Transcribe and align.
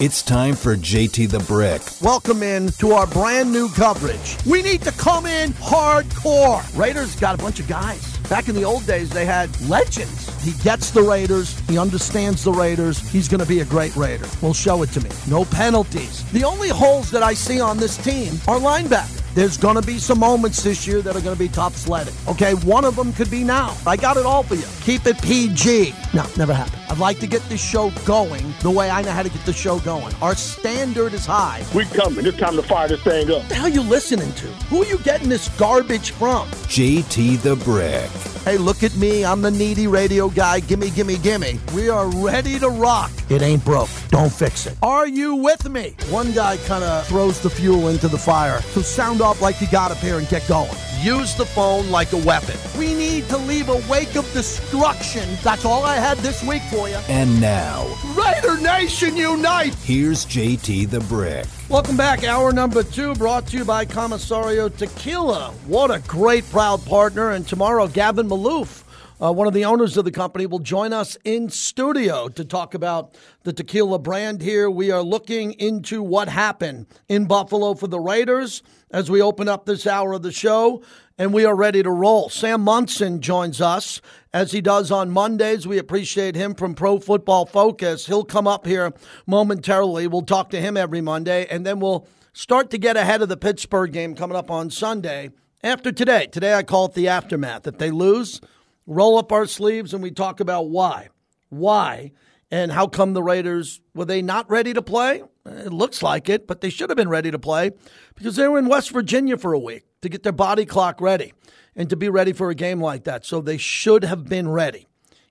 It's 0.00 0.22
time 0.22 0.54
for 0.54 0.76
JT 0.76 1.28
the 1.28 1.40
Brick. 1.40 1.82
Welcome 2.00 2.44
in 2.44 2.68
to 2.78 2.92
our 2.92 3.08
brand 3.08 3.52
new 3.52 3.68
coverage. 3.68 4.36
We 4.46 4.62
need 4.62 4.80
to 4.82 4.92
come 4.92 5.26
in 5.26 5.50
hardcore. 5.54 6.62
Raiders 6.78 7.16
got 7.16 7.34
a 7.34 7.38
bunch 7.38 7.58
of 7.58 7.66
guys. 7.66 8.16
Back 8.28 8.48
in 8.48 8.54
the 8.54 8.62
old 8.62 8.86
days, 8.86 9.10
they 9.10 9.24
had 9.24 9.50
legends. 9.62 10.28
He 10.44 10.52
gets 10.62 10.92
the 10.92 11.02
Raiders. 11.02 11.58
He 11.68 11.78
understands 11.78 12.44
the 12.44 12.52
Raiders. 12.52 13.00
He's 13.10 13.26
going 13.26 13.40
to 13.40 13.46
be 13.46 13.58
a 13.58 13.64
great 13.64 13.96
Raider. 13.96 14.28
Well, 14.40 14.54
show 14.54 14.84
it 14.84 14.90
to 14.90 15.00
me. 15.00 15.10
No 15.26 15.44
penalties. 15.46 16.22
The 16.30 16.44
only 16.44 16.68
holes 16.68 17.10
that 17.10 17.24
I 17.24 17.34
see 17.34 17.60
on 17.60 17.76
this 17.76 17.96
team 17.96 18.34
are 18.46 18.60
linebackers. 18.60 19.27
There's 19.38 19.56
going 19.56 19.76
to 19.76 19.86
be 19.86 20.00
some 20.00 20.18
moments 20.18 20.64
this 20.64 20.84
year 20.84 21.00
that 21.00 21.14
are 21.14 21.20
going 21.20 21.32
to 21.32 21.38
be 21.38 21.46
top 21.46 21.72
sledding. 21.74 22.12
Okay, 22.26 22.54
one 22.54 22.84
of 22.84 22.96
them 22.96 23.12
could 23.12 23.30
be 23.30 23.44
now. 23.44 23.76
I 23.86 23.96
got 23.96 24.16
it 24.16 24.26
all 24.26 24.42
for 24.42 24.56
you. 24.56 24.64
Keep 24.80 25.06
it 25.06 25.22
PG. 25.22 25.94
No, 26.12 26.26
never 26.36 26.52
happened. 26.52 26.82
I'd 26.90 26.98
like 26.98 27.20
to 27.20 27.28
get 27.28 27.42
this 27.42 27.64
show 27.64 27.92
going 28.04 28.52
the 28.62 28.70
way 28.72 28.90
I 28.90 29.00
know 29.02 29.12
how 29.12 29.22
to 29.22 29.28
get 29.28 29.46
the 29.46 29.52
show 29.52 29.78
going. 29.78 30.12
Our 30.20 30.34
standard 30.34 31.14
is 31.14 31.24
high. 31.24 31.64
We 31.72 31.84
coming. 31.84 32.26
It's 32.26 32.36
time 32.36 32.56
to 32.56 32.64
fire 32.64 32.88
this 32.88 33.00
thing 33.02 33.30
up. 33.30 33.42
What 33.42 33.48
the 33.48 33.54
hell 33.54 33.66
are 33.66 33.68
you 33.68 33.82
listening 33.82 34.32
to? 34.32 34.46
Who 34.70 34.82
are 34.82 34.86
you 34.86 34.98
getting 34.98 35.28
this 35.28 35.48
garbage 35.50 36.10
from? 36.10 36.48
JT 36.66 37.40
the 37.40 37.54
Brick. 37.54 38.37
Hey, 38.48 38.56
look 38.56 38.82
at 38.82 38.96
me. 38.96 39.26
I'm 39.26 39.42
the 39.42 39.50
needy 39.50 39.86
radio 39.88 40.30
guy. 40.30 40.60
Gimme, 40.60 40.88
gimme, 40.88 41.18
gimme. 41.18 41.60
We 41.74 41.90
are 41.90 42.08
ready 42.08 42.58
to 42.60 42.70
rock. 42.70 43.10
It 43.28 43.42
ain't 43.42 43.62
broke. 43.62 43.90
Don't 44.08 44.32
fix 44.32 44.64
it. 44.64 44.74
Are 44.80 45.06
you 45.06 45.34
with 45.34 45.68
me? 45.68 45.94
One 46.08 46.32
guy 46.32 46.56
kind 46.66 46.82
of 46.82 47.06
throws 47.06 47.42
the 47.42 47.50
fuel 47.50 47.88
into 47.88 48.08
the 48.08 48.16
fire. 48.16 48.62
So 48.72 48.80
sound 48.80 49.20
off 49.20 49.42
like 49.42 49.60
you 49.60 49.66
got 49.70 49.90
up 49.90 49.98
here 49.98 50.16
and 50.16 50.26
get 50.30 50.48
going. 50.48 50.70
Use 51.00 51.36
the 51.36 51.46
phone 51.46 51.92
like 51.92 52.12
a 52.12 52.16
weapon. 52.16 52.56
We 52.76 52.92
need 52.92 53.28
to 53.28 53.38
leave 53.38 53.68
a 53.68 53.80
wake 53.88 54.16
of 54.16 54.24
destruction. 54.32 55.28
That's 55.44 55.64
all 55.64 55.84
I 55.84 55.94
had 55.94 56.18
this 56.18 56.42
week 56.42 56.62
for 56.62 56.88
you. 56.88 56.96
And 57.08 57.40
now, 57.40 57.86
Raider 58.16 58.60
Nation 58.60 59.16
Unite! 59.16 59.76
here's 59.76 60.26
JT 60.26 60.90
the 60.90 60.98
Brick. 61.00 61.46
Welcome 61.68 61.96
back. 61.96 62.24
Hour 62.24 62.52
number 62.52 62.82
two 62.82 63.14
brought 63.14 63.46
to 63.48 63.58
you 63.58 63.64
by 63.64 63.84
Comisario 63.84 64.68
Tequila. 64.68 65.52
What 65.66 65.92
a 65.92 66.00
great, 66.00 66.50
proud 66.50 66.84
partner. 66.84 67.30
And 67.30 67.46
tomorrow, 67.46 67.86
Gavin 67.86 68.28
Maloof, 68.28 68.82
uh, 69.20 69.32
one 69.32 69.46
of 69.46 69.54
the 69.54 69.64
owners 69.64 69.96
of 69.96 70.04
the 70.04 70.10
company, 70.10 70.46
will 70.46 70.58
join 70.58 70.92
us 70.92 71.16
in 71.24 71.50
studio 71.50 72.28
to 72.28 72.44
talk 72.44 72.74
about 72.74 73.16
the 73.42 73.52
tequila 73.52 73.98
brand 73.98 74.42
here. 74.42 74.70
We 74.70 74.90
are 74.90 75.02
looking 75.02 75.52
into 75.52 76.02
what 76.02 76.28
happened 76.28 76.86
in 77.08 77.26
Buffalo 77.26 77.74
for 77.74 77.88
the 77.88 78.00
Raiders 78.00 78.62
as 78.90 79.10
we 79.10 79.20
open 79.20 79.48
up 79.48 79.66
this 79.66 79.86
hour 79.86 80.12
of 80.12 80.22
the 80.22 80.32
show. 80.32 80.82
And 81.20 81.34
we 81.34 81.44
are 81.44 81.56
ready 81.56 81.82
to 81.82 81.90
roll. 81.90 82.28
Sam 82.28 82.60
Monson 82.60 83.20
joins 83.20 83.60
us 83.60 84.00
as 84.32 84.52
he 84.52 84.60
does 84.60 84.92
on 84.92 85.10
Mondays. 85.10 85.66
We 85.66 85.76
appreciate 85.76 86.36
him 86.36 86.54
from 86.54 86.76
Pro 86.76 87.00
Football 87.00 87.44
Focus. 87.44 88.06
He'll 88.06 88.24
come 88.24 88.46
up 88.46 88.66
here 88.66 88.92
momentarily. 89.26 90.06
We'll 90.06 90.22
talk 90.22 90.50
to 90.50 90.60
him 90.60 90.76
every 90.76 91.00
Monday, 91.00 91.44
and 91.50 91.66
then 91.66 91.80
we'll 91.80 92.06
start 92.32 92.70
to 92.70 92.78
get 92.78 92.96
ahead 92.96 93.20
of 93.20 93.28
the 93.28 93.36
Pittsburgh 93.36 93.92
game 93.92 94.14
coming 94.14 94.36
up 94.36 94.48
on 94.48 94.70
Sunday 94.70 95.30
after 95.64 95.90
today. 95.90 96.26
Today, 96.26 96.54
I 96.54 96.62
call 96.62 96.84
it 96.84 96.94
the 96.94 97.08
aftermath. 97.08 97.66
If 97.66 97.78
they 97.78 97.90
lose, 97.90 98.40
roll 98.88 99.18
up 99.18 99.30
our 99.30 99.46
sleeves 99.46 99.94
and 99.94 100.02
we 100.02 100.10
talk 100.10 100.40
about 100.40 100.70
why. 100.70 101.08
Why? 101.50 102.12
And 102.50 102.72
how 102.72 102.86
come 102.86 103.12
the 103.12 103.22
Raiders 103.22 103.80
were 103.94 104.06
they 104.06 104.22
not 104.22 104.50
ready 104.50 104.72
to 104.72 104.82
play? 104.82 105.22
It 105.44 105.72
looks 105.72 106.02
like 106.02 106.28
it, 106.28 106.46
but 106.46 106.62
they 106.62 106.70
should 106.70 106.88
have 106.90 106.96
been 106.96 107.10
ready 107.10 107.30
to 107.30 107.38
play 107.38 107.72
because 108.14 108.36
they 108.36 108.48
were 108.48 108.58
in 108.58 108.66
West 108.66 108.90
Virginia 108.90 109.36
for 109.36 109.52
a 109.52 109.58
week 109.58 109.84
to 110.00 110.08
get 110.08 110.22
their 110.22 110.32
body 110.32 110.64
clock 110.64 111.00
ready 111.00 111.34
and 111.76 111.90
to 111.90 111.96
be 111.96 112.08
ready 112.08 112.32
for 112.32 112.48
a 112.48 112.54
game 112.54 112.80
like 112.80 113.04
that. 113.04 113.26
So 113.26 113.40
they 113.40 113.58
should 113.58 114.04
have 114.04 114.28
been 114.28 114.48
ready. 114.48 114.86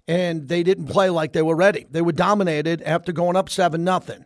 And 0.08 0.48
they 0.48 0.64
didn't 0.64 0.88
play 0.88 1.10
like 1.10 1.34
they 1.34 1.42
were 1.42 1.56
ready. 1.56 1.86
They 1.90 2.02
were 2.02 2.14
dominated 2.14 2.82
after 2.84 3.12
going 3.12 3.36
up 3.36 3.50
7 3.50 3.84
nothing. 3.84 4.24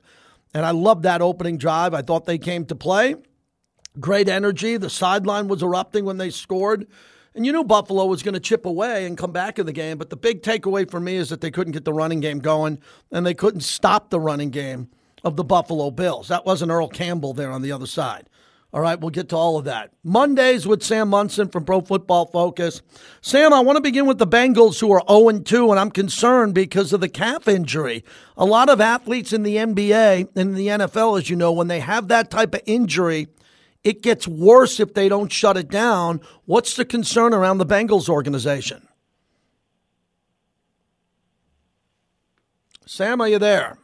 And 0.54 0.66
I 0.66 0.72
loved 0.72 1.04
that 1.04 1.22
opening 1.22 1.58
drive. 1.58 1.94
I 1.94 2.02
thought 2.02 2.26
they 2.26 2.38
came 2.38 2.66
to 2.66 2.76
play. 2.76 3.16
Great 4.00 4.28
energy. 4.28 4.78
The 4.78 4.90
sideline 4.90 5.48
was 5.48 5.64
erupting 5.64 6.06
when 6.06 6.18
they 6.18 6.30
scored. 6.30 6.88
And 7.34 7.46
you 7.46 7.54
knew 7.54 7.64
Buffalo 7.64 8.06
was 8.06 8.24
going 8.24 8.34
to 8.34 8.40
chip 8.40 8.66
away 8.66 9.06
and 9.06 9.18
come 9.18 9.32
back 9.32 9.58
in 9.58 9.66
the 9.66 9.72
game. 9.72 9.98
But 9.98 10.10
the 10.10 10.18
big 10.18 10.42
takeaway 10.42 10.90
for 10.90 11.00
me 11.00 11.16
is 11.16 11.30
that 11.30 11.42
they 11.42 11.52
couldn't 11.52 11.74
get 11.74 11.86
the 11.86 11.94
running 11.94 12.20
game 12.20 12.40
going 12.40 12.80
and 13.12 13.26
they 13.26 13.34
couldn't 13.34 13.62
stop 13.62 14.10
the 14.10 14.20
running 14.20 14.50
game 14.50 14.90
of 15.24 15.38
the 15.38 15.44
Buffalo 15.44 15.92
Bills. 15.92 16.28
That 16.28 16.46
wasn't 16.46 16.72
Earl 16.72 16.90
Campbell 16.90 17.34
there 17.34 17.52
on 17.52 17.62
the 17.62 17.72
other 17.72 17.86
side. 17.86 18.28
All 18.74 18.80
right, 18.80 18.98
we'll 18.98 19.10
get 19.10 19.28
to 19.30 19.36
all 19.36 19.58
of 19.58 19.66
that. 19.66 19.92
Mondays 20.02 20.66
with 20.66 20.82
Sam 20.82 21.10
Monson 21.10 21.50
from 21.50 21.66
Pro 21.66 21.82
Football 21.82 22.28
Focus. 22.28 22.82
Sam, 23.20 23.54
I 23.54 23.60
want 23.60 23.76
to 23.76 23.82
begin 23.82 24.06
with 24.06 24.18
the 24.18 24.28
Bengals 24.28 24.80
who 24.80 24.92
are 24.92 25.04
0 25.10 25.40
2, 25.40 25.72
and 25.72 25.80
I'm 25.80 25.92
concerned 25.92 26.56
because 26.56 26.94
of 26.94 27.02
the 27.02 27.10
calf 27.10 27.50
injury. 27.50 28.06
A 28.38 28.46
lot 28.46 28.70
of 28.70 28.80
athletes 28.80 29.34
in 29.34 29.44
the 29.44 29.58
NBA 29.58 30.30
and 30.36 30.38
in 30.38 30.54
the 30.54 30.68
NFL, 30.68 31.20
as 31.20 31.30
you 31.30 31.36
know, 31.36 31.52
when 31.52 31.68
they 31.68 31.82
have 31.82 32.08
that 32.08 32.32
type 32.32 32.56
of 32.56 32.62
injury, 32.66 33.28
it 33.84 34.02
gets 34.02 34.28
worse 34.28 34.80
if 34.80 34.94
they 34.94 35.10
don't 35.10 35.32
shut 35.32 35.58
it 35.58 35.70
down. 35.70 36.22
What's 36.46 36.76
the 36.76 36.86
concern 36.86 37.34
around 37.34 37.58
the 37.58 37.66
Bengals 37.66 38.10
organization? 38.10 38.88
Sam, 42.86 43.22
are 43.22 43.28
you 43.28 43.40
there? 43.40 43.78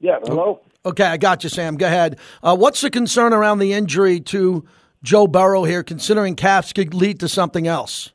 Yeah, 0.00 0.18
hello? 0.24 0.60
Okay, 0.86 1.04
I 1.04 1.16
got 1.16 1.44
you, 1.44 1.50
Sam. 1.50 1.76
Go 1.76 1.86
ahead. 1.86 2.18
Uh, 2.42 2.56
what's 2.56 2.80
the 2.80 2.90
concern 2.90 3.32
around 3.32 3.58
the 3.58 3.72
injury 3.72 4.20
to 4.20 4.66
Joe 5.02 5.26
Burrow 5.26 5.64
here, 5.64 5.82
considering 5.82 6.34
calves 6.34 6.72
could 6.72 6.94
lead 6.94 7.20
to 7.20 7.28
something 7.28 7.66
else? 7.66 8.10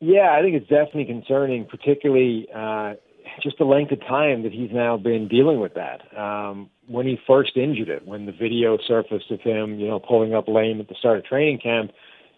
Yeah, 0.00 0.30
I 0.30 0.42
think 0.42 0.54
it's 0.54 0.68
definitely 0.68 1.06
concerning, 1.06 1.64
particularly 1.64 2.48
uh, 2.54 2.94
just 3.42 3.58
the 3.58 3.64
length 3.64 3.92
of 3.92 4.00
time 4.00 4.42
that 4.42 4.52
he's 4.52 4.70
now 4.72 4.96
been 4.96 5.28
dealing 5.28 5.60
with 5.60 5.74
that. 5.74 6.00
Um, 6.16 6.70
when 6.88 7.06
he 7.06 7.18
first 7.26 7.56
injured 7.56 7.88
it, 7.88 8.06
when 8.06 8.26
the 8.26 8.32
video 8.32 8.78
surfaced 8.86 9.30
of 9.30 9.40
him, 9.40 9.78
you 9.78 9.86
know, 9.86 10.00
pulling 10.00 10.34
up 10.34 10.48
lame 10.48 10.80
at 10.80 10.88
the 10.88 10.94
start 10.98 11.18
of 11.18 11.24
training 11.24 11.60
camp, 11.62 11.92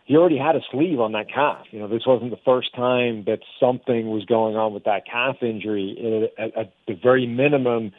he 0.05 0.17
already 0.17 0.39
had 0.39 0.57
a 0.57 0.61
sleeve 0.73 0.99
on 0.99 1.13
that 1.13 1.33
calf. 1.33 1.67
You 1.71 1.79
know, 1.79 1.89
this 1.89 2.03
wasn't 2.05 2.33
the 2.33 2.41
first 2.45 2.75
time 2.75 3.25
that 3.27 3.39
something 3.61 4.11
was 4.11 4.25
going 4.25 4.57
on 4.57 4.75
with 4.75 4.85
that 4.85 5.07
calf 5.11 5.37
injury. 5.41 6.31
At, 6.37 6.57
at 6.57 6.73
the 6.89 6.95
very 7.01 7.27
minimum, 7.27 7.93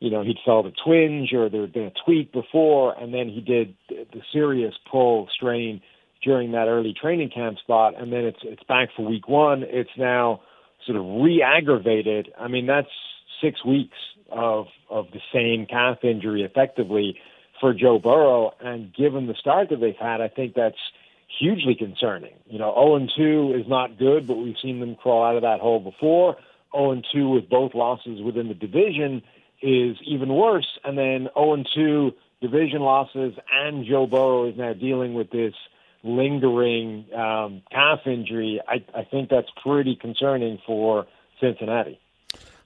you 0.00 0.10
know, 0.10 0.22
he'd 0.22 0.38
felt 0.46 0.64
a 0.64 0.72
twinge 0.82 1.32
or 1.34 1.50
there 1.50 1.60
had 1.60 1.74
been 1.74 1.92
a 1.94 2.04
tweak 2.04 2.32
before, 2.32 2.98
and 2.98 3.12
then 3.12 3.28
he 3.28 3.42
did 3.42 3.74
the 3.88 4.22
serious 4.32 4.74
pull 4.90 5.28
strain 5.34 5.82
during 6.24 6.52
that 6.52 6.68
early 6.68 6.94
training 6.98 7.30
camp 7.34 7.58
spot, 7.58 7.94
and 8.00 8.12
then 8.12 8.24
it's 8.24 8.40
it's 8.42 8.62
back 8.64 8.88
for 8.96 9.04
week 9.04 9.28
one. 9.28 9.62
It's 9.62 9.90
now 9.98 10.40
sort 10.86 10.96
of 10.96 11.22
re-aggravated. 11.22 12.32
I 12.40 12.48
mean, 12.48 12.66
that's 12.66 12.88
six 13.42 13.64
weeks 13.64 13.96
of 14.28 14.66
of 14.90 15.06
the 15.12 15.20
same 15.32 15.66
calf 15.66 15.98
injury 16.02 16.42
effectively 16.42 17.18
for 17.60 17.74
Joe 17.74 17.98
Burrow, 17.98 18.52
and 18.60 18.94
given 18.94 19.26
the 19.26 19.34
start 19.34 19.70
that 19.70 19.80
they've 19.80 19.96
had, 19.96 20.20
I 20.20 20.28
think 20.28 20.54
that's 20.54 20.78
hugely 21.38 21.74
concerning. 21.74 22.34
You 22.46 22.58
know, 22.58 22.72
0 22.72 22.96
and 22.96 23.12
2 23.16 23.60
is 23.60 23.68
not 23.68 23.98
good, 23.98 24.26
but 24.26 24.36
we've 24.36 24.56
seen 24.62 24.80
them 24.80 24.94
crawl 24.94 25.24
out 25.24 25.36
of 25.36 25.42
that 25.42 25.60
hole 25.60 25.80
before. 25.80 26.36
0 26.72 26.92
and 26.92 27.06
2 27.12 27.28
with 27.28 27.48
both 27.48 27.74
losses 27.74 28.20
within 28.22 28.48
the 28.48 28.54
division 28.54 29.22
is 29.60 29.96
even 30.06 30.28
worse, 30.28 30.78
and 30.84 30.96
then 30.96 31.28
0 31.34 31.54
and 31.54 31.68
2 31.74 32.12
division 32.40 32.80
losses, 32.80 33.34
and 33.52 33.84
Joe 33.84 34.06
Burrow 34.06 34.48
is 34.48 34.56
now 34.56 34.72
dealing 34.72 35.14
with 35.14 35.30
this 35.30 35.54
lingering 36.04 37.06
um, 37.12 37.62
calf 37.70 38.00
injury. 38.06 38.60
I, 38.66 38.84
I 38.96 39.04
think 39.04 39.28
that's 39.28 39.48
pretty 39.62 39.96
concerning 39.96 40.58
for 40.64 41.06
Cincinnati. 41.40 42.00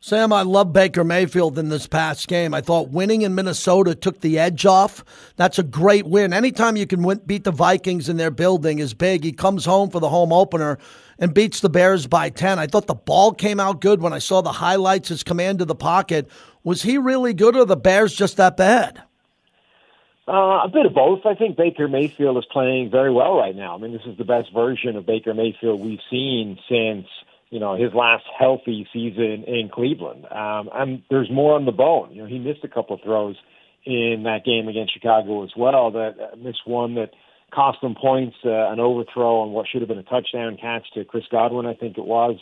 Sam, 0.04 0.32
I 0.32 0.42
love 0.42 0.72
Baker 0.72 1.04
Mayfield 1.04 1.56
in 1.60 1.68
this 1.68 1.86
past 1.86 2.26
game. 2.26 2.54
I 2.54 2.60
thought 2.60 2.88
winning 2.88 3.22
in 3.22 3.36
Minnesota 3.36 3.94
took 3.94 4.20
the 4.20 4.36
edge 4.36 4.66
off. 4.66 5.04
That's 5.36 5.60
a 5.60 5.62
great 5.62 6.06
win. 6.06 6.32
Anytime 6.32 6.74
you 6.74 6.88
can 6.88 7.04
win, 7.04 7.20
beat 7.24 7.44
the 7.44 7.52
Vikings 7.52 8.08
in 8.08 8.16
their 8.16 8.32
building 8.32 8.80
is 8.80 8.94
big. 8.94 9.22
He 9.22 9.30
comes 9.30 9.64
home 9.64 9.90
for 9.90 10.00
the 10.00 10.08
home 10.08 10.32
opener 10.32 10.76
and 11.20 11.32
beats 11.32 11.60
the 11.60 11.68
Bears 11.68 12.08
by 12.08 12.30
10. 12.30 12.58
I 12.58 12.66
thought 12.66 12.88
the 12.88 12.94
ball 12.94 13.32
came 13.32 13.60
out 13.60 13.80
good 13.80 14.02
when 14.02 14.12
I 14.12 14.18
saw 14.18 14.40
the 14.40 14.50
highlights, 14.50 15.08
his 15.08 15.22
command 15.22 15.60
of 15.60 15.68
the 15.68 15.76
pocket. 15.76 16.28
Was 16.64 16.82
he 16.82 16.98
really 16.98 17.32
good 17.32 17.54
or 17.54 17.64
the 17.64 17.76
Bears 17.76 18.12
just 18.12 18.38
that 18.38 18.56
bad? 18.56 19.00
Uh, 20.26 20.62
a 20.64 20.70
bit 20.72 20.84
of 20.84 20.94
both. 20.94 21.24
I 21.24 21.36
think 21.36 21.56
Baker 21.56 21.86
Mayfield 21.86 22.38
is 22.38 22.46
playing 22.50 22.90
very 22.90 23.12
well 23.12 23.36
right 23.36 23.54
now. 23.54 23.76
I 23.76 23.78
mean, 23.78 23.92
this 23.92 24.02
is 24.06 24.18
the 24.18 24.24
best 24.24 24.52
version 24.52 24.96
of 24.96 25.06
Baker 25.06 25.32
Mayfield 25.32 25.80
we've 25.80 26.00
seen 26.10 26.58
since– 26.68 27.06
you 27.52 27.60
know, 27.60 27.76
his 27.76 27.92
last 27.92 28.24
healthy 28.38 28.88
season 28.94 29.44
in 29.46 29.68
Cleveland. 29.70 30.24
Um, 30.24 30.70
and 30.72 31.02
there's 31.10 31.30
more 31.30 31.54
on 31.54 31.66
the 31.66 31.72
bone. 31.72 32.10
You 32.10 32.22
know, 32.22 32.26
he 32.26 32.38
missed 32.38 32.64
a 32.64 32.68
couple 32.68 32.96
of 32.96 33.02
throws 33.02 33.36
in 33.84 34.22
that 34.24 34.46
game 34.46 34.68
against 34.68 34.94
Chicago 34.94 35.44
as 35.44 35.50
well. 35.54 35.90
That 35.90 36.14
uh, 36.18 36.36
missed 36.36 36.62
one 36.64 36.94
that 36.94 37.10
cost 37.52 37.82
them 37.82 37.94
points, 37.94 38.36
uh, 38.42 38.72
an 38.72 38.80
overthrow 38.80 39.40
on 39.40 39.52
what 39.52 39.66
should 39.68 39.82
have 39.82 39.88
been 39.88 39.98
a 39.98 40.02
touchdown 40.02 40.56
catch 40.58 40.86
to 40.94 41.04
Chris 41.04 41.24
Godwin, 41.30 41.66
I 41.66 41.74
think 41.74 41.98
it 41.98 42.06
was. 42.06 42.36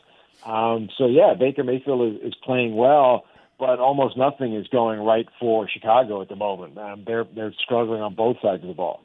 Um, 0.46 0.88
so 0.96 1.08
yeah, 1.08 1.34
Baker 1.36 1.64
Mayfield 1.64 2.14
is, 2.14 2.28
is 2.28 2.34
playing 2.44 2.76
well, 2.76 3.24
but 3.58 3.80
almost 3.80 4.16
nothing 4.16 4.54
is 4.54 4.68
going 4.68 5.00
right 5.00 5.26
for 5.40 5.68
Chicago 5.68 6.22
at 6.22 6.28
the 6.28 6.36
moment. 6.36 6.78
Um, 6.78 7.02
they're 7.04 7.26
they're 7.34 7.52
struggling 7.64 8.00
on 8.00 8.14
both 8.14 8.36
sides 8.40 8.62
of 8.62 8.68
the 8.68 8.74
ball. 8.74 9.02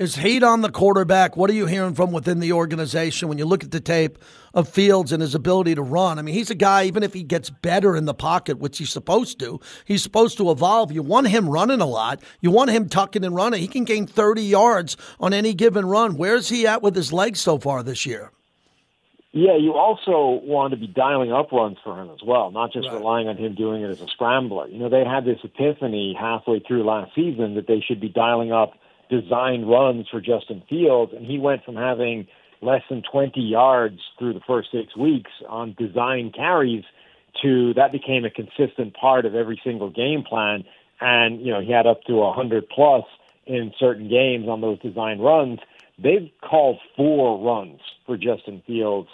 Is 0.00 0.14
hate 0.14 0.42
on 0.42 0.62
the 0.62 0.70
quarterback. 0.70 1.36
What 1.36 1.50
are 1.50 1.52
you 1.52 1.66
hearing 1.66 1.94
from 1.94 2.10
within 2.10 2.40
the 2.40 2.54
organization 2.54 3.28
when 3.28 3.36
you 3.36 3.44
look 3.44 3.62
at 3.62 3.70
the 3.70 3.80
tape 3.80 4.18
of 4.54 4.66
Fields 4.66 5.12
and 5.12 5.20
his 5.20 5.34
ability 5.34 5.74
to 5.74 5.82
run? 5.82 6.18
I 6.18 6.22
mean, 6.22 6.34
he's 6.34 6.50
a 6.50 6.54
guy, 6.54 6.84
even 6.84 7.02
if 7.02 7.12
he 7.12 7.22
gets 7.22 7.50
better 7.50 7.94
in 7.94 8.06
the 8.06 8.14
pocket, 8.14 8.58
which 8.58 8.78
he's 8.78 8.88
supposed 8.88 9.38
to, 9.40 9.60
he's 9.84 10.02
supposed 10.02 10.38
to 10.38 10.50
evolve. 10.50 10.90
You 10.90 11.02
want 11.02 11.28
him 11.28 11.50
running 11.50 11.82
a 11.82 11.86
lot. 11.86 12.22
You 12.40 12.50
want 12.50 12.70
him 12.70 12.88
tucking 12.88 13.26
and 13.26 13.34
running. 13.34 13.60
He 13.60 13.68
can 13.68 13.84
gain 13.84 14.06
30 14.06 14.42
yards 14.42 14.96
on 15.20 15.34
any 15.34 15.52
given 15.52 15.84
run. 15.84 16.16
Where's 16.16 16.48
he 16.48 16.66
at 16.66 16.80
with 16.82 16.96
his 16.96 17.12
legs 17.12 17.38
so 17.38 17.58
far 17.58 17.82
this 17.82 18.06
year? 18.06 18.32
Yeah, 19.32 19.58
you 19.58 19.74
also 19.74 20.42
want 20.42 20.70
to 20.70 20.78
be 20.78 20.86
dialing 20.86 21.30
up 21.30 21.52
runs 21.52 21.76
for 21.84 22.00
him 22.00 22.08
as 22.08 22.20
well, 22.26 22.50
not 22.50 22.72
just 22.72 22.88
right. 22.88 22.96
relying 22.96 23.28
on 23.28 23.36
him 23.36 23.54
doing 23.54 23.82
it 23.82 23.90
as 23.90 24.00
a 24.00 24.08
scrambler. 24.08 24.66
You 24.66 24.78
know, 24.78 24.88
they 24.88 25.04
had 25.04 25.26
this 25.26 25.38
epiphany 25.44 26.16
halfway 26.18 26.60
through 26.60 26.84
last 26.84 27.14
season 27.14 27.54
that 27.56 27.66
they 27.66 27.84
should 27.86 28.00
be 28.00 28.08
dialing 28.08 28.50
up 28.50 28.72
designed 29.10 29.68
runs 29.68 30.06
for 30.08 30.20
Justin 30.20 30.62
Fields, 30.68 31.12
and 31.14 31.26
he 31.26 31.38
went 31.38 31.64
from 31.64 31.76
having 31.76 32.26
less 32.62 32.82
than 32.88 33.02
20 33.10 33.40
yards 33.40 33.98
through 34.18 34.34
the 34.34 34.40
first 34.46 34.68
six 34.72 34.96
weeks 34.96 35.30
on 35.48 35.74
design 35.78 36.32
carries 36.34 36.84
to 37.42 37.72
that 37.74 37.92
became 37.92 38.24
a 38.24 38.30
consistent 38.30 38.94
part 38.94 39.24
of 39.24 39.34
every 39.34 39.60
single 39.64 39.90
game 39.90 40.22
plan. 40.22 40.64
And, 41.00 41.40
you 41.40 41.52
know, 41.52 41.60
he 41.60 41.72
had 41.72 41.86
up 41.86 42.02
to 42.04 42.14
100 42.14 42.68
plus 42.68 43.04
in 43.46 43.72
certain 43.78 44.08
games 44.08 44.48
on 44.48 44.60
those 44.60 44.78
design 44.80 45.20
runs. 45.20 45.60
They've 45.98 46.30
called 46.42 46.78
four 46.96 47.42
runs 47.42 47.80
for 48.06 48.16
Justin 48.16 48.62
Fields 48.66 49.08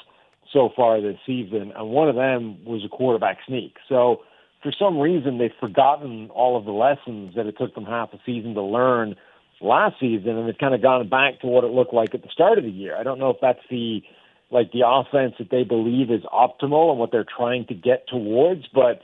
so 0.53 0.71
far 0.75 1.01
this 1.01 1.19
season, 1.27 1.73
and 1.77 1.89
one 1.89 2.09
of 2.09 2.15
them 2.15 2.65
was 2.65 2.85
a 2.85 2.89
quarterback 2.89 3.39
sneak. 3.47 3.77
So 3.89 4.23
for 4.63 4.73
some 4.73 4.99
reason, 4.99 5.39
they've 5.39 5.51
forgotten 5.61 6.31
all 6.31 6.57
of 6.57 6.65
the 6.65 6.73
lessons 6.73 7.35
that 7.35 7.47
it 7.47 7.57
took 7.59 7.75
them 7.75 7.85
half 7.85 8.13
a 8.13 8.19
season 8.25 8.55
to 8.55 8.63
learn 8.63 9.17
last 9.61 9.97
season, 10.01 10.37
and 10.37 10.49
they've 10.49 10.59
kind 10.59 10.75
of 10.75 10.83
gone 10.83 11.09
back 11.09 11.41
to 11.41 11.47
what 11.47 11.65
it 11.65 11.71
looked 11.71 11.95
like 11.95 12.15
at 12.15 12.23
the 12.23 12.29
start 12.33 12.59
of 12.59 12.65
the 12.65 12.71
year. 12.71 12.97
I 12.97 13.03
don't 13.03 13.19
know 13.19 13.31
if 13.31 13.39
that's 13.41 13.61
the 13.71 14.03
like 14.51 14.71
the 14.73 14.87
offense 14.87 15.35
that 15.39 15.51
they 15.51 15.65
believe 15.65 16.11
is 16.11 16.23
optimal 16.33 16.91
and 16.91 17.01
what 17.01 17.11
they're 17.11 17.25
trying 17.25 17.67
to 17.67 17.75
get 17.75 18.07
towards, 18.07 18.65
but 18.73 19.03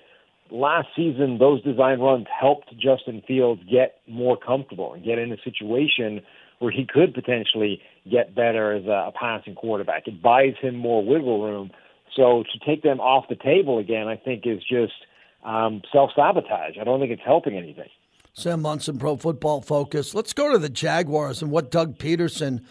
last 0.50 0.88
season 0.94 1.38
those 1.38 1.62
design 1.62 1.98
runs 1.98 2.26
helped 2.38 2.72
Justin 2.78 3.22
Fields 3.26 3.60
get 3.70 3.96
more 4.06 4.36
comfortable 4.36 4.92
and 4.92 5.04
get 5.04 5.18
in 5.18 5.32
a 5.32 5.36
situation 5.42 6.20
where 6.60 6.70
he 6.70 6.86
could 6.86 7.12
potentially 7.12 7.80
get 8.08 8.34
better 8.36 8.72
as 8.72 8.84
a, 8.84 9.08
a 9.08 9.12
passing 9.18 9.54
quarterback. 9.56 10.06
It 10.06 10.22
buys 10.22 10.54
him 10.60 10.76
more 10.76 11.04
wiggle 11.04 11.42
room. 11.42 11.70
So 12.14 12.44
to 12.44 12.64
take 12.64 12.82
them 12.82 13.00
off 13.00 13.24
the 13.28 13.34
table 13.34 13.78
again, 13.78 14.06
I 14.06 14.16
think 14.16 14.46
is 14.46 14.62
just 14.62 14.92
um, 15.44 15.82
self 15.92 16.10
sabotage. 16.14 16.76
I 16.80 16.84
don't 16.84 17.00
think 17.00 17.10
it's 17.10 17.22
helping 17.24 17.56
anything. 17.56 17.88
Sam 18.34 18.62
Monson, 18.62 18.98
Pro 18.98 19.16
Football 19.16 19.60
Focus. 19.60 20.14
Let's 20.14 20.32
go 20.32 20.50
to 20.52 20.58
the 20.58 20.70
Jaguars 20.70 21.42
and 21.42 21.50
what 21.50 21.70
Doug 21.70 21.98
Pederson 21.98 22.64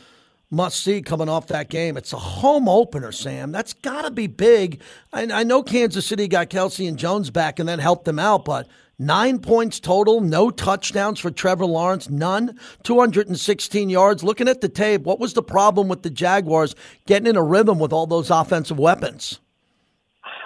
must 0.49 0.83
see 0.83 1.03
coming 1.03 1.29
off 1.29 1.47
that 1.47 1.69
game. 1.69 1.97
It's 1.97 2.13
a 2.13 2.17
home 2.17 2.67
opener, 2.67 3.11
Sam. 3.11 3.51
That's 3.51 3.73
got 3.73 4.01
to 4.01 4.11
be 4.11 4.25
big. 4.25 4.81
I, 5.13 5.27
I, 5.31 5.43
know 5.43 5.61
Kansas 5.61 6.05
City 6.05 6.27
got 6.27 6.49
Kelce 6.49 6.87
and 6.87 6.97
Jones 6.97 7.29
back 7.29 7.59
and 7.59 7.69
then 7.69 7.77
helped 7.77 8.05
them 8.05 8.17
out, 8.17 8.43
but 8.43 8.67
nine 8.97 9.37
points 9.37 9.79
total, 9.79 10.19
no 10.19 10.49
touchdowns 10.49 11.19
for 11.19 11.29
Trevor 11.29 11.67
Lawrence, 11.67 12.09
none, 12.09 12.59
216 12.81 13.89
yards. 13.91 14.23
Looking 14.23 14.47
at 14.47 14.61
the 14.61 14.69
tape, 14.69 15.03
what 15.03 15.19
was 15.19 15.33
the 15.33 15.43
problem 15.43 15.87
with 15.87 16.01
the 16.01 16.09
Jaguars 16.09 16.73
getting 17.05 17.27
in 17.27 17.35
a 17.35 17.43
rhythm 17.43 17.77
with 17.77 17.93
all 17.93 18.07
those 18.07 18.31
offensive 18.31 18.79
weapons? 18.79 19.39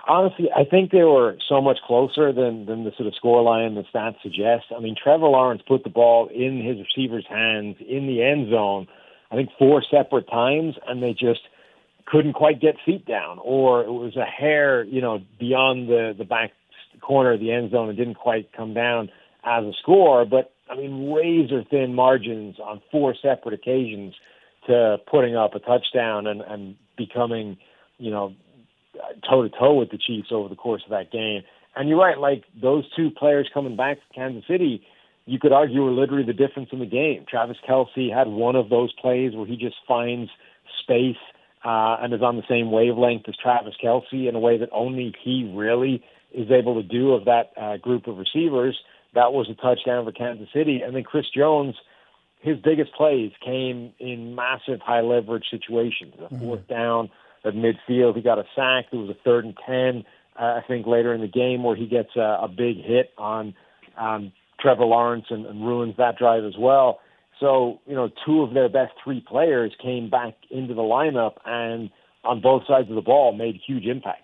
Honestly, 0.07 0.49
I 0.55 0.63
think 0.63 0.91
they 0.91 1.03
were 1.03 1.37
so 1.47 1.61
much 1.61 1.79
closer 1.85 2.31
than 2.31 2.65
than 2.65 2.83
the 2.83 2.91
sort 2.97 3.07
of 3.07 3.13
scoreline 3.21 3.75
the 3.75 3.83
stats 3.93 4.21
suggest. 4.21 4.65
I 4.75 4.79
mean, 4.79 4.95
Trevor 5.01 5.27
Lawrence 5.27 5.61
put 5.67 5.83
the 5.83 5.89
ball 5.89 6.29
in 6.33 6.63
his 6.63 6.77
receiver's 6.77 7.25
hands 7.27 7.77
in 7.87 8.07
the 8.07 8.23
end 8.23 8.49
zone, 8.49 8.87
I 9.31 9.35
think 9.35 9.49
four 9.57 9.83
separate 9.89 10.29
times, 10.29 10.75
and 10.87 11.01
they 11.01 11.13
just 11.13 11.41
couldn't 12.05 12.33
quite 12.33 12.61
get 12.61 12.75
feet 12.85 13.05
down, 13.05 13.39
or 13.43 13.83
it 13.83 13.91
was 13.91 14.15
a 14.15 14.25
hair, 14.25 14.83
you 14.83 15.01
know, 15.01 15.19
beyond 15.39 15.89
the 15.89 16.13
the 16.17 16.25
back 16.25 16.51
corner 17.01 17.33
of 17.33 17.39
the 17.39 17.51
end 17.51 17.71
zone 17.71 17.89
and 17.89 17.97
didn't 17.97 18.15
quite 18.15 18.51
come 18.53 18.73
down 18.73 19.09
as 19.43 19.63
a 19.63 19.73
score. 19.81 20.25
But 20.25 20.53
I 20.69 20.75
mean, 20.75 21.11
razor 21.11 21.63
thin 21.69 21.93
margins 21.93 22.59
on 22.59 22.81
four 22.91 23.15
separate 23.21 23.53
occasions 23.53 24.13
to 24.67 24.97
putting 25.09 25.35
up 25.35 25.55
a 25.55 25.59
touchdown 25.59 26.27
and 26.27 26.41
and 26.41 26.75
becoming, 26.97 27.57
you 27.97 28.11
know, 28.11 28.33
toe 29.27 29.43
to 29.43 29.49
toe 29.49 29.73
with 29.73 29.91
the 29.91 29.97
Chiefs 29.97 30.29
over 30.31 30.49
the 30.49 30.55
course 30.55 30.83
of 30.85 30.91
that 30.91 31.11
game. 31.11 31.43
And 31.75 31.89
you're 31.89 31.99
right, 31.99 32.17
like 32.17 32.43
those 32.59 32.85
two 32.95 33.11
players 33.11 33.49
coming 33.53 33.75
back 33.75 33.97
to 33.97 34.15
Kansas 34.15 34.43
City, 34.47 34.85
you 35.25 35.39
could 35.39 35.51
argue 35.51 35.83
were 35.83 35.91
literally 35.91 36.23
the 36.23 36.33
difference 36.33 36.69
in 36.71 36.79
the 36.79 36.85
game. 36.85 37.25
Travis 37.29 37.57
Kelce 37.67 38.13
had 38.13 38.27
one 38.27 38.55
of 38.55 38.69
those 38.69 38.93
plays 38.93 39.35
where 39.35 39.45
he 39.45 39.57
just 39.57 39.75
finds 39.87 40.29
space 40.81 41.17
uh, 41.65 41.97
and 41.99 42.13
is 42.13 42.21
on 42.21 42.37
the 42.37 42.43
same 42.47 42.71
wavelength 42.71 43.27
as 43.27 43.35
Travis 43.35 43.73
Kelce 43.83 44.29
in 44.29 44.35
a 44.35 44.39
way 44.39 44.57
that 44.57 44.69
only 44.71 45.13
he 45.23 45.51
really 45.53 46.03
is 46.31 46.51
able 46.51 46.75
to 46.75 46.87
do 46.87 47.13
of 47.13 47.25
that 47.25 47.51
uh, 47.59 47.77
group 47.77 48.07
of 48.07 48.17
receivers. 48.17 48.77
That 49.13 49.33
was 49.33 49.49
a 49.49 49.55
touchdown 49.55 50.05
for 50.05 50.11
Kansas 50.11 50.47
City. 50.53 50.81
And 50.85 50.95
then 50.95 51.03
Chris 51.03 51.25
Jones, 51.35 51.75
his 52.39 52.57
biggest 52.59 52.93
plays 52.93 53.31
came 53.43 53.93
in 53.99 54.35
massive 54.35 54.79
high 54.79 55.01
leverage 55.01 55.45
situations. 55.49 56.13
A 56.19 56.23
mm-hmm. 56.23 56.39
fourth 56.39 56.67
down, 56.67 57.09
at 57.45 57.53
midfield. 57.53 58.15
He 58.15 58.21
got 58.21 58.39
a 58.39 58.45
sack. 58.55 58.85
It 58.91 58.95
was 58.95 59.09
a 59.09 59.23
third 59.23 59.45
and 59.45 59.57
ten, 59.65 60.03
uh, 60.39 60.59
I 60.59 60.61
think, 60.67 60.87
later 60.87 61.13
in 61.13 61.21
the 61.21 61.27
game 61.27 61.63
where 61.63 61.75
he 61.75 61.87
gets 61.87 62.15
a, 62.15 62.39
a 62.41 62.47
big 62.47 62.77
hit 62.77 63.11
on 63.17 63.53
um, 63.97 64.31
Trevor 64.59 64.85
Lawrence 64.85 65.25
and, 65.29 65.45
and 65.45 65.65
ruins 65.65 65.95
that 65.97 66.17
drive 66.17 66.43
as 66.43 66.57
well. 66.57 66.99
So, 67.39 67.79
you 67.85 67.95
know, 67.95 68.09
two 68.25 68.41
of 68.41 68.53
their 68.53 68.69
best 68.69 68.93
three 69.03 69.21
players 69.21 69.73
came 69.81 70.09
back 70.09 70.35
into 70.49 70.73
the 70.73 70.81
lineup 70.81 71.35
and 71.45 71.89
on 72.23 72.41
both 72.41 72.63
sides 72.67 72.89
of 72.89 72.95
the 72.95 73.01
ball 73.01 73.33
made 73.33 73.59
huge 73.65 73.85
impact. 73.85 74.21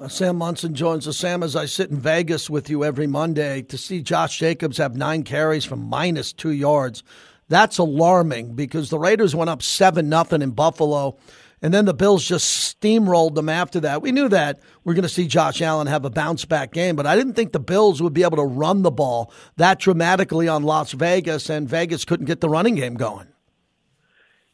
Uh, 0.00 0.06
Sam 0.06 0.36
Monson 0.36 0.74
joins 0.74 1.08
us. 1.08 1.16
Sam, 1.16 1.42
as 1.42 1.56
I 1.56 1.66
sit 1.66 1.90
in 1.90 1.98
Vegas 1.98 2.48
with 2.48 2.70
you 2.70 2.84
every 2.84 3.08
Monday, 3.08 3.62
to 3.62 3.76
see 3.76 4.00
Josh 4.00 4.38
Jacobs 4.38 4.78
have 4.78 4.96
nine 4.96 5.24
carries 5.24 5.64
from 5.64 5.82
minus 5.82 6.32
two 6.32 6.52
yards, 6.52 7.02
that's 7.48 7.78
alarming 7.78 8.54
because 8.54 8.90
the 8.90 8.98
Raiders 8.98 9.34
went 9.34 9.50
up 9.50 9.60
7 9.60 10.08
nothing 10.08 10.40
in 10.40 10.52
Buffalo 10.52 11.16
and 11.62 11.74
then 11.74 11.84
the 11.84 11.94
Bills 11.94 12.24
just 12.24 12.80
steamrolled 12.80 13.34
them 13.34 13.48
after 13.48 13.80
that. 13.80 14.02
We 14.02 14.12
knew 14.12 14.28
that 14.28 14.60
we 14.84 14.92
are 14.92 14.94
going 14.94 15.02
to 15.02 15.08
see 15.08 15.26
Josh 15.26 15.60
Allen 15.60 15.86
have 15.86 16.04
a 16.04 16.10
bounce 16.10 16.44
back 16.44 16.72
game, 16.72 16.96
but 16.96 17.06
I 17.06 17.16
didn't 17.16 17.34
think 17.34 17.52
the 17.52 17.60
Bills 17.60 18.00
would 18.02 18.14
be 18.14 18.22
able 18.22 18.36
to 18.36 18.44
run 18.44 18.82
the 18.82 18.90
ball 18.90 19.32
that 19.56 19.78
dramatically 19.78 20.48
on 20.48 20.62
Las 20.62 20.92
Vegas, 20.92 21.50
and 21.50 21.68
Vegas 21.68 22.04
couldn't 22.04 22.26
get 22.26 22.40
the 22.40 22.48
running 22.48 22.74
game 22.74 22.94
going. 22.94 23.26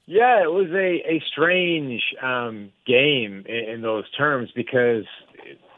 Yeah, 0.06 0.42
it 0.42 0.52
was 0.52 0.68
a, 0.70 1.14
a 1.14 1.22
strange 1.32 2.02
um, 2.22 2.70
game 2.86 3.44
in, 3.48 3.74
in 3.74 3.82
those 3.82 4.04
terms 4.16 4.50
because 4.54 5.04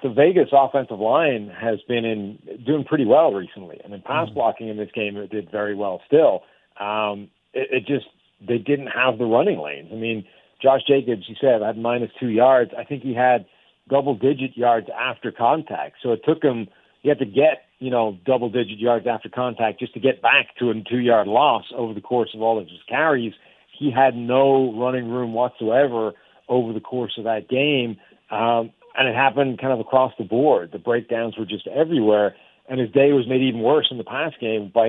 the 0.03 0.09
Vegas 0.09 0.49
offensive 0.53 0.99
line 0.99 1.49
has 1.49 1.79
been 1.89 2.05
in 2.05 2.39
doing 2.67 2.85
pretty 2.85 3.05
well 3.05 3.33
recently. 3.33 3.81
I 3.85 3.89
mean, 3.89 4.03
pass 4.03 4.27
mm-hmm. 4.27 4.35
blocking 4.35 4.69
in 4.69 4.77
this 4.77 4.91
game 4.95 5.17
it 5.17 5.31
did 5.31 5.51
very 5.51 5.75
well 5.75 6.01
still. 6.07 6.43
Um, 6.81 7.29
it, 7.55 7.69
it 7.71 7.87
just 7.87 8.07
they 8.47 8.59
didn't 8.59 8.89
have 8.89 9.19
the 9.19 9.25
running 9.25 9.59
lanes. 9.59 9.89
I 9.93 9.97
mean, 9.97 10.27
Josh 10.63 10.83
Jacobs, 10.87 11.25
you 11.29 11.37
said, 11.41 11.63
had 11.63 11.79
minus 11.79 12.11
two 12.19 12.29
yards. 12.29 12.71
I 12.77 12.85
think 12.85 13.03
he 13.03 13.15
had 13.15 13.47
double 13.89 14.15
digit 14.15 14.57
yards 14.57 14.89
after 14.99 15.31
contact. 15.31 15.97
So 16.03 16.13
it 16.13 16.23
took 16.25 16.43
him, 16.43 16.69
he 17.03 17.09
had 17.09 17.19
to 17.19 17.27
get, 17.27 17.65
you 17.79 17.91
know, 17.91 18.19
double 18.25 18.49
digit 18.49 18.79
yards 18.79 19.07
after 19.07 19.29
contact 19.29 19.79
just 19.79 19.95
to 19.95 20.01
get 20.01 20.23
back 20.23 20.57
to 20.59 20.71
a 20.71 20.75
two 20.89 20.99
yard 20.99 21.29
loss 21.29 21.65
over 21.77 21.95
the 21.95 22.01
course 22.01 22.31
of 22.35 22.43
all 22.43 22.59
of 22.59 22.67
his 22.67 22.81
carries. 22.89 23.35
He 23.79 23.91
had 23.91 24.17
no 24.17 24.73
running 24.79 25.11
room 25.11 25.35
whatsoever 25.35 26.13
over 26.49 26.73
the 26.73 26.81
course 26.81 27.15
of 27.19 27.25
that 27.25 27.49
game. 27.49 27.99
Um, 28.31 28.73
and 28.99 29.09
it 29.09 29.15
happened 29.15 29.61
kind 29.61 29.73
of 29.73 29.81
across 29.81 30.13
the 30.19 30.25
board. 30.25 30.71
The 30.73 30.79
breakdowns 30.79 31.37
were 31.37 31.45
just 31.45 31.67
everywhere. 31.67 32.35
And 32.69 32.81
his 32.81 32.91
day 32.91 33.13
was 33.13 33.29
made 33.29 33.43
even 33.43 33.61
worse 33.61 33.89
in 33.91 33.99
the 33.99 34.05
pass 34.05 34.33
game 34.41 34.73
by, 34.75 34.87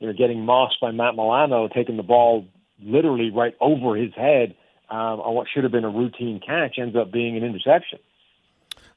you 0.00 0.06
know, 0.08 0.12
getting 0.12 0.44
mossed 0.44 0.80
by 0.80 0.90
Matt 0.90 1.14
Milano, 1.14 1.68
taking 1.68 1.96
the 1.96 2.02
ball 2.02 2.46
literally 2.82 3.30
right 3.30 3.54
over 3.60 3.96
his 3.96 4.12
head 4.14 4.54
um, 4.90 5.20
on 5.20 5.34
what 5.34 5.46
should 5.52 5.64
have 5.64 5.72
been 5.72 5.84
a 5.84 5.90
routine 5.90 6.40
catch 6.40 6.78
ends 6.78 6.96
up 6.96 7.10
being 7.10 7.36
an 7.36 7.44
interception. 7.44 7.98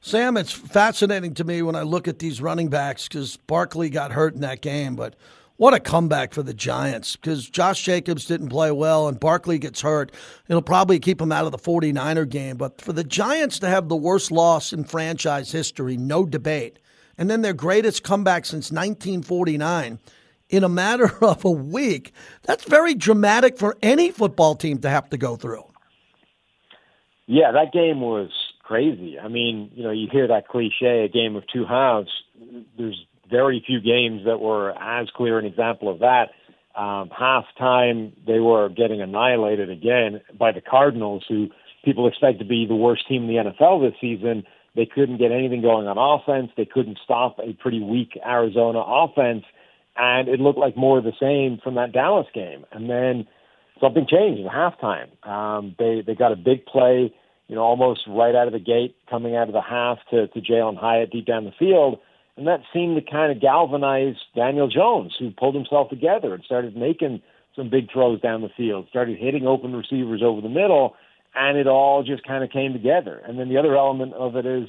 Sam, 0.00 0.36
it's 0.36 0.52
fascinating 0.52 1.34
to 1.34 1.44
me 1.44 1.60
when 1.62 1.74
I 1.74 1.82
look 1.82 2.06
at 2.06 2.20
these 2.20 2.40
running 2.40 2.68
backs 2.68 3.08
because 3.08 3.36
Barkley 3.36 3.90
got 3.90 4.12
hurt 4.12 4.34
in 4.34 4.40
that 4.42 4.60
game, 4.60 4.94
but 4.94 5.16
what 5.58 5.74
a 5.74 5.80
comeback 5.80 6.32
for 6.32 6.44
the 6.44 6.54
Giants 6.54 7.16
because 7.16 7.50
Josh 7.50 7.82
Jacobs 7.82 8.24
didn't 8.26 8.50
play 8.50 8.70
well 8.70 9.08
and 9.08 9.18
Barkley 9.18 9.58
gets 9.58 9.80
hurt. 9.80 10.12
It'll 10.46 10.62
probably 10.62 11.00
keep 11.00 11.20
him 11.20 11.32
out 11.32 11.46
of 11.46 11.50
the 11.50 11.58
49er 11.58 12.28
game. 12.28 12.56
But 12.56 12.80
for 12.80 12.92
the 12.92 13.02
Giants 13.02 13.58
to 13.58 13.68
have 13.68 13.88
the 13.88 13.96
worst 13.96 14.30
loss 14.30 14.72
in 14.72 14.84
franchise 14.84 15.50
history, 15.50 15.96
no 15.96 16.24
debate, 16.24 16.78
and 17.18 17.28
then 17.28 17.42
their 17.42 17.54
greatest 17.54 18.04
comeback 18.04 18.46
since 18.46 18.70
1949 18.70 19.98
in 20.48 20.62
a 20.62 20.68
matter 20.68 21.12
of 21.24 21.44
a 21.44 21.50
week, 21.50 22.12
that's 22.42 22.64
very 22.64 22.94
dramatic 22.94 23.58
for 23.58 23.76
any 23.82 24.12
football 24.12 24.54
team 24.54 24.78
to 24.78 24.88
have 24.88 25.10
to 25.10 25.18
go 25.18 25.34
through. 25.34 25.64
Yeah, 27.28 27.52
that 27.52 27.72
game 27.72 28.00
was 28.00 28.30
crazy. 28.62 29.18
I 29.18 29.28
mean, 29.28 29.70
you 29.74 29.84
know, 29.84 29.90
you 29.90 30.08
hear 30.10 30.26
that 30.28 30.48
cliche, 30.48 31.04
a 31.04 31.08
game 31.08 31.36
of 31.36 31.44
two 31.52 31.66
halves. 31.66 32.08
There's 32.78 33.04
very 33.30 33.62
few 33.66 33.82
games 33.82 34.22
that 34.24 34.40
were 34.40 34.70
as 34.70 35.08
clear 35.14 35.38
an 35.38 35.44
example 35.44 35.92
of 35.92 35.98
that. 35.98 36.30
Um, 36.74 37.10
halftime, 37.10 38.12
they 38.26 38.38
were 38.38 38.70
getting 38.70 39.02
annihilated 39.02 39.68
again 39.68 40.22
by 40.38 40.52
the 40.52 40.62
Cardinals, 40.62 41.22
who 41.28 41.48
people 41.84 42.08
expect 42.08 42.38
to 42.38 42.46
be 42.46 42.64
the 42.66 42.74
worst 42.74 43.06
team 43.06 43.24
in 43.24 43.28
the 43.28 43.50
NFL 43.50 43.86
this 43.86 44.00
season. 44.00 44.44
They 44.74 44.86
couldn't 44.86 45.18
get 45.18 45.30
anything 45.30 45.60
going 45.60 45.86
on 45.86 45.98
offense. 45.98 46.50
They 46.56 46.64
couldn't 46.64 46.98
stop 47.04 47.38
a 47.40 47.52
pretty 47.52 47.82
weak 47.82 48.18
Arizona 48.24 48.78
offense. 48.78 49.44
And 49.98 50.28
it 50.28 50.40
looked 50.40 50.58
like 50.58 50.78
more 50.78 50.96
of 50.96 51.04
the 51.04 51.12
same 51.20 51.58
from 51.62 51.74
that 51.74 51.92
Dallas 51.92 52.28
game. 52.32 52.64
And 52.72 52.88
then 52.88 53.26
something 53.80 54.06
changed 54.08 54.46
at 54.46 54.52
halftime. 54.52 55.08
Um, 55.26 55.74
they, 55.78 56.02
they 56.06 56.14
got 56.14 56.32
a 56.32 56.36
big 56.36 56.66
play, 56.66 57.12
you 57.48 57.54
know, 57.54 57.62
almost 57.62 58.00
right 58.08 58.34
out 58.34 58.46
of 58.46 58.52
the 58.52 58.58
gate 58.58 58.96
coming 59.08 59.36
out 59.36 59.48
of 59.48 59.54
the 59.54 59.62
half 59.62 59.98
to, 60.10 60.28
to 60.28 60.40
Jalin 60.40 60.78
Hyatt 60.78 61.10
deep 61.10 61.26
down 61.26 61.44
the 61.44 61.52
field. 61.58 61.98
And 62.36 62.46
that 62.46 62.60
seemed 62.72 62.96
to 62.96 63.10
kind 63.10 63.32
of 63.32 63.40
galvanize 63.40 64.14
Daniel 64.36 64.68
Jones, 64.68 65.14
who 65.18 65.30
pulled 65.30 65.56
himself 65.56 65.90
together 65.90 66.34
and 66.34 66.44
started 66.44 66.76
making 66.76 67.20
some 67.56 67.68
big 67.68 67.90
throws 67.92 68.20
down 68.20 68.42
the 68.42 68.48
field, 68.56 68.86
started 68.88 69.18
hitting 69.18 69.46
open 69.46 69.74
receivers 69.74 70.22
over 70.22 70.40
the 70.40 70.48
middle, 70.48 70.94
and 71.34 71.58
it 71.58 71.66
all 71.66 72.04
just 72.04 72.24
kind 72.24 72.44
of 72.44 72.50
came 72.50 72.72
together. 72.72 73.20
And 73.26 73.38
then 73.38 73.48
the 73.48 73.58
other 73.58 73.76
element 73.76 74.14
of 74.14 74.36
it 74.36 74.46
is 74.46 74.68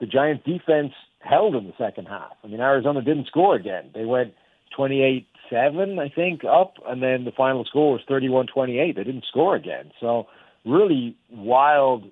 the 0.00 0.06
Giants 0.06 0.44
defense 0.44 0.92
held 1.20 1.54
in 1.54 1.66
the 1.66 1.72
second 1.78 2.06
half. 2.06 2.32
I 2.44 2.46
mean, 2.46 2.60
Arizona 2.60 3.02
didn't 3.02 3.26
score 3.26 3.56
again. 3.56 3.90
They 3.94 4.04
went 4.04 4.34
28 4.76 5.26
7, 5.50 5.98
I 5.98 6.08
think, 6.08 6.42
up, 6.44 6.74
and 6.86 7.02
then 7.02 7.24
the 7.24 7.32
final 7.32 7.64
score 7.64 7.92
was 7.92 8.02
31 8.08 8.46
28. 8.46 8.96
They 8.96 9.04
didn't 9.04 9.24
score 9.28 9.56
again. 9.56 9.90
So, 10.00 10.26
really 10.64 11.16
wild 11.30 12.04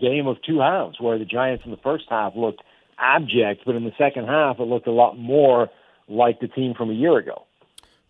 game 0.00 0.26
of 0.26 0.36
two 0.42 0.60
halves 0.60 1.00
where 1.00 1.18
the 1.18 1.24
Giants 1.24 1.64
in 1.64 1.70
the 1.70 1.76
first 1.78 2.04
half 2.08 2.34
looked 2.36 2.62
abject, 2.98 3.62
but 3.64 3.74
in 3.74 3.84
the 3.84 3.92
second 3.98 4.26
half, 4.26 4.58
it 4.58 4.64
looked 4.64 4.86
a 4.86 4.92
lot 4.92 5.18
more 5.18 5.68
like 6.08 6.40
the 6.40 6.48
team 6.48 6.74
from 6.74 6.90
a 6.90 6.94
year 6.94 7.16
ago. 7.18 7.46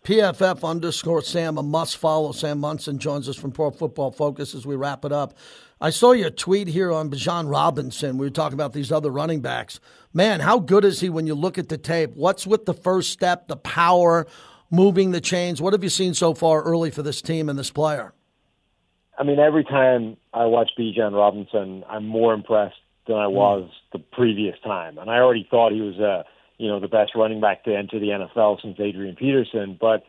PFF 0.03 0.63
underscore 0.63 1.21
Sam, 1.21 1.57
a 1.57 1.63
must 1.63 1.97
follow. 1.97 2.31
Sam 2.31 2.59
Monson 2.59 2.97
joins 2.97 3.27
us 3.27 3.35
from 3.35 3.51
Pro 3.51 3.71
Football 3.71 4.11
Focus 4.11 4.55
as 4.55 4.65
we 4.65 4.75
wrap 4.75 5.03
it 5.03 5.11
up. 5.11 5.33
I 5.81 5.89
saw 5.89 6.13
your 6.13 6.29
tweet 6.29 6.69
here 6.69 6.93
on 6.93 7.09
Bijan 7.09 7.51
Robinson. 7.51 8.17
We 8.17 8.25
were 8.25 8.31
talking 8.31 8.53
about 8.53 8.71
these 8.71 8.91
other 8.91 9.11
running 9.11 9.41
backs. 9.41 9.81
Man, 10.13 10.39
how 10.39 10.59
good 10.59 10.85
is 10.85 11.01
he 11.01 11.09
when 11.09 11.27
you 11.27 11.35
look 11.35 11.57
at 11.57 11.67
the 11.67 11.77
tape? 11.77 12.15
What's 12.15 12.47
with 12.47 12.65
the 12.65 12.73
first 12.73 13.11
step, 13.11 13.49
the 13.49 13.57
power, 13.57 14.27
moving 14.69 15.11
the 15.11 15.21
chains? 15.21 15.61
What 15.61 15.73
have 15.73 15.83
you 15.83 15.89
seen 15.89 16.13
so 16.13 16.33
far 16.33 16.63
early 16.63 16.91
for 16.91 17.01
this 17.01 17.21
team 17.21 17.49
and 17.49 17.57
this 17.57 17.71
player? 17.71 18.13
I 19.17 19.23
mean, 19.23 19.39
every 19.39 19.63
time 19.63 20.17
I 20.33 20.45
watch 20.45 20.71
Bijan 20.77 21.13
Robinson, 21.13 21.83
I'm 21.89 22.05
more 22.05 22.33
impressed 22.33 22.75
than 23.07 23.17
I 23.17 23.27
hmm. 23.27 23.33
was 23.33 23.69
the 23.93 23.99
previous 23.99 24.55
time. 24.63 24.97
And 24.97 25.09
I 25.09 25.15
already 25.15 25.47
thought 25.49 25.71
he 25.71 25.81
was, 25.81 25.99
uh, 25.99 26.23
you 26.57 26.67
know, 26.67 26.79
the 26.79 26.87
best 26.87 27.11
running 27.15 27.41
back 27.41 27.63
to 27.63 27.75
enter 27.75 27.99
the 27.99 28.07
NFL 28.07 28.61
since 28.61 28.77
Adrian 28.79 29.15
Peterson. 29.15 29.77
But 29.79 30.03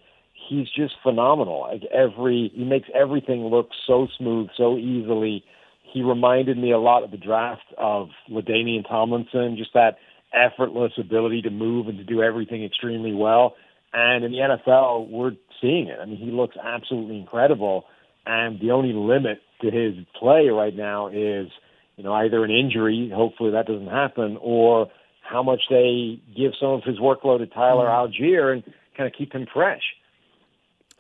he's 0.49 0.69
just 0.75 0.95
phenomenal. 1.03 1.61
Like 1.63 1.83
every, 1.93 2.53
he 2.55 2.65
makes 2.65 2.89
everything 2.95 3.47
look 3.47 3.71
so 3.87 4.09
smooth, 4.19 4.49
so 4.57 4.77
easily. 4.77 5.45
He 5.83 6.03
reminded 6.03 6.59
me 6.59 6.73
a 6.73 6.79
lot 6.79 7.03
of 7.03 7.11
the 7.11 7.17
draft 7.17 7.65
of 7.79 8.09
LaDainian 8.31 8.87
Tomlinson, 8.87 9.57
just 9.57 9.73
that 9.73 9.97
effortless 10.35 10.93
ability 10.99 11.43
to 11.43 11.51
move 11.51 11.89
and 11.89 11.97
to 11.97 12.05
do 12.05 12.23
everything 12.23 12.63
extremely 12.63 13.15
well. 13.15 13.55
And 13.93 14.25
in 14.25 14.33
the 14.33 14.39
NFL, 14.39 15.09
we're 15.09 15.33
seeing 15.61 15.89
it. 15.89 15.99
I 16.01 16.05
mean, 16.05 16.17
he 16.19 16.31
looks 16.31 16.57
absolutely 16.63 17.19
incredible. 17.19 17.85
And 18.27 18.61
the 18.61 18.71
only 18.73 18.93
limit 18.93 19.41
to 19.63 19.71
his 19.71 19.95
play 20.19 20.49
right 20.49 20.75
now 20.75 21.09
is– 21.09 21.49
you 21.99 22.05
know, 22.05 22.13
either 22.13 22.45
an 22.45 22.51
injury, 22.51 23.11
hopefully 23.13 23.51
that 23.51 23.67
doesn't 23.67 23.89
happen, 23.89 24.39
or 24.41 24.89
how 25.21 25.43
much 25.43 25.63
they 25.69 26.23
give 26.35 26.53
some 26.59 26.71
of 26.71 26.85
his 26.85 26.99
workload 26.99 27.39
to 27.39 27.47
Tyler 27.49 27.87
mm-hmm. 27.87 28.25
Allgeier 28.25 28.53
and 28.53 28.63
kind 28.97 29.09
of 29.09 29.19
keep 29.19 29.33
him 29.33 29.47
fresh. 29.53 29.83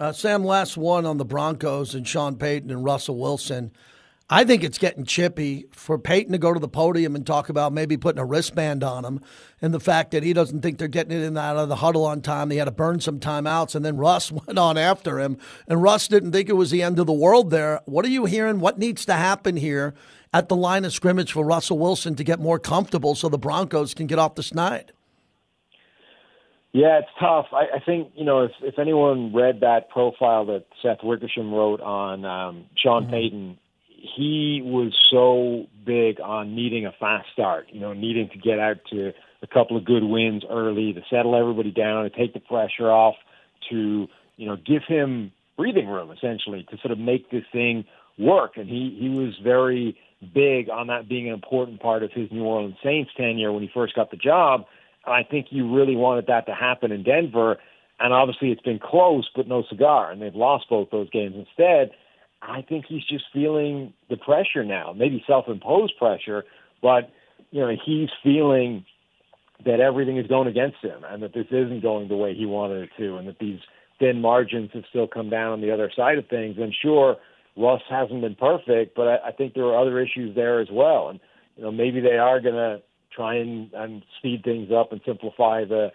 Uh, 0.00 0.12
Sam, 0.12 0.44
last 0.44 0.76
one 0.76 1.06
on 1.06 1.16
the 1.16 1.24
Broncos 1.24 1.94
and 1.94 2.06
Sean 2.06 2.36
Payton 2.36 2.70
and 2.70 2.84
Russell 2.84 3.16
Wilson. 3.16 3.70
I 4.30 4.44
think 4.44 4.62
it's 4.62 4.76
getting 4.76 5.04
chippy 5.04 5.66
for 5.72 5.98
Payton 5.98 6.32
to 6.32 6.38
go 6.38 6.52
to 6.52 6.60
the 6.60 6.68
podium 6.68 7.16
and 7.16 7.26
talk 7.26 7.48
about 7.48 7.72
maybe 7.72 7.96
putting 7.96 8.20
a 8.20 8.26
wristband 8.26 8.84
on 8.84 9.06
him 9.06 9.22
and 9.62 9.72
the 9.72 9.80
fact 9.80 10.10
that 10.10 10.22
he 10.22 10.34
doesn't 10.34 10.60
think 10.60 10.76
they're 10.76 10.86
getting 10.86 11.12
it 11.12 11.22
in 11.22 11.28
and 11.28 11.38
out 11.38 11.56
of 11.56 11.70
the 11.70 11.76
huddle 11.76 12.04
on 12.04 12.20
time. 12.20 12.50
He 12.50 12.58
had 12.58 12.66
to 12.66 12.70
burn 12.70 13.00
some 13.00 13.20
timeouts, 13.20 13.74
and 13.74 13.82
then 13.84 13.96
Russ 13.96 14.30
went 14.46 14.58
on 14.58 14.76
after 14.76 15.18
him. 15.18 15.38
And 15.66 15.82
Russ 15.82 16.08
didn't 16.08 16.32
think 16.32 16.50
it 16.50 16.54
was 16.54 16.70
the 16.70 16.82
end 16.82 16.98
of 16.98 17.06
the 17.06 17.12
world 17.12 17.50
there. 17.50 17.80
What 17.86 18.04
are 18.04 18.10
you 18.10 18.26
hearing? 18.26 18.60
What 18.60 18.78
needs 18.78 19.06
to 19.06 19.14
happen 19.14 19.56
here 19.56 19.94
at 20.34 20.50
the 20.50 20.56
line 20.56 20.84
of 20.84 20.92
scrimmage 20.92 21.32
for 21.32 21.42
Russell 21.42 21.78
Wilson 21.78 22.14
to 22.16 22.24
get 22.24 22.38
more 22.38 22.58
comfortable 22.58 23.14
so 23.14 23.30
the 23.30 23.38
Broncos 23.38 23.94
can 23.94 24.06
get 24.06 24.18
off 24.18 24.34
the 24.34 24.42
snide? 24.42 24.92
Yeah, 26.72 26.98
it's 26.98 27.08
tough. 27.18 27.46
I, 27.52 27.76
I 27.76 27.80
think 27.84 28.12
you 28.14 28.26
know 28.26 28.42
if 28.42 28.52
if 28.60 28.78
anyone 28.78 29.32
read 29.34 29.60
that 29.60 29.88
profile 29.88 30.44
that 30.46 30.66
Seth 30.82 30.98
Wickersham 31.02 31.50
wrote 31.50 31.80
on 31.80 32.26
um, 32.26 32.66
Sean 32.76 33.04
mm-hmm. 33.04 33.12
Payton, 33.12 33.58
he 34.00 34.60
was 34.64 34.92
so 35.10 35.66
big 35.84 36.20
on 36.20 36.54
needing 36.54 36.86
a 36.86 36.92
fast 36.92 37.28
start. 37.32 37.66
You 37.72 37.80
know, 37.80 37.92
needing 37.92 38.28
to 38.30 38.38
get 38.38 38.58
out 38.58 38.78
to 38.90 39.12
a 39.42 39.46
couple 39.46 39.76
of 39.76 39.84
good 39.84 40.04
wins 40.04 40.44
early 40.48 40.92
to 40.92 41.00
settle 41.10 41.36
everybody 41.36 41.70
down, 41.70 42.04
to 42.04 42.10
take 42.10 42.34
the 42.34 42.40
pressure 42.40 42.90
off, 42.90 43.16
to 43.70 44.08
you 44.36 44.46
know 44.46 44.56
give 44.56 44.82
him 44.86 45.32
breathing 45.56 45.88
room 45.88 46.10
essentially 46.10 46.66
to 46.70 46.78
sort 46.78 46.92
of 46.92 46.98
make 46.98 47.30
this 47.30 47.44
thing 47.52 47.84
work. 48.18 48.56
And 48.56 48.68
he 48.68 48.96
he 48.98 49.08
was 49.08 49.34
very 49.42 49.98
big 50.34 50.68
on 50.70 50.86
that 50.88 51.08
being 51.08 51.28
an 51.28 51.34
important 51.34 51.80
part 51.80 52.02
of 52.02 52.12
his 52.12 52.30
New 52.30 52.44
Orleans 52.44 52.76
Saints 52.82 53.10
tenure 53.16 53.52
when 53.52 53.62
he 53.62 53.70
first 53.72 53.94
got 53.94 54.10
the 54.10 54.16
job. 54.16 54.64
And 55.06 55.14
I 55.14 55.22
think 55.28 55.46
you 55.50 55.74
really 55.74 55.96
wanted 55.96 56.26
that 56.26 56.46
to 56.46 56.54
happen 56.54 56.92
in 56.92 57.02
Denver. 57.02 57.56
And 58.00 58.12
obviously 58.12 58.50
it's 58.50 58.62
been 58.62 58.78
close, 58.78 59.28
but 59.34 59.48
no 59.48 59.64
cigar. 59.68 60.10
And 60.10 60.22
they've 60.22 60.34
lost 60.34 60.66
both 60.70 60.90
those 60.90 61.10
games 61.10 61.34
instead. 61.36 61.90
I 62.42 62.62
think 62.62 62.86
he's 62.88 63.04
just 63.04 63.24
feeling 63.32 63.92
the 64.08 64.16
pressure 64.16 64.64
now, 64.64 64.94
maybe 64.96 65.22
self-imposed 65.26 65.96
pressure, 65.98 66.44
but 66.80 67.10
you 67.50 67.60
know 67.60 67.74
he's 67.84 68.08
feeling 68.22 68.84
that 69.64 69.80
everything 69.80 70.18
is 70.18 70.26
going 70.26 70.46
against 70.46 70.78
him, 70.78 71.04
and 71.08 71.22
that 71.22 71.34
this 71.34 71.46
isn't 71.50 71.82
going 71.82 72.08
the 72.08 72.16
way 72.16 72.34
he 72.34 72.46
wanted 72.46 72.84
it 72.84 72.90
to, 72.96 73.16
and 73.16 73.26
that 73.26 73.38
these 73.40 73.58
thin 73.98 74.20
margins 74.20 74.70
have 74.72 74.84
still 74.88 75.08
come 75.08 75.30
down 75.30 75.52
on 75.52 75.60
the 75.60 75.72
other 75.72 75.90
side 75.94 76.18
of 76.18 76.28
things. 76.28 76.56
And 76.58 76.72
sure, 76.80 77.16
Russ 77.56 77.82
hasn't 77.90 78.20
been 78.20 78.36
perfect, 78.36 78.94
but 78.94 79.08
I, 79.08 79.28
I 79.28 79.32
think 79.32 79.54
there 79.54 79.64
are 79.64 79.80
other 79.80 80.00
issues 80.00 80.34
there 80.36 80.60
as 80.60 80.68
well. 80.70 81.08
And 81.08 81.20
you 81.56 81.64
know, 81.64 81.72
maybe 81.72 82.00
they 82.00 82.18
are 82.18 82.40
going 82.40 82.54
to 82.54 82.82
try 83.14 83.34
and, 83.34 83.72
and 83.72 84.04
speed 84.18 84.44
things 84.44 84.70
up 84.70 84.92
and 84.92 85.00
simplify 85.04 85.64
the 85.64 85.90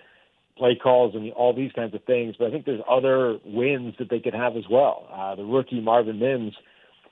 play 0.57 0.75
calls 0.81 1.15
and 1.15 1.31
all 1.33 1.53
these 1.53 1.71
kinds 1.71 1.93
of 1.95 2.03
things. 2.03 2.35
But 2.37 2.47
I 2.47 2.51
think 2.51 2.65
there's 2.65 2.81
other 2.89 3.39
wins 3.45 3.95
that 3.99 4.09
they 4.09 4.19
could 4.19 4.33
have 4.33 4.55
as 4.55 4.65
well. 4.69 5.07
Uh, 5.11 5.35
the 5.35 5.43
rookie 5.43 5.81
Marvin 5.81 6.19
Mims 6.19 6.53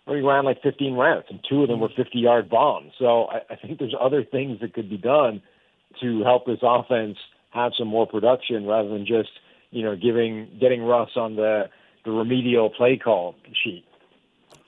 only 0.07 0.21
ran 0.21 0.45
like 0.45 0.61
15 0.61 0.93
rounds, 0.93 1.25
and 1.29 1.39
two 1.47 1.61
of 1.61 1.67
them 1.69 1.79
were 1.79 1.89
50-yard 1.89 2.49
bombs. 2.49 2.91
So 2.97 3.25
I, 3.25 3.53
I 3.53 3.55
think 3.55 3.79
there's 3.79 3.95
other 3.99 4.23
things 4.23 4.59
that 4.61 4.73
could 4.73 4.89
be 4.89 4.97
done 4.97 5.41
to 6.01 6.23
help 6.23 6.45
this 6.45 6.59
offense 6.61 7.17
have 7.51 7.73
some 7.77 7.87
more 7.87 8.07
production 8.07 8.65
rather 8.65 8.89
than 8.89 9.05
just 9.05 9.29
you 9.71 9.83
know 9.83 9.95
giving 9.95 10.47
getting 10.59 10.81
Russ 10.81 11.09
on 11.15 11.35
the 11.35 11.69
the 12.05 12.11
remedial 12.11 12.69
play 12.69 12.97
call 12.97 13.35
sheet. 13.63 13.83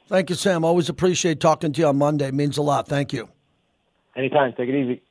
Thank 0.07 0.29
you, 0.29 0.35
Sam. 0.35 0.65
Always 0.65 0.89
appreciate 0.89 1.39
talking 1.39 1.71
to 1.73 1.81
you 1.81 1.87
on 1.87 1.97
Monday. 1.97 2.27
It 2.27 2.33
means 2.33 2.57
a 2.57 2.61
lot. 2.61 2.87
Thank 2.87 3.13
you. 3.13 3.29
Anytime. 4.15 4.53
Take 4.53 4.69
it 4.69 4.75
easy. 4.75 5.01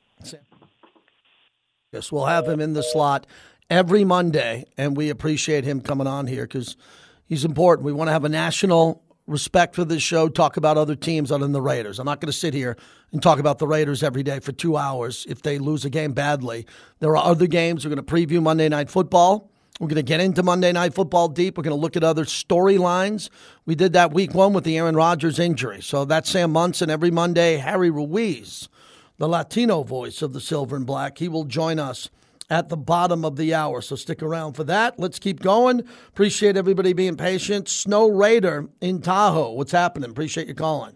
Yes, 1.91 2.11
we'll 2.11 2.25
have 2.25 2.47
him 2.47 2.59
in 2.59 2.73
the 2.73 2.81
slot 2.81 3.27
every 3.73 4.03
Monday, 4.03 4.65
and 4.77 4.95
we 4.95 5.09
appreciate 5.09 5.63
him 5.63 5.81
coming 5.81 6.05
on 6.05 6.27
here 6.27 6.43
because 6.43 6.77
he's 7.25 7.43
important. 7.43 7.83
We 7.83 7.91
want 7.91 8.07
to 8.07 8.11
have 8.11 8.23
a 8.23 8.29
national 8.29 9.01
respect 9.25 9.73
for 9.73 9.83
this 9.83 10.03
show, 10.03 10.29
talk 10.29 10.57
about 10.57 10.77
other 10.77 10.95
teams 10.95 11.31
other 11.31 11.43
than 11.43 11.53
the 11.53 11.61
Raiders. 11.61 11.97
I'm 11.97 12.05
not 12.05 12.21
going 12.21 12.31
to 12.31 12.37
sit 12.37 12.53
here 12.53 12.77
and 13.11 13.23
talk 13.23 13.39
about 13.39 13.57
the 13.57 13.65
Raiders 13.65 14.03
every 14.03 14.21
day 14.21 14.39
for 14.39 14.51
two 14.51 14.77
hours 14.77 15.25
if 15.27 15.41
they 15.41 15.57
lose 15.57 15.85
a 15.85 15.89
game 15.89 16.11
badly. 16.11 16.67
There 16.99 17.17
are 17.17 17.31
other 17.31 17.47
games. 17.47 17.83
We're 17.83 17.95
going 17.95 18.05
to 18.05 18.13
preview 18.13 18.43
Monday 18.43 18.69
Night 18.69 18.91
Football. 18.91 19.49
We're 19.79 19.87
going 19.87 19.95
to 19.95 20.03
get 20.03 20.19
into 20.19 20.43
Monday 20.43 20.71
Night 20.71 20.93
Football 20.93 21.29
deep. 21.29 21.57
We're 21.57 21.63
going 21.63 21.75
to 21.75 21.81
look 21.81 21.95
at 21.95 22.03
other 22.03 22.25
storylines. 22.25 23.31
We 23.65 23.73
did 23.73 23.93
that 23.93 24.13
week 24.13 24.35
one 24.35 24.53
with 24.53 24.65
the 24.65 24.77
Aaron 24.77 24.95
Rodgers 24.95 25.39
injury. 25.39 25.81
So 25.81 26.05
that's 26.05 26.29
Sam 26.29 26.51
Monson. 26.51 26.91
every 26.91 27.09
Monday. 27.09 27.57
Harry 27.57 27.89
Ruiz, 27.89 28.69
the 29.17 29.27
Latino 29.27 29.81
voice 29.81 30.21
of 30.21 30.33
the 30.33 30.41
Silver 30.41 30.75
and 30.75 30.85
Black, 30.85 31.17
he 31.17 31.27
will 31.27 31.45
join 31.45 31.79
us 31.79 32.11
at 32.53 32.69
the 32.69 32.77
bottom 32.77 33.25
of 33.25 33.35
the 33.35 33.53
hour. 33.53 33.81
So 33.81 33.95
stick 33.95 34.21
around 34.21 34.53
for 34.53 34.63
that. 34.65 34.99
Let's 34.99 35.17
keep 35.17 35.39
going. 35.41 35.81
Appreciate 36.09 36.55
everybody 36.55 36.93
being 36.93 37.17
patient. 37.17 37.67
Snow 37.67 38.07
Raider 38.07 38.69
in 38.79 39.01
Tahoe. 39.01 39.53
What's 39.53 39.71
happening? 39.71 40.11
Appreciate 40.11 40.47
you 40.47 40.53
calling. 40.53 40.95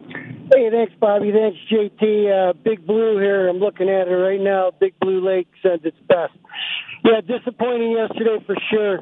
Hey, 0.00 0.68
thanks, 0.70 0.92
Bobby. 1.00 1.30
Thanks, 1.32 1.58
JT. 1.70 2.50
Uh, 2.50 2.52
Big 2.64 2.84
Blue 2.84 3.18
here. 3.18 3.48
I'm 3.48 3.58
looking 3.58 3.88
at 3.88 4.08
it 4.08 4.10
right 4.10 4.40
now. 4.40 4.72
Big 4.80 4.98
Blue 5.00 5.24
Lake 5.24 5.48
says 5.62 5.78
its 5.84 5.96
best. 6.08 6.32
Yeah, 7.04 7.20
disappointing 7.20 7.92
yesterday 7.92 8.44
for 8.44 8.56
sure. 8.68 9.00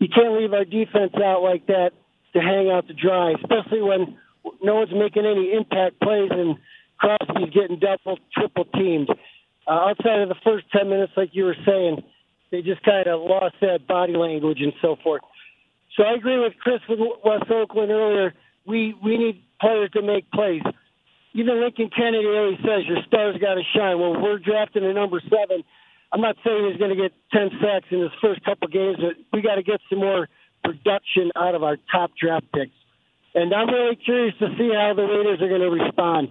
You 0.00 0.08
can't 0.12 0.34
leave 0.34 0.52
our 0.52 0.64
defense 0.64 1.12
out 1.24 1.42
like 1.42 1.66
that 1.68 1.92
to 2.34 2.40
hang 2.40 2.70
out 2.70 2.88
to 2.88 2.94
dry, 2.94 3.34
especially 3.40 3.82
when 3.82 4.18
no 4.62 4.74
one's 4.74 4.92
making 4.92 5.26
any 5.26 5.52
impact 5.52 6.00
plays 6.00 6.30
and 6.32 6.56
Crosby's 6.98 7.50
getting 7.52 7.78
double, 7.78 8.18
triple 8.32 8.64
teamed. 8.74 9.08
Uh, 9.66 9.90
outside 9.90 10.20
of 10.20 10.28
the 10.28 10.34
first 10.44 10.66
10 10.72 10.88
minutes, 10.88 11.12
like 11.16 11.30
you 11.32 11.44
were 11.44 11.56
saying, 11.66 12.02
They 12.50 12.62
just 12.62 12.82
kind 12.82 13.06
of 13.06 13.20
lost 13.20 13.56
that 13.60 13.86
body 13.86 14.14
language 14.14 14.60
and 14.60 14.72
so 14.82 14.96
forth. 15.02 15.22
So 15.96 16.04
I 16.04 16.14
agree 16.14 16.38
with 16.38 16.54
Chris 16.60 16.80
with 16.88 16.98
West 17.24 17.50
Oakland 17.50 17.90
earlier. 17.90 18.34
We 18.66 18.94
we 19.02 19.18
need 19.18 19.42
players 19.60 19.90
to 19.92 20.02
make 20.02 20.30
plays. 20.30 20.62
Even 21.34 21.60
Lincoln 21.60 21.90
Kennedy 21.94 22.26
always 22.26 22.58
says 22.58 22.84
your 22.86 23.02
stars 23.06 23.36
got 23.40 23.54
to 23.54 23.62
shine. 23.74 23.98
Well, 23.98 24.20
we're 24.20 24.38
drafting 24.38 24.84
a 24.84 24.92
number 24.92 25.20
seven. 25.22 25.64
I'm 26.12 26.20
not 26.20 26.36
saying 26.44 26.68
he's 26.70 26.78
going 26.78 26.94
to 26.94 27.00
get 27.02 27.12
10 27.32 27.58
sacks 27.60 27.86
in 27.90 28.00
his 28.00 28.10
first 28.20 28.44
couple 28.44 28.68
games, 28.68 28.98
but 29.00 29.16
we 29.32 29.40
got 29.40 29.54
to 29.54 29.62
get 29.62 29.80
some 29.88 30.00
more 30.00 30.28
production 30.62 31.32
out 31.34 31.54
of 31.54 31.62
our 31.62 31.78
top 31.90 32.10
draft 32.20 32.44
picks. 32.52 32.76
And 33.34 33.54
I'm 33.54 33.68
really 33.68 33.96
curious 33.96 34.34
to 34.40 34.48
see 34.58 34.70
how 34.74 34.92
the 34.94 35.04
Raiders 35.04 35.40
are 35.40 35.48
going 35.48 35.62
to 35.62 35.70
respond. 35.70 36.28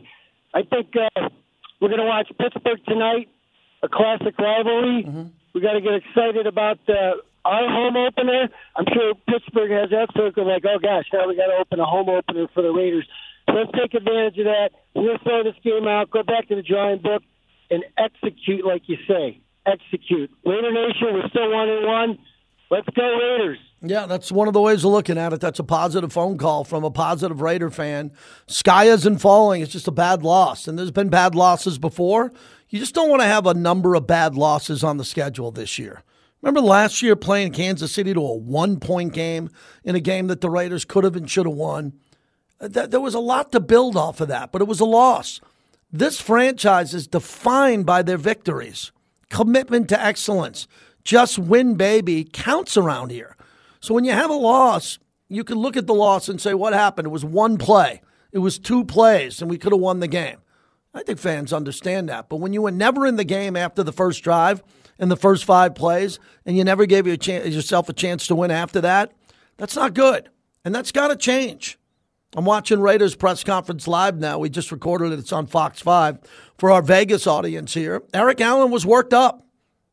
I 0.54 0.62
think 0.62 0.94
uh, 0.96 1.30
we're 1.82 1.90
going 1.90 2.00
to 2.00 2.06
watch 2.06 2.30
Pittsburgh 2.38 2.80
tonight, 2.88 3.28
a 3.82 3.90
classic 3.90 4.38
rivalry. 4.38 5.04
Mm-hmm. 5.04 5.24
We 5.54 5.62
got 5.62 5.74
to 5.74 5.82
get 5.82 5.96
excited 5.96 6.46
about 6.46 6.80
uh, 6.88 7.20
our 7.44 7.68
home 7.68 7.98
opener. 7.98 8.48
I'm 8.76 8.86
sure 8.94 9.16
Pittsburgh 9.28 9.72
has 9.72 9.90
that 9.90 10.10
circle 10.16 10.48
like, 10.48 10.64
oh 10.64 10.78
gosh, 10.80 11.06
now 11.12 11.28
we 11.28 11.36
got 11.36 11.48
to 11.48 11.58
open 11.60 11.80
a 11.80 11.86
home 11.86 12.08
opener 12.08 12.48
for 12.54 12.62
the 12.62 12.70
Raiders. 12.70 13.08
So 13.50 13.56
let's 13.56 13.72
take 13.74 13.94
advantage 13.96 14.38
of 14.38 14.46
that. 14.46 14.70
We'll 14.94 15.18
throw 15.24 15.44
this 15.44 15.58
game 15.64 15.88
out, 15.88 16.12
go 16.12 16.24
back 16.24 16.48
to 16.50 16.56
the 16.56 16.62
drawing 16.62 17.02
book, 17.02 17.24
and 17.70 17.84
execute 17.98 18.64
like 18.64 18.84
you 18.86 18.98
say. 19.08 19.42
Execute. 19.66 20.30
Raider 20.46 20.72
Nation, 20.72 21.18
we're 21.18 21.30
still 21.30 21.52
one 21.52 21.70
and 21.70 21.88
one. 21.88 22.20
Let's 22.72 22.88
go 22.96 23.04
Raiders. 23.04 23.60
Yeah, 23.82 24.06
that's 24.06 24.32
one 24.32 24.48
of 24.48 24.54
the 24.54 24.62
ways 24.62 24.86
of 24.86 24.92
looking 24.92 25.18
at 25.18 25.34
it. 25.34 25.42
That's 25.42 25.60
a 25.60 25.64
positive 25.64 26.14
phone 26.14 26.38
call 26.38 26.64
from 26.64 26.86
a 26.86 26.90
positive 26.90 27.42
Raider 27.42 27.70
fan. 27.70 28.14
Sky 28.48 28.86
isn't 28.86 29.18
falling. 29.18 29.62
It's 29.62 29.74
just 29.74 29.90
a 29.90 29.92
bad 29.92 30.24
loss. 30.24 30.70
And 30.70 30.80
there's 30.80 30.90
been 30.90 31.10
bad 31.10 31.36
losses 31.36 31.78
before. 31.78 32.32
You 32.70 32.80
just 32.80 32.96
don't 32.96 33.10
want 33.10 33.22
to 33.22 33.28
have 33.28 33.46
a 33.46 33.54
number 33.54 33.94
of 33.94 34.08
bad 34.08 34.36
losses 34.36 34.86
on 34.86 34.96
the 34.96 35.04
schedule 35.04 35.52
this 35.52 35.78
year. 35.78 36.04
Remember 36.42 36.62
last 36.62 37.02
year 37.02 37.18
playing 37.18 37.52
Kansas 37.52 37.92
City 37.92 38.14
to 38.14 38.22
a 38.22 38.36
one 38.36 38.80
point 38.80 39.12
game 39.14 39.50
in 39.84 39.96
a 39.96 40.00
game 40.00 40.28
that 40.28 40.40
the 40.40 40.50
Raiders 40.50 40.86
could 40.86 41.04
have 41.04 41.18
and 41.18 41.30
should 41.30 41.46
have 41.46 41.56
won? 41.56 41.94
There 42.60 43.02
was 43.02 43.16
a 43.16 43.20
lot 43.20 43.52
to 43.52 43.60
build 43.60 43.98
off 43.98 44.22
of 44.22 44.30
that, 44.30 44.54
but 44.54 44.62
it 44.62 44.68
was 44.68 44.80
a 44.80 44.86
loss. 44.86 45.42
This 45.92 46.22
franchise 46.22 46.94
is 46.94 47.06
defined 47.06 47.86
by 47.86 48.02
their 48.02 48.18
victories, 48.18 48.94
commitment 49.30 49.90
to 49.90 50.02
excellence. 50.02 50.68
Just 51.04 51.40
win, 51.40 51.76
baby, 51.76 52.24
counts 52.24 52.78
around 52.78 53.12
here. 53.12 53.36
So 53.80 53.94
when 53.94 54.04
you 54.04 54.12
have 54.12 54.30
a 54.30 54.36
loss, 54.36 55.00
you 55.28 55.44
can 55.44 55.58
look 55.58 55.76
at 55.78 55.88
the 55.88 55.94
loss 55.94 56.30
and 56.30 56.40
say, 56.40 56.54
what 56.54 56.74
happened? 56.74 57.08
It 57.08 57.12
was 57.12 57.26
one 57.26 57.58
play, 57.58 58.02
it 58.32 58.40
was 58.40 58.60
two 58.60 58.86
plays, 58.86 59.42
and 59.42 59.50
we 59.50 59.58
could 59.58 59.72
have 59.72 59.82
won 59.82 60.00
the 60.00 60.08
game. 60.08 60.38
I 60.94 61.04
think 61.04 61.20
fans 61.20 61.54
understand 61.54 62.10
that. 62.10 62.28
But 62.28 62.38
when 62.38 62.54
you 62.54 62.62
were 62.62 62.72
never 62.72 63.08
in 63.08 63.16
the 63.16 63.24
game 63.24 63.56
after 63.56 63.82
the 63.82 63.94
first 63.94 64.24
drive 64.24 64.62
and 65.00 65.10
the 65.10 65.16
first 65.16 65.46
five 65.46 65.74
plays, 65.74 66.20
and 66.46 66.58
you 66.58 66.64
never 66.64 66.86
gave 66.86 67.08
yourself 67.08 67.88
a 67.88 67.94
chance 67.94 68.28
to 68.28 68.36
win 68.36 68.52
after 68.52 68.82
that, 68.82 69.14
that's 69.58 69.76
not 69.76 69.94
good. 69.94 70.30
And 70.66 70.76
that's 70.76 70.92
got 70.92 71.08
to 71.08 71.16
change. 71.16 71.80
I'm 72.36 72.46
watching 72.46 72.80
Raiders 72.82 73.16
press 73.16 73.44
conference 73.44 73.88
live 73.88 74.18
now. 74.18 74.40
We 74.40 74.50
just 74.50 74.72
recorded 74.72 75.12
it. 75.12 75.20
It's 75.20 75.34
on 75.34 75.48
Fox 75.48 75.82
5 75.82 76.20
for 76.58 76.72
our 76.72 76.82
Vegas 76.82 77.26
audience 77.26 77.74
here. 77.74 78.04
Eric 78.14 78.42
Allen 78.42 78.72
was 78.72 78.86
worked 78.86 79.14
up 79.14 79.46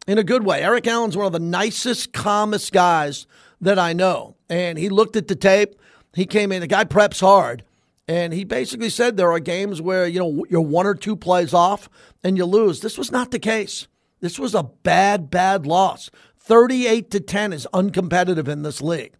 in 0.09 0.19
a 0.19 0.25
good 0.25 0.45
way. 0.45 0.62
Eric 0.62 0.87
Allen's 0.87 1.17
one 1.17 1.27
of 1.27 1.33
the 1.33 1.38
nicest, 1.38 2.12
calmest 2.12 2.73
guys 2.73 3.27
that 3.61 3.79
I 3.79 3.93
know. 3.93 4.37
And 4.49 4.79
he 4.79 4.88
looked 4.88 5.15
at 5.15 5.29
the 5.29 5.37
tape. 5.37 5.77
He 6.15 6.25
came 6.25 6.50
in. 6.50 6.61
The 6.61 6.67
guy 6.67 6.85
preps 6.85 7.21
hard. 7.21 7.62
And 8.09 8.33
he 8.33 8.45
basically 8.45 8.88
said 8.88 9.17
there 9.17 9.31
are 9.31 9.38
games 9.38 9.83
where, 9.83 10.07
you 10.07 10.19
know, 10.19 10.47
you're 10.49 10.62
one 10.62 10.87
or 10.87 10.95
two 10.95 11.15
plays 11.15 11.53
off 11.53 11.91
and 12.25 12.38
you 12.38 12.47
lose. 12.47 12.81
This 12.81 12.97
was 12.97 13.12
not 13.12 13.31
the 13.31 13.38
case. 13.38 13.87
This 14.21 14.38
was 14.38 14.55
a 14.55 14.62
bad, 14.62 15.31
bad 15.31 15.67
loss. 15.67 16.11
38 16.38 17.11
to 17.11 17.21
10 17.21 17.53
is 17.53 17.69
uncompetitive 17.75 18.49
in 18.49 18.62
this 18.62 18.81
league. 18.81 19.12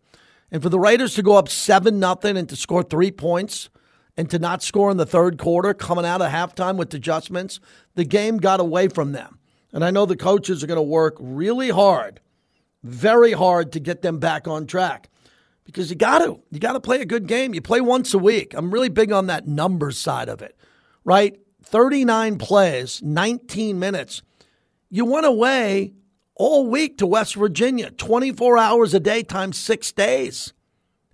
And 0.51 0.63
for 0.63 0.71
the 0.71 0.81
Raiders 0.81 1.15
to 1.17 1.23
go 1.23 1.37
up 1.37 1.51
7 1.51 2.01
nothing 2.01 2.39
and 2.39 2.49
to 2.49 2.57
score 2.57 2.83
3 2.83 3.11
points 3.11 3.69
and 4.17 4.31
to 4.31 4.39
not 4.39 4.63
score 4.63 4.91
in 4.91 4.97
the 4.97 5.05
third 5.05 5.37
quarter 5.37 5.75
coming 5.75 6.07
out 6.07 6.23
of 6.23 6.33
halftime 6.33 6.79
with 6.79 6.95
adjustments, 6.95 7.61
the 7.95 8.07
game 8.07 8.39
got 8.39 8.59
away 8.59 8.89
from 8.89 9.13
them. 9.13 9.38
And 9.73 9.85
I 9.85 9.91
know 9.91 10.07
the 10.07 10.17
coaches 10.17 10.63
are 10.63 10.67
going 10.67 10.77
to 10.77 10.83
work 10.83 11.17
really 11.19 11.71
hard 11.71 12.21
very 12.83 13.33
hard 13.33 13.73
to 13.73 13.81
get 13.81 14.03
them 14.03 14.19
back 14.19 14.47
on 14.47 14.67
track 14.67 15.09
because 15.65 15.91
you 15.91 15.97
got 15.97 16.19
to. 16.21 16.41
You 16.51 16.61
got 16.61 16.73
to 16.73 16.81
play 16.81 17.01
a 17.01 17.07
good 17.07 17.27
game. 17.27 17.55
You 17.55 17.61
play 17.61 17.81
once 17.81 18.15
a 18.15 18.19
week. 18.19 18.55
I'm 18.55 18.71
really 18.71 18.89
big 18.89 19.13
on 19.13 19.27
that 19.27 19.47
numbers 19.47 19.99
side 19.99 20.29
of 20.29 20.43
it, 20.43 20.57
right? 21.05 21.39
39 21.65 22.39
plays, 22.39 23.03
19 23.03 23.79
minutes. 23.79 24.23
You 24.91 25.05
went 25.05 25.27
away 25.27 25.95
all 26.35 26.67
week 26.67 26.99
to 26.99 27.07
West 27.07 27.35
Virginia, 27.35 27.91
24 27.91 28.57
hours 28.57 28.95
a 28.95 29.01
day 29.01 29.23
times 29.23 29.59
six 29.59 29.93
days. 29.93 30.53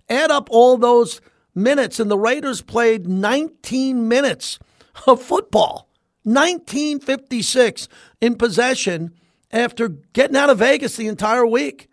Add 0.07 0.31
up 0.31 0.47
all 0.51 0.77
those 0.77 1.19
minutes, 1.55 1.99
and 1.99 2.11
the 2.11 2.17
Raiders 2.17 2.61
played 2.61 3.07
19 3.07 4.07
minutes 4.07 4.59
of 5.07 5.21
football, 5.21 5.89
1956 6.25 7.87
in 8.19 8.35
possession 8.35 9.13
after 9.51 9.89
getting 10.13 10.35
out 10.35 10.49
of 10.49 10.59
Vegas 10.59 10.97
the 10.97 11.07
entire 11.07 11.45
week. 11.45 11.87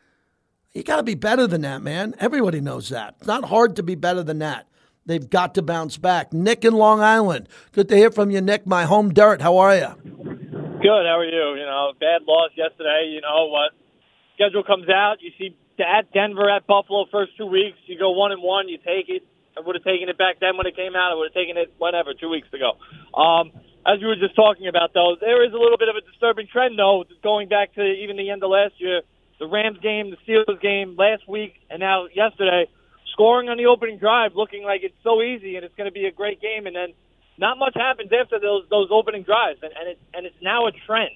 You 0.72 0.82
got 0.82 0.96
to 0.96 1.02
be 1.02 1.14
better 1.14 1.46
than 1.46 1.60
that, 1.62 1.82
man. 1.82 2.14
Everybody 2.18 2.60
knows 2.60 2.88
that. 2.88 3.16
It's 3.18 3.26
not 3.26 3.44
hard 3.44 3.76
to 3.76 3.82
be 3.82 3.94
better 3.94 4.22
than 4.22 4.38
that. 4.38 4.66
They've 5.04 5.28
got 5.28 5.54
to 5.56 5.62
bounce 5.62 5.98
back. 5.98 6.32
Nick 6.32 6.64
in 6.64 6.72
Long 6.72 7.00
Island. 7.00 7.48
Good 7.72 7.88
to 7.90 7.96
hear 7.96 8.10
from 8.10 8.30
you, 8.30 8.40
Nick. 8.40 8.66
My 8.66 8.84
home 8.84 9.12
dirt. 9.12 9.42
How 9.42 9.58
are 9.58 9.76
you? 9.76 9.88
Good. 10.02 11.04
How 11.06 11.18
are 11.18 11.24
you? 11.24 11.60
You 11.60 11.66
know, 11.66 11.92
bad 12.00 12.22
loss 12.26 12.50
yesterday. 12.56 13.10
You 13.12 13.20
know 13.20 13.48
what? 13.48 13.72
Schedule 14.34 14.64
comes 14.64 14.88
out. 14.88 15.16
You 15.20 15.30
see 15.38 15.56
at 15.80 16.12
Denver, 16.12 16.48
at 16.48 16.66
Buffalo, 16.66 17.06
first 17.10 17.36
two 17.36 17.46
weeks. 17.46 17.78
You 17.86 17.98
go 17.98 18.12
one 18.12 18.32
and 18.32 18.42
one. 18.42 18.68
You 18.68 18.78
take 18.78 19.08
it. 19.08 19.22
I 19.56 19.60
would 19.60 19.76
have 19.76 19.84
taken 19.84 20.08
it 20.08 20.16
back 20.16 20.40
then 20.40 20.56
when 20.56 20.66
it 20.66 20.76
came 20.76 20.94
out. 20.96 21.12
I 21.12 21.14
would 21.16 21.30
have 21.30 21.34
taken 21.34 21.56
it 21.56 21.74
whenever 21.78 22.14
two 22.14 22.30
weeks 22.30 22.48
ago. 22.52 22.78
Um, 23.12 23.52
as 23.86 24.00
you 24.00 24.06
were 24.06 24.16
just 24.16 24.36
talking 24.36 24.68
about, 24.68 24.94
though, 24.94 25.16
there 25.20 25.44
is 25.44 25.52
a 25.52 25.58
little 25.58 25.78
bit 25.78 25.88
of 25.88 25.96
a 25.96 26.00
disturbing 26.00 26.46
trend, 26.46 26.78
though, 26.78 27.04
going 27.22 27.48
back 27.48 27.74
to 27.74 27.82
even 27.82 28.16
the 28.16 28.30
end 28.30 28.42
of 28.42 28.50
last 28.50 28.74
year. 28.78 29.02
The 29.40 29.48
Rams 29.48 29.78
game, 29.82 30.14
the 30.14 30.18
Steelers 30.22 30.60
game 30.60 30.94
last 30.96 31.28
week, 31.28 31.54
and 31.68 31.80
now 31.80 32.06
yesterday, 32.14 32.70
scoring 33.12 33.48
on 33.48 33.56
the 33.56 33.66
opening 33.66 33.98
drive, 33.98 34.36
looking 34.36 34.62
like 34.62 34.82
it's 34.84 34.94
so 35.02 35.20
easy 35.20 35.56
and 35.56 35.64
it's 35.64 35.74
going 35.74 35.90
to 35.90 35.92
be 35.92 36.06
a 36.06 36.12
great 36.12 36.40
game, 36.40 36.66
and 36.66 36.76
then 36.76 36.94
not 37.38 37.58
much 37.58 37.74
happens 37.74 38.10
after 38.12 38.38
those 38.38 38.64
those 38.70 38.88
opening 38.92 39.24
drives, 39.24 39.58
and 39.62 39.72
and 39.74 39.88
it's 39.88 40.00
and 40.14 40.26
it's 40.26 40.36
now 40.42 40.66
a 40.66 40.72
trend. 40.86 41.10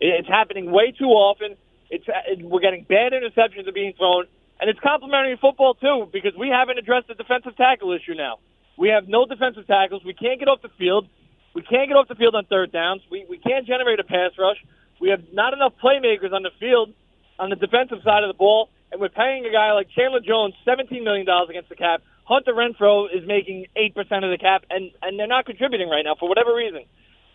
It's 0.00 0.28
happening 0.28 0.70
way 0.70 0.92
too 0.96 1.12
often. 1.12 1.56
It's 1.90 2.04
it, 2.08 2.40
we're 2.42 2.60
getting 2.60 2.84
bad 2.88 3.12
interceptions 3.12 3.68
are 3.68 3.72
being 3.72 3.92
thrown, 3.92 4.24
and 4.60 4.70
it's 4.70 4.80
complementary 4.80 5.36
football 5.36 5.74
too 5.74 6.08
because 6.12 6.32
we 6.38 6.48
haven't 6.48 6.78
addressed 6.78 7.08
the 7.08 7.14
defensive 7.14 7.56
tackle 7.56 7.92
issue 7.92 8.14
now. 8.14 8.38
We 8.78 8.88
have 8.88 9.08
no 9.08 9.26
defensive 9.26 9.66
tackles. 9.66 10.04
We 10.04 10.14
can't 10.14 10.38
get 10.38 10.48
off 10.48 10.62
the 10.62 10.72
field. 10.78 11.08
We 11.56 11.64
can't 11.64 11.88
get 11.88 11.96
off 11.96 12.04
the 12.04 12.20
field 12.20 12.36
on 12.36 12.44
third 12.44 12.68
downs. 12.70 13.00
We, 13.10 13.24
we 13.24 13.40
can't 13.40 13.64
generate 13.64 13.98
a 13.98 14.04
pass 14.04 14.36
rush. 14.36 14.60
We 15.00 15.08
have 15.08 15.24
not 15.32 15.56
enough 15.56 15.72
playmakers 15.80 16.36
on 16.36 16.44
the 16.44 16.52
field 16.60 16.92
on 17.40 17.48
the 17.48 17.56
defensive 17.56 18.04
side 18.04 18.24
of 18.24 18.28
the 18.28 18.36
ball, 18.36 18.68
and 18.92 19.00
we're 19.00 19.08
paying 19.08 19.48
a 19.48 19.50
guy 19.50 19.72
like 19.72 19.88
Chandler 19.96 20.20
Jones 20.20 20.52
$17 20.68 21.02
million 21.02 21.24
against 21.48 21.70
the 21.72 21.80
cap. 21.80 22.02
Hunter 22.28 22.52
Renfrow 22.52 23.08
is 23.08 23.26
making 23.26 23.72
8% 23.72 23.96
of 23.96 24.28
the 24.28 24.36
cap, 24.36 24.68
and, 24.68 24.92
and 25.00 25.18
they're 25.18 25.26
not 25.26 25.46
contributing 25.46 25.88
right 25.88 26.04
now 26.04 26.14
for 26.20 26.28
whatever 26.28 26.54
reason. 26.54 26.84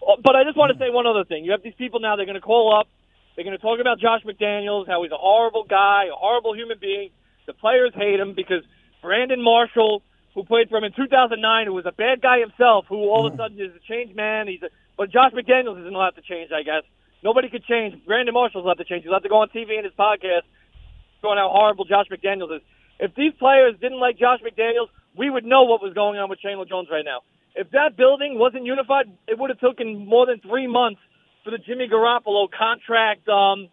Uh, 0.05 0.21
but 0.21 0.35
I 0.35 0.43
just 0.45 0.55
want 0.55 0.71
to 0.71 0.77
say 0.77 0.93
one 0.93 1.07
other 1.07 1.25
thing. 1.25 1.43
You 1.43 1.57
have 1.57 1.63
these 1.63 1.77
people 1.81 1.99
now, 1.99 2.15
they're 2.15 2.29
going 2.29 2.37
to 2.37 2.45
call 2.45 2.77
up, 2.77 2.85
they're 3.33 3.45
going 3.45 3.57
to 3.57 3.61
talk 3.61 3.81
about 3.81 3.97
Josh 3.97 4.21
McDaniels, 4.21 4.85
how 4.85 5.01
he's 5.01 5.11
a 5.11 5.17
horrible 5.17 5.65
guy, 5.65 6.13
a 6.13 6.15
horrible 6.15 6.53
human 6.53 6.77
being. 6.79 7.09
The 7.47 7.53
players 7.53 7.91
hate 7.95 8.19
him 8.19 8.35
because 8.35 8.61
Brandon 9.01 9.41
Marshall 9.41 10.03
who 10.33 10.43
played 10.43 10.69
for 10.69 10.77
him 10.77 10.85
in 10.85 10.93
2009, 10.93 11.67
who 11.67 11.73
was 11.73 11.85
a 11.85 11.91
bad 11.91 12.21
guy 12.21 12.39
himself, 12.39 12.85
who 12.87 13.09
all 13.09 13.27
of 13.27 13.33
a 13.33 13.37
sudden 13.37 13.59
is 13.59 13.71
a 13.75 13.83
changed 13.87 14.15
man. 14.15 14.47
He's 14.47 14.61
a, 14.63 14.69
but 14.97 15.11
Josh 15.11 15.31
McDaniels 15.33 15.79
isn't 15.81 15.93
allowed 15.93 16.15
to 16.15 16.21
change, 16.21 16.51
I 16.51 16.63
guess. 16.63 16.83
Nobody 17.23 17.49
could 17.49 17.63
change. 17.65 17.95
Brandon 18.05 18.33
Marshall's 18.33 18.65
allowed 18.65 18.79
to 18.79 18.85
change. 18.85 19.03
He's 19.03 19.09
allowed 19.09 19.23
to 19.23 19.29
go 19.29 19.41
on 19.41 19.49
TV 19.49 19.75
and 19.75 19.85
his 19.85 19.93
podcast 19.93 20.47
showing 21.21 21.37
how 21.37 21.49
horrible 21.49 21.85
Josh 21.85 22.07
McDaniels 22.11 22.55
is. 22.55 22.61
If 22.99 23.13
these 23.15 23.33
players 23.37 23.75
didn't 23.79 23.99
like 23.99 24.17
Josh 24.17 24.39
McDaniels, 24.39 24.87
we 25.17 25.29
would 25.29 25.45
know 25.45 25.63
what 25.63 25.81
was 25.81 25.93
going 25.93 26.19
on 26.19 26.29
with 26.29 26.39
Chandler 26.39 26.65
Jones 26.65 26.87
right 26.91 27.05
now. 27.05 27.21
If 27.55 27.71
that 27.71 27.97
building 27.97 28.39
wasn't 28.39 28.65
unified, 28.65 29.11
it 29.27 29.37
would 29.37 29.49
have 29.49 29.59
taken 29.59 30.05
more 30.05 30.25
than 30.25 30.39
three 30.39 30.67
months 30.67 31.01
for 31.43 31.51
the 31.51 31.57
Jimmy 31.57 31.87
Garoppolo 31.91 32.47
contract 32.49 33.27
um, 33.27 33.67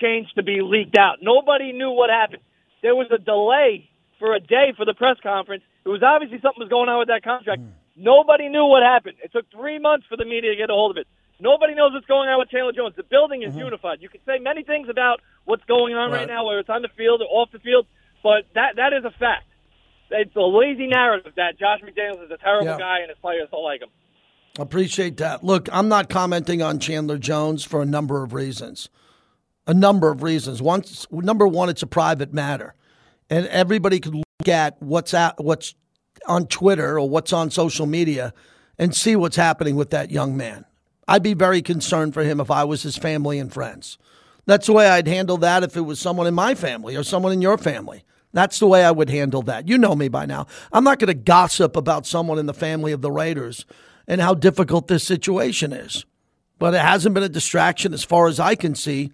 change 0.00 0.28
to 0.34 0.42
be 0.42 0.60
leaked 0.62 0.98
out. 0.98 1.18
Nobody 1.22 1.72
knew 1.72 1.90
what 1.90 2.10
happened. 2.10 2.42
There 2.82 2.94
was 2.94 3.06
a 3.12 3.18
delay 3.18 3.88
for 4.18 4.34
a 4.34 4.40
day 4.40 4.72
for 4.76 4.84
the 4.84 4.94
press 4.94 5.16
conference 5.22 5.62
it 5.84 5.88
was 5.88 6.02
obviously 6.02 6.40
something 6.40 6.60
was 6.60 6.72
going 6.72 6.88
on 6.88 6.98
with 6.98 7.08
that 7.08 7.22
contract. 7.22 7.62
Mm. 7.62 7.72
Nobody 7.96 8.48
knew 8.48 8.64
what 8.64 8.82
happened. 8.82 9.16
It 9.22 9.32
took 9.32 9.50
three 9.50 9.78
months 9.78 10.06
for 10.08 10.16
the 10.16 10.24
media 10.24 10.50
to 10.50 10.56
get 10.56 10.70
a 10.70 10.72
hold 10.72 10.96
of 10.96 11.00
it. 11.00 11.06
Nobody 11.40 11.74
knows 11.74 11.92
what's 11.92 12.06
going 12.06 12.28
on 12.28 12.38
with 12.38 12.48
Chandler 12.48 12.72
Jones. 12.72 12.94
The 12.96 13.02
building 13.02 13.42
is 13.42 13.50
mm-hmm. 13.50 13.70
unified. 13.70 13.98
You 14.00 14.08
can 14.08 14.20
say 14.24 14.38
many 14.38 14.62
things 14.62 14.88
about 14.88 15.20
what's 15.44 15.64
going 15.64 15.94
on 15.94 16.10
right. 16.10 16.20
right 16.20 16.28
now, 16.28 16.46
whether 16.46 16.60
it's 16.60 16.70
on 16.70 16.82
the 16.82 16.92
field 16.96 17.20
or 17.22 17.26
off 17.26 17.50
the 17.52 17.58
field, 17.58 17.86
but 18.22 18.46
that 18.54 18.76
that 18.76 18.92
is 18.92 19.04
a 19.04 19.10
fact. 19.18 19.46
It's 20.10 20.34
a 20.36 20.40
lazy 20.40 20.86
narrative 20.86 21.32
that 21.36 21.58
Josh 21.58 21.80
McDaniels 21.82 22.24
is 22.24 22.30
a 22.30 22.38
terrible 22.38 22.66
yeah. 22.66 22.78
guy 22.78 23.00
and 23.00 23.08
his 23.08 23.18
players 23.18 23.48
don't 23.50 23.64
like 23.64 23.82
him. 23.82 23.88
Appreciate 24.58 25.16
that. 25.16 25.42
Look, 25.42 25.68
I'm 25.72 25.88
not 25.88 26.08
commenting 26.08 26.62
on 26.62 26.78
Chandler 26.78 27.18
Jones 27.18 27.64
for 27.64 27.82
a 27.82 27.86
number 27.86 28.22
of 28.22 28.32
reasons. 28.32 28.88
A 29.66 29.74
number 29.74 30.10
of 30.10 30.22
reasons. 30.22 30.62
One, 30.62 30.84
number 31.10 31.46
one, 31.46 31.68
it's 31.68 31.82
a 31.82 31.86
private 31.86 32.32
matter, 32.32 32.74
and 33.28 33.46
everybody 33.48 33.98
could 33.98 34.14
look 34.14 34.23
at 34.46 34.80
what's 34.80 35.14
at, 35.14 35.42
what's 35.42 35.74
on 36.26 36.46
Twitter 36.46 36.98
or 36.98 37.08
what's 37.08 37.32
on 37.32 37.50
social 37.50 37.86
media 37.86 38.34
and 38.78 38.94
see 38.94 39.16
what's 39.16 39.36
happening 39.36 39.76
with 39.76 39.90
that 39.90 40.10
young 40.10 40.36
man. 40.36 40.64
I'd 41.06 41.22
be 41.22 41.34
very 41.34 41.62
concerned 41.62 42.14
for 42.14 42.22
him 42.22 42.40
if 42.40 42.50
I 42.50 42.64
was 42.64 42.82
his 42.82 42.96
family 42.96 43.38
and 43.38 43.52
friends. 43.52 43.98
That's 44.46 44.66
the 44.66 44.72
way 44.72 44.88
I'd 44.88 45.06
handle 45.06 45.36
that 45.38 45.62
if 45.62 45.76
it 45.76 45.82
was 45.82 46.00
someone 46.00 46.26
in 46.26 46.34
my 46.34 46.54
family 46.54 46.96
or 46.96 47.02
someone 47.02 47.32
in 47.32 47.42
your 47.42 47.58
family. 47.58 48.04
That's 48.32 48.58
the 48.58 48.66
way 48.66 48.84
I 48.84 48.90
would 48.90 49.10
handle 49.10 49.42
that. 49.42 49.68
You 49.68 49.78
know 49.78 49.94
me 49.94 50.08
by 50.08 50.26
now. 50.26 50.46
I'm 50.72 50.84
not 50.84 50.98
going 50.98 51.08
to 51.08 51.14
gossip 51.14 51.76
about 51.76 52.04
someone 52.04 52.38
in 52.38 52.46
the 52.46 52.54
family 52.54 52.92
of 52.92 53.00
the 53.00 53.12
Raiders 53.12 53.64
and 54.08 54.20
how 54.20 54.34
difficult 54.34 54.88
this 54.88 55.04
situation 55.04 55.72
is. 55.72 56.04
But 56.58 56.74
it 56.74 56.80
hasn't 56.80 57.14
been 57.14 57.22
a 57.22 57.28
distraction 57.28 57.94
as 57.94 58.02
far 58.02 58.26
as 58.26 58.40
I 58.40 58.54
can 58.54 58.74
see. 58.74 59.12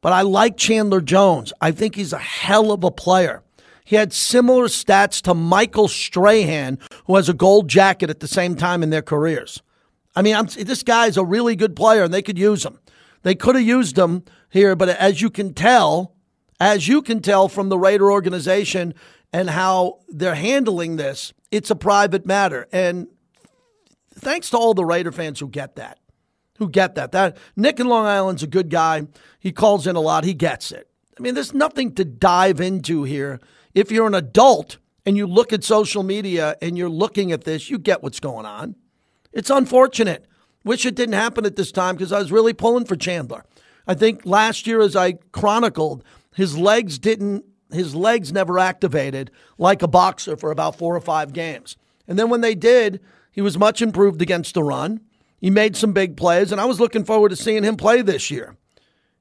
But 0.00 0.12
I 0.12 0.22
like 0.22 0.56
Chandler 0.56 1.02
Jones. 1.02 1.52
I 1.60 1.72
think 1.72 1.94
he's 1.94 2.12
a 2.12 2.18
hell 2.18 2.72
of 2.72 2.84
a 2.84 2.90
player. 2.90 3.43
He 3.84 3.96
had 3.96 4.12
similar 4.12 4.64
stats 4.64 5.20
to 5.22 5.34
Michael 5.34 5.88
Strahan, 5.88 6.78
who 7.06 7.16
has 7.16 7.28
a 7.28 7.34
gold 7.34 7.68
jacket 7.68 8.08
at 8.08 8.20
the 8.20 8.28
same 8.28 8.56
time 8.56 8.82
in 8.82 8.90
their 8.90 9.02
careers. 9.02 9.62
I 10.16 10.22
mean, 10.22 10.34
I'm, 10.34 10.46
this 10.46 10.82
guy's 10.82 11.16
a 11.16 11.24
really 11.24 11.54
good 11.54 11.76
player, 11.76 12.04
and 12.04 12.14
they 12.14 12.22
could 12.22 12.38
use 12.38 12.64
him. 12.64 12.78
They 13.22 13.34
could 13.34 13.56
have 13.56 13.64
used 13.64 13.98
him 13.98 14.24
here, 14.48 14.74
but 14.74 14.88
as 14.88 15.20
you 15.20 15.28
can 15.28 15.54
tell, 15.54 16.14
as 16.60 16.88
you 16.88 17.02
can 17.02 17.20
tell 17.20 17.48
from 17.48 17.68
the 17.68 17.78
Raider 17.78 18.10
organization 18.10 18.94
and 19.32 19.50
how 19.50 20.00
they're 20.08 20.34
handling 20.34 20.96
this, 20.96 21.32
it's 21.50 21.70
a 21.70 21.76
private 21.76 22.24
matter. 22.24 22.68
And 22.72 23.08
thanks 24.14 24.50
to 24.50 24.56
all 24.56 24.74
the 24.74 24.84
Raider 24.84 25.12
fans 25.12 25.40
who 25.40 25.48
get 25.48 25.76
that, 25.76 25.98
who 26.58 26.68
get 26.68 26.94
that. 26.94 27.12
That 27.12 27.36
Nick 27.56 27.80
in 27.80 27.88
Long 27.88 28.06
Island's 28.06 28.42
a 28.42 28.46
good 28.46 28.70
guy. 28.70 29.06
He 29.40 29.52
calls 29.52 29.86
in 29.86 29.96
a 29.96 30.00
lot. 30.00 30.24
He 30.24 30.34
gets 30.34 30.70
it. 30.70 30.88
I 31.18 31.22
mean, 31.22 31.34
there's 31.34 31.54
nothing 31.54 31.94
to 31.94 32.04
dive 32.04 32.60
into 32.60 33.04
here. 33.04 33.40
If 33.74 33.90
you're 33.90 34.06
an 34.06 34.14
adult 34.14 34.78
and 35.04 35.16
you 35.16 35.26
look 35.26 35.52
at 35.52 35.64
social 35.64 36.02
media 36.02 36.56
and 36.62 36.78
you're 36.78 36.88
looking 36.88 37.32
at 37.32 37.44
this, 37.44 37.68
you 37.68 37.78
get 37.78 38.02
what's 38.02 38.20
going 38.20 38.46
on. 38.46 38.76
It's 39.32 39.50
unfortunate. 39.50 40.26
Wish 40.64 40.86
it 40.86 40.94
didn't 40.94 41.14
happen 41.14 41.44
at 41.44 41.56
this 41.56 41.72
time 41.72 41.96
because 41.96 42.12
I 42.12 42.20
was 42.20 42.32
really 42.32 42.52
pulling 42.52 42.86
for 42.86 42.96
Chandler. 42.96 43.44
I 43.86 43.94
think 43.94 44.24
last 44.24 44.66
year, 44.66 44.80
as 44.80 44.96
I 44.96 45.14
chronicled, 45.32 46.04
his 46.34 46.56
legs 46.56 46.98
didn't, 46.98 47.44
his 47.72 47.94
legs 47.94 48.32
never 48.32 48.58
activated 48.58 49.30
like 49.58 49.82
a 49.82 49.88
boxer 49.88 50.36
for 50.36 50.50
about 50.50 50.76
four 50.76 50.96
or 50.96 51.00
five 51.00 51.32
games. 51.32 51.76
And 52.06 52.18
then 52.18 52.30
when 52.30 52.40
they 52.40 52.54
did, 52.54 53.00
he 53.30 53.40
was 53.40 53.58
much 53.58 53.82
improved 53.82 54.22
against 54.22 54.54
the 54.54 54.62
run. 54.62 55.00
He 55.40 55.50
made 55.50 55.76
some 55.76 55.92
big 55.92 56.16
plays, 56.16 56.52
and 56.52 56.60
I 56.60 56.64
was 56.64 56.80
looking 56.80 57.04
forward 57.04 57.30
to 57.30 57.36
seeing 57.36 57.64
him 57.64 57.76
play 57.76 58.00
this 58.00 58.30
year. 58.30 58.56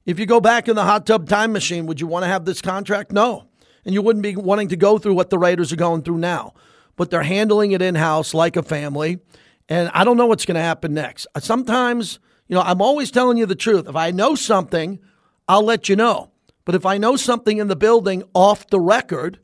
If 0.05 0.19
you 0.19 0.25
go 0.25 0.39
back 0.39 0.67
in 0.67 0.75
the 0.75 0.83
hot 0.83 1.05
tub 1.05 1.27
time 1.27 1.51
machine, 1.51 1.85
would 1.87 1.99
you 1.99 2.07
want 2.07 2.23
to 2.23 2.27
have 2.27 2.45
this 2.45 2.61
contract? 2.61 3.11
No. 3.11 3.47
And 3.85 3.93
you 3.93 4.01
wouldn't 4.01 4.23
be 4.23 4.35
wanting 4.35 4.69
to 4.69 4.75
go 4.75 4.97
through 4.97 5.15
what 5.15 5.29
the 5.29 5.37
Raiders 5.37 5.73
are 5.73 5.77
going 5.77 6.03
through 6.03 6.17
now. 6.17 6.53
But 6.95 7.09
they're 7.09 7.23
handling 7.23 7.71
it 7.71 7.81
in 7.81 7.95
house 7.95 8.33
like 8.33 8.55
a 8.55 8.63
family. 8.63 9.19
And 9.67 9.89
I 9.93 10.03
don't 10.03 10.17
know 10.17 10.27
what's 10.27 10.45
going 10.45 10.55
to 10.55 10.61
happen 10.61 10.93
next. 10.93 11.27
Uh, 11.35 11.39
sometimes, 11.39 12.19
you 12.47 12.55
know, 12.55 12.61
I'm 12.61 12.81
always 12.81 13.11
telling 13.11 13.37
you 13.37 13.45
the 13.45 13.55
truth. 13.55 13.87
If 13.87 13.95
I 13.95 14.11
know 14.11 14.35
something, 14.35 14.99
I'll 15.47 15.63
let 15.63 15.89
you 15.89 15.95
know. 15.95 16.31
But 16.65 16.75
if 16.75 16.85
I 16.85 16.97
know 16.97 17.15
something 17.15 17.57
in 17.57 17.67
the 17.67 17.75
building 17.75 18.23
off 18.33 18.67
the 18.67 18.79
record, 18.79 19.39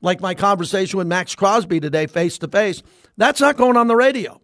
like 0.00 0.20
my 0.20 0.34
conversation 0.34 0.98
with 0.98 1.06
Maxx 1.06 1.34
Crosby 1.34 1.80
today, 1.80 2.06
face 2.06 2.38
to 2.38 2.48
face, 2.48 2.82
that's 3.16 3.40
not 3.40 3.56
going 3.56 3.76
on 3.76 3.88
the 3.88 3.96
radio. 3.96 4.40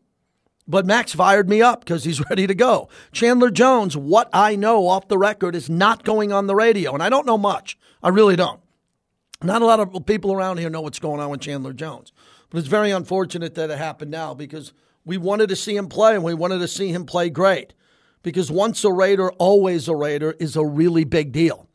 But 0.68 0.86
Max 0.86 1.12
fired 1.12 1.48
me 1.48 1.62
up 1.62 1.80
because 1.80 2.04
he's 2.04 2.20
ready 2.30 2.46
to 2.46 2.54
go. 2.54 2.88
Chandler 3.12 3.50
Jones, 3.50 3.96
what 3.96 4.28
I 4.32 4.56
know 4.56 4.86
off 4.88 5.08
the 5.08 5.18
record 5.18 5.54
is 5.54 5.70
not 5.70 6.04
going 6.04 6.32
on 6.32 6.46
the 6.46 6.54
radio. 6.54 6.92
And 6.92 7.02
I 7.02 7.08
don't 7.08 7.26
know 7.26 7.38
much. 7.38 7.78
I 8.02 8.08
really 8.08 8.36
don't. 8.36 8.60
Not 9.42 9.62
a 9.62 9.66
lot 9.66 9.80
of 9.80 10.06
people 10.06 10.32
around 10.32 10.58
here 10.58 10.70
know 10.70 10.80
what's 10.80 10.98
going 10.98 11.20
on 11.20 11.30
with 11.30 11.40
Chandler 11.40 11.72
Jones. 11.72 12.12
But 12.50 12.58
it's 12.58 12.68
very 12.68 12.90
unfortunate 12.90 13.54
that 13.54 13.70
it 13.70 13.78
happened 13.78 14.10
now 14.10 14.34
because 14.34 14.72
we 15.04 15.18
wanted 15.18 15.48
to 15.50 15.56
see 15.56 15.76
him 15.76 15.88
play 15.88 16.14
and 16.14 16.24
we 16.24 16.34
wanted 16.34 16.58
to 16.58 16.68
see 16.68 16.88
him 16.88 17.04
play 17.04 17.30
great. 17.30 17.74
Because 18.22 18.50
once 18.50 18.82
a 18.82 18.92
Raider, 18.92 19.30
always 19.32 19.88
a 19.88 19.94
Raider 19.94 20.34
is 20.40 20.56
a 20.56 20.64
really 20.64 21.04
big 21.04 21.32
deal. 21.32 21.68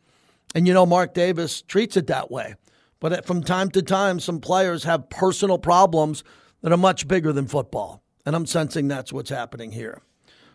And 0.53 0.67
you 0.67 0.73
know, 0.73 0.85
Mark 0.85 1.13
Davis 1.13 1.61
treats 1.61 1.95
it 1.95 2.07
that 2.07 2.31
way. 2.31 2.55
But 2.99 3.25
from 3.25 3.43
time 3.43 3.69
to 3.71 3.81
time, 3.81 4.19
some 4.19 4.39
players 4.39 4.83
have 4.83 5.09
personal 5.09 5.57
problems 5.57 6.23
that 6.61 6.71
are 6.71 6.77
much 6.77 7.07
bigger 7.07 7.31
than 7.31 7.47
football. 7.47 8.03
And 8.25 8.35
I'm 8.35 8.45
sensing 8.45 8.87
that's 8.87 9.13
what's 9.13 9.29
happening 9.29 9.71
here. 9.71 10.01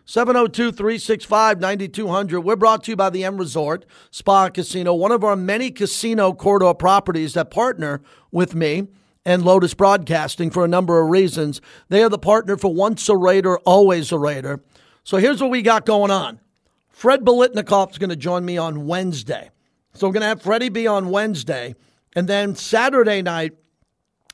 702 0.09 0.71
365 0.71 1.59
9200. 1.59 2.39
We're 2.39 2.55
brought 2.55 2.85
to 2.85 2.91
you 2.91 2.95
by 2.95 3.09
the 3.09 3.25
M 3.25 3.35
Resort 3.35 3.85
Spa 4.09 4.47
Casino, 4.47 4.93
one 4.93 5.11
of 5.11 5.21
our 5.21 5.35
many 5.35 5.69
casino 5.69 6.31
corridor 6.31 6.73
properties 6.73 7.33
that 7.33 7.51
partner 7.51 8.01
with 8.31 8.55
me 8.55 8.87
and 9.25 9.43
Lotus 9.43 9.73
Broadcasting 9.73 10.49
for 10.49 10.63
a 10.63 10.67
number 10.69 11.01
of 11.01 11.09
reasons. 11.09 11.59
They 11.89 12.01
are 12.03 12.09
the 12.09 12.17
partner 12.17 12.55
for 12.55 12.73
Once 12.73 13.09
a 13.09 13.17
Raider, 13.17 13.57
Always 13.59 14.13
a 14.13 14.17
Raider. 14.17 14.63
So 15.03 15.17
here's 15.17 15.41
what 15.41 15.51
we 15.51 15.61
got 15.61 15.85
going 15.85 16.09
on. 16.09 16.39
Fred 16.87 17.25
Biletnikoff 17.25 17.91
is 17.91 17.97
going 17.97 18.09
to 18.09 18.15
join 18.15 18.45
me 18.45 18.57
on 18.57 18.87
Wednesday. 18.87 19.49
So 19.93 20.07
we're 20.07 20.13
going 20.13 20.21
to 20.21 20.27
have 20.27 20.41
Freddie 20.41 20.69
be 20.69 20.87
on 20.87 21.09
Wednesday. 21.09 21.75
And 22.15 22.29
then 22.29 22.55
Saturday 22.55 23.21
night, 23.21 23.55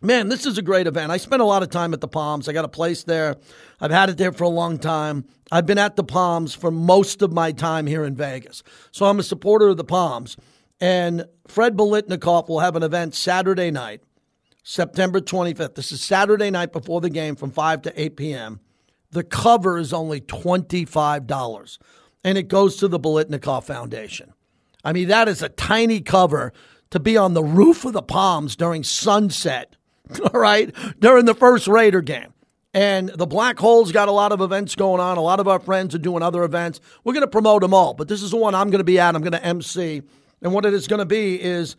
man, 0.04 0.30
this 0.30 0.46
is 0.46 0.58
a 0.58 0.62
great 0.62 0.86
event. 0.86 1.12
I 1.12 1.18
spent 1.18 1.42
a 1.42 1.46
lot 1.46 1.64
of 1.64 1.70
time 1.70 1.94
at 1.94 2.02
the 2.02 2.08
Palms. 2.08 2.48
I 2.48 2.54
got 2.54 2.66
a 2.66 2.70
place 2.70 3.04
there. 3.04 3.38
I've 3.80 3.92
had 3.92 4.10
it 4.10 4.18
there 4.18 4.32
for 4.32 4.44
a 4.44 4.50
long 4.50 4.78
time. 4.78 5.26
I've 5.52 5.66
been 5.66 5.78
at 5.78 5.96
the 5.96 6.04
Palms 6.04 6.54
for 6.54 6.72
most 6.72 7.22
of 7.22 7.32
my 7.32 7.52
time 7.52 7.88
here 7.88 8.04
in 8.04 8.16
Vegas. 8.16 8.64
So 8.92 9.06
I'm 9.06 9.20
a 9.20 9.24
supporter 9.24 9.70
of 9.70 9.78
the 9.78 9.84
Palms. 9.84 10.38
And 10.80 11.26
Fred 11.48 11.78
Biletnikoff 11.78 12.50
will 12.50 12.60
have 12.60 12.76
an 12.76 12.84
event 12.84 13.16
Saturday 13.16 13.72
night, 13.72 14.02
September 14.64 15.22
25th. 15.22 15.76
This 15.76 15.92
is 15.92 16.02
Saturday 16.02 16.50
night 16.52 16.74
before 16.74 17.00
the 17.00 17.10
game 17.10 17.36
from 17.36 17.52
5 17.52 17.84
to 17.84 18.02
8 18.02 18.18
p.m. 18.18 18.60
The 19.12 19.24
cover 19.24 19.78
is 19.78 19.94
only 19.94 20.22
$25, 20.22 21.78
and 22.24 22.38
it 22.38 22.48
goes 22.48 22.78
to 22.78 22.88
the 22.88 23.00
Biletnikoff 23.00 23.66
Foundation. 23.66 24.34
I 24.84 24.92
mean, 24.92 25.08
that 25.08 25.30
is 25.30 25.42
a 25.42 25.50
tiny 25.50 26.02
cover 26.02 26.52
to 26.90 27.00
be 27.00 27.16
on 27.16 27.34
the 27.34 27.44
roof 27.44 27.86
of 27.86 27.94
the 27.94 28.02
Palms 28.02 28.56
during 28.56 28.84
sunset, 28.84 29.76
all 30.34 30.40
right, 30.40 30.74
during 31.00 31.26
the 31.26 31.36
first 31.36 31.68
Raider 31.68 32.02
game. 32.02 32.34
And 32.74 33.10
the 33.10 33.28
Black 33.28 33.60
Hole's 33.60 33.92
got 33.92 34.08
a 34.08 34.12
lot 34.12 34.32
of 34.32 34.42
events 34.42 34.76
going 34.76 35.00
on. 35.00 35.18
A 35.18 35.22
lot 35.22 35.40
of 35.40 35.48
our 35.48 35.60
friends 35.60 35.94
are 35.94 36.00
doing 36.00 36.24
other 36.24 36.44
events. 36.44 36.80
We're 37.04 37.14
going 37.14 37.22
to 37.22 37.28
promote 37.28 37.62
them 37.62 37.74
all, 37.74 37.94
but 37.94 38.08
this 38.08 38.24
is 38.24 38.32
the 38.32 38.38
one 38.38 38.56
I'm 38.56 38.72
going 38.72 38.80
to 38.80 38.84
be 38.84 39.00
at. 39.00 39.16
I'm 39.16 39.22
going 39.22 39.34
to 39.34 39.46
MC. 39.46 40.02
And 40.42 40.54
what 40.54 40.66
it 40.66 40.74
is 40.74 40.88
going 40.88 41.00
to 41.00 41.06
be 41.06 41.40
is 41.40 41.76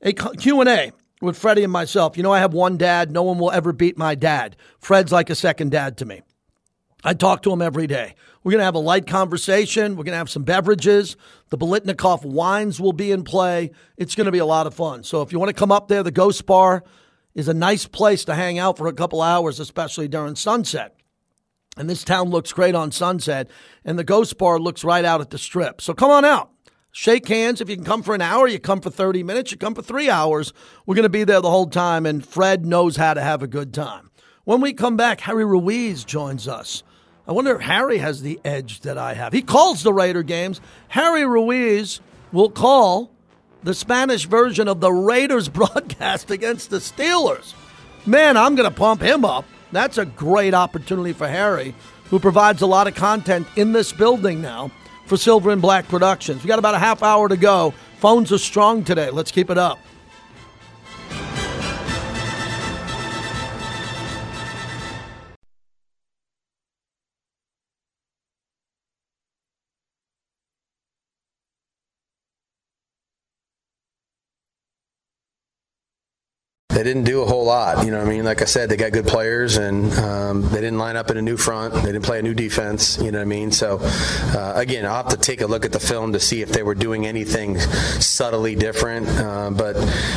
a 0.00 0.12
Q&A 0.14 0.92
with 1.20 1.36
Freddie 1.36 1.64
and 1.64 1.72
myself. 1.72 2.16
You 2.16 2.22
know, 2.22 2.32
I 2.32 2.38
have 2.38 2.54
one 2.54 2.78
dad. 2.78 3.10
No 3.10 3.22
one 3.22 3.38
will 3.38 3.50
ever 3.50 3.74
beat 3.74 3.98
my 3.98 4.14
dad. 4.14 4.56
Fred's 4.78 5.12
like 5.12 5.28
a 5.28 5.34
second 5.34 5.70
dad 5.70 5.98
to 5.98 6.06
me. 6.06 6.22
I 7.04 7.12
talk 7.12 7.42
to 7.42 7.52
him 7.52 7.60
every 7.60 7.86
day. 7.86 8.14
We're 8.42 8.52
going 8.52 8.60
to 8.60 8.64
have 8.64 8.74
a 8.74 8.78
light 8.78 9.06
conversation. 9.06 9.92
We're 9.92 10.04
going 10.04 10.12
to 10.12 10.18
have 10.18 10.30
some 10.30 10.44
beverages. 10.44 11.16
The 11.50 11.58
Biletnikoff 11.58 12.24
wines 12.24 12.80
will 12.80 12.92
be 12.92 13.12
in 13.12 13.22
play. 13.22 13.72
It's 13.98 14.14
going 14.14 14.24
to 14.24 14.32
be 14.32 14.38
a 14.38 14.46
lot 14.46 14.66
of 14.66 14.74
fun. 14.74 15.02
So 15.02 15.20
if 15.20 15.30
you 15.30 15.38
want 15.38 15.50
to 15.50 15.54
come 15.54 15.70
up 15.70 15.88
there, 15.88 16.02
the 16.02 16.10
Ghost 16.10 16.46
Bar– 16.46 16.84
is 17.34 17.48
a 17.48 17.54
nice 17.54 17.86
place 17.86 18.24
to 18.26 18.34
hang 18.34 18.58
out 18.58 18.78
for 18.78 18.86
a 18.86 18.92
couple 18.92 19.22
hours, 19.22 19.60
especially 19.60 20.08
during 20.08 20.36
sunset. 20.36 20.96
And 21.76 21.88
this 21.88 22.04
town 22.04 22.28
looks 22.28 22.52
great 22.52 22.74
on 22.74 22.92
sunset, 22.92 23.48
and 23.84 23.98
the 23.98 24.04
Ghost 24.04 24.36
Bar 24.36 24.58
looks 24.58 24.84
right 24.84 25.04
out 25.04 25.22
at 25.22 25.30
the 25.30 25.38
strip. 25.38 25.80
So 25.80 25.94
come 25.94 26.10
on 26.10 26.24
out. 26.24 26.50
Shake 26.90 27.26
hands. 27.26 27.62
If 27.62 27.70
you 27.70 27.76
can 27.76 27.86
come 27.86 28.02
for 28.02 28.14
an 28.14 28.20
hour, 28.20 28.46
you 28.46 28.58
come 28.58 28.82
for 28.82 28.90
30 28.90 29.22
minutes, 29.22 29.50
you 29.50 29.56
come 29.56 29.74
for 29.74 29.80
three 29.80 30.10
hours. 30.10 30.52
We're 30.84 30.94
going 30.94 31.04
to 31.04 31.08
be 31.08 31.24
there 31.24 31.40
the 31.40 31.50
whole 31.50 31.68
time, 31.68 32.04
and 32.04 32.24
Fred 32.24 32.66
knows 32.66 32.96
how 32.96 33.14
to 33.14 33.22
have 33.22 33.42
a 33.42 33.46
good 33.46 33.72
time. 33.72 34.10
When 34.44 34.60
we 34.60 34.74
come 34.74 34.96
back, 34.98 35.20
Harry 35.20 35.46
Ruiz 35.46 36.04
joins 36.04 36.46
us. 36.46 36.82
I 37.26 37.32
wonder 37.32 37.54
if 37.54 37.62
Harry 37.62 37.98
has 37.98 38.20
the 38.20 38.40
edge 38.44 38.80
that 38.80 38.98
I 38.98 39.14
have. 39.14 39.32
He 39.32 39.40
calls 39.40 39.82
the 39.82 39.92
Raider 39.92 40.22
games. 40.22 40.60
Harry 40.88 41.24
Ruiz 41.24 42.00
will 42.32 42.50
call 42.50 43.11
the 43.62 43.74
Spanish 43.74 44.26
version 44.26 44.68
of 44.68 44.80
the 44.80 44.92
Raiders 44.92 45.48
broadcast 45.50 46.30
against 46.30 46.70
the 46.70 46.78
Steelers. 46.78 47.54
Man, 48.06 48.36
I'm 48.36 48.54
going 48.54 48.68
to 48.68 48.74
pump 48.74 49.00
him 49.00 49.24
up. 49.24 49.44
That's 49.70 49.98
a 49.98 50.04
great 50.04 50.54
opportunity 50.54 51.12
for 51.12 51.28
Harry, 51.28 51.74
who 52.10 52.18
provides 52.18 52.62
a 52.62 52.66
lot 52.66 52.86
of 52.86 52.94
content 52.94 53.46
in 53.56 53.72
this 53.72 53.92
building 53.92 54.42
now 54.42 54.70
for 55.06 55.16
Silver 55.16 55.50
and 55.50 55.62
Black 55.62 55.88
Productions. 55.88 56.42
We 56.42 56.48
got 56.48 56.58
about 56.58 56.74
a 56.74 56.78
half 56.78 57.02
hour 57.02 57.28
to 57.28 57.36
go. 57.36 57.72
Phones 57.98 58.32
are 58.32 58.38
strong 58.38 58.84
today. 58.84 59.10
Let's 59.10 59.30
keep 59.30 59.50
it 59.50 59.58
up. 59.58 59.78
They 76.82 76.90
didn't 76.90 77.04
do 77.04 77.11
whole 77.42 77.48
lot. 77.48 77.84
You 77.84 77.90
know, 77.90 78.00
I 78.00 78.04
mean, 78.04 78.24
like 78.24 78.40
I 78.40 78.44
said, 78.44 78.68
they 78.68 78.76
got 78.76 78.92
good 78.92 79.06
players, 79.06 79.56
and 79.56 79.92
um, 79.94 80.42
they 80.42 80.60
didn't 80.60 80.78
line 80.78 80.96
up 80.96 81.10
in 81.10 81.16
a 81.16 81.22
new 81.22 81.36
front. 81.36 81.74
They 81.74 81.92
didn't 81.92 82.04
play 82.04 82.18
a 82.18 82.22
new 82.22 82.34
defense. 82.34 82.98
You 82.98 83.10
know 83.10 83.18
what 83.18 83.22
I 83.22 83.26
mean? 83.26 83.50
So 83.50 83.78
uh, 83.82 84.52
again, 84.54 84.86
I'll 84.86 84.96
have 84.96 85.08
to 85.08 85.16
take 85.16 85.40
a 85.40 85.46
look 85.46 85.64
at 85.64 85.72
the 85.72 85.80
film 85.80 86.12
to 86.12 86.20
see 86.20 86.42
if 86.42 86.50
they 86.50 86.62
were 86.62 86.74
doing 86.74 87.06
anything 87.06 87.58
subtly 87.58 88.54
different. 88.54 89.08
Uh, 89.08 89.50
but 89.50 89.76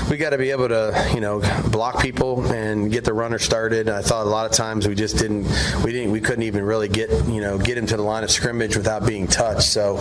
we 0.10 0.18
got 0.18 0.32
to 0.32 0.38
be 0.38 0.52
able 0.52 0.68
to, 0.70 1.12
you 1.14 1.20
know, 1.20 1.40
block 1.72 2.02
people 2.02 2.46
and 2.52 2.92
get 2.92 3.04
the 3.04 3.14
runner 3.14 3.40
started. 3.40 3.90
I 3.90 4.02
thought 4.02 4.26
a 4.26 4.30
lot 4.30 4.46
of 4.46 4.52
times 4.52 4.88
we 4.88 4.96
just 4.96 5.18
didn't, 5.18 5.44
we 5.84 5.92
didn't, 5.92 6.12
we 6.12 6.22
couldn't 6.22 6.44
even 6.44 6.64
really 6.64 6.88
get, 6.88 7.10
you 7.28 7.42
know, 7.42 7.58
get 7.58 7.78
him 7.78 7.88
to 7.88 7.98
the 7.98 8.04
line 8.04 8.24
of 8.24 8.32
scrimmage 8.32 8.76
without 8.76 9.06
being 9.06 9.28
touched. 9.28 9.64
So 9.64 9.98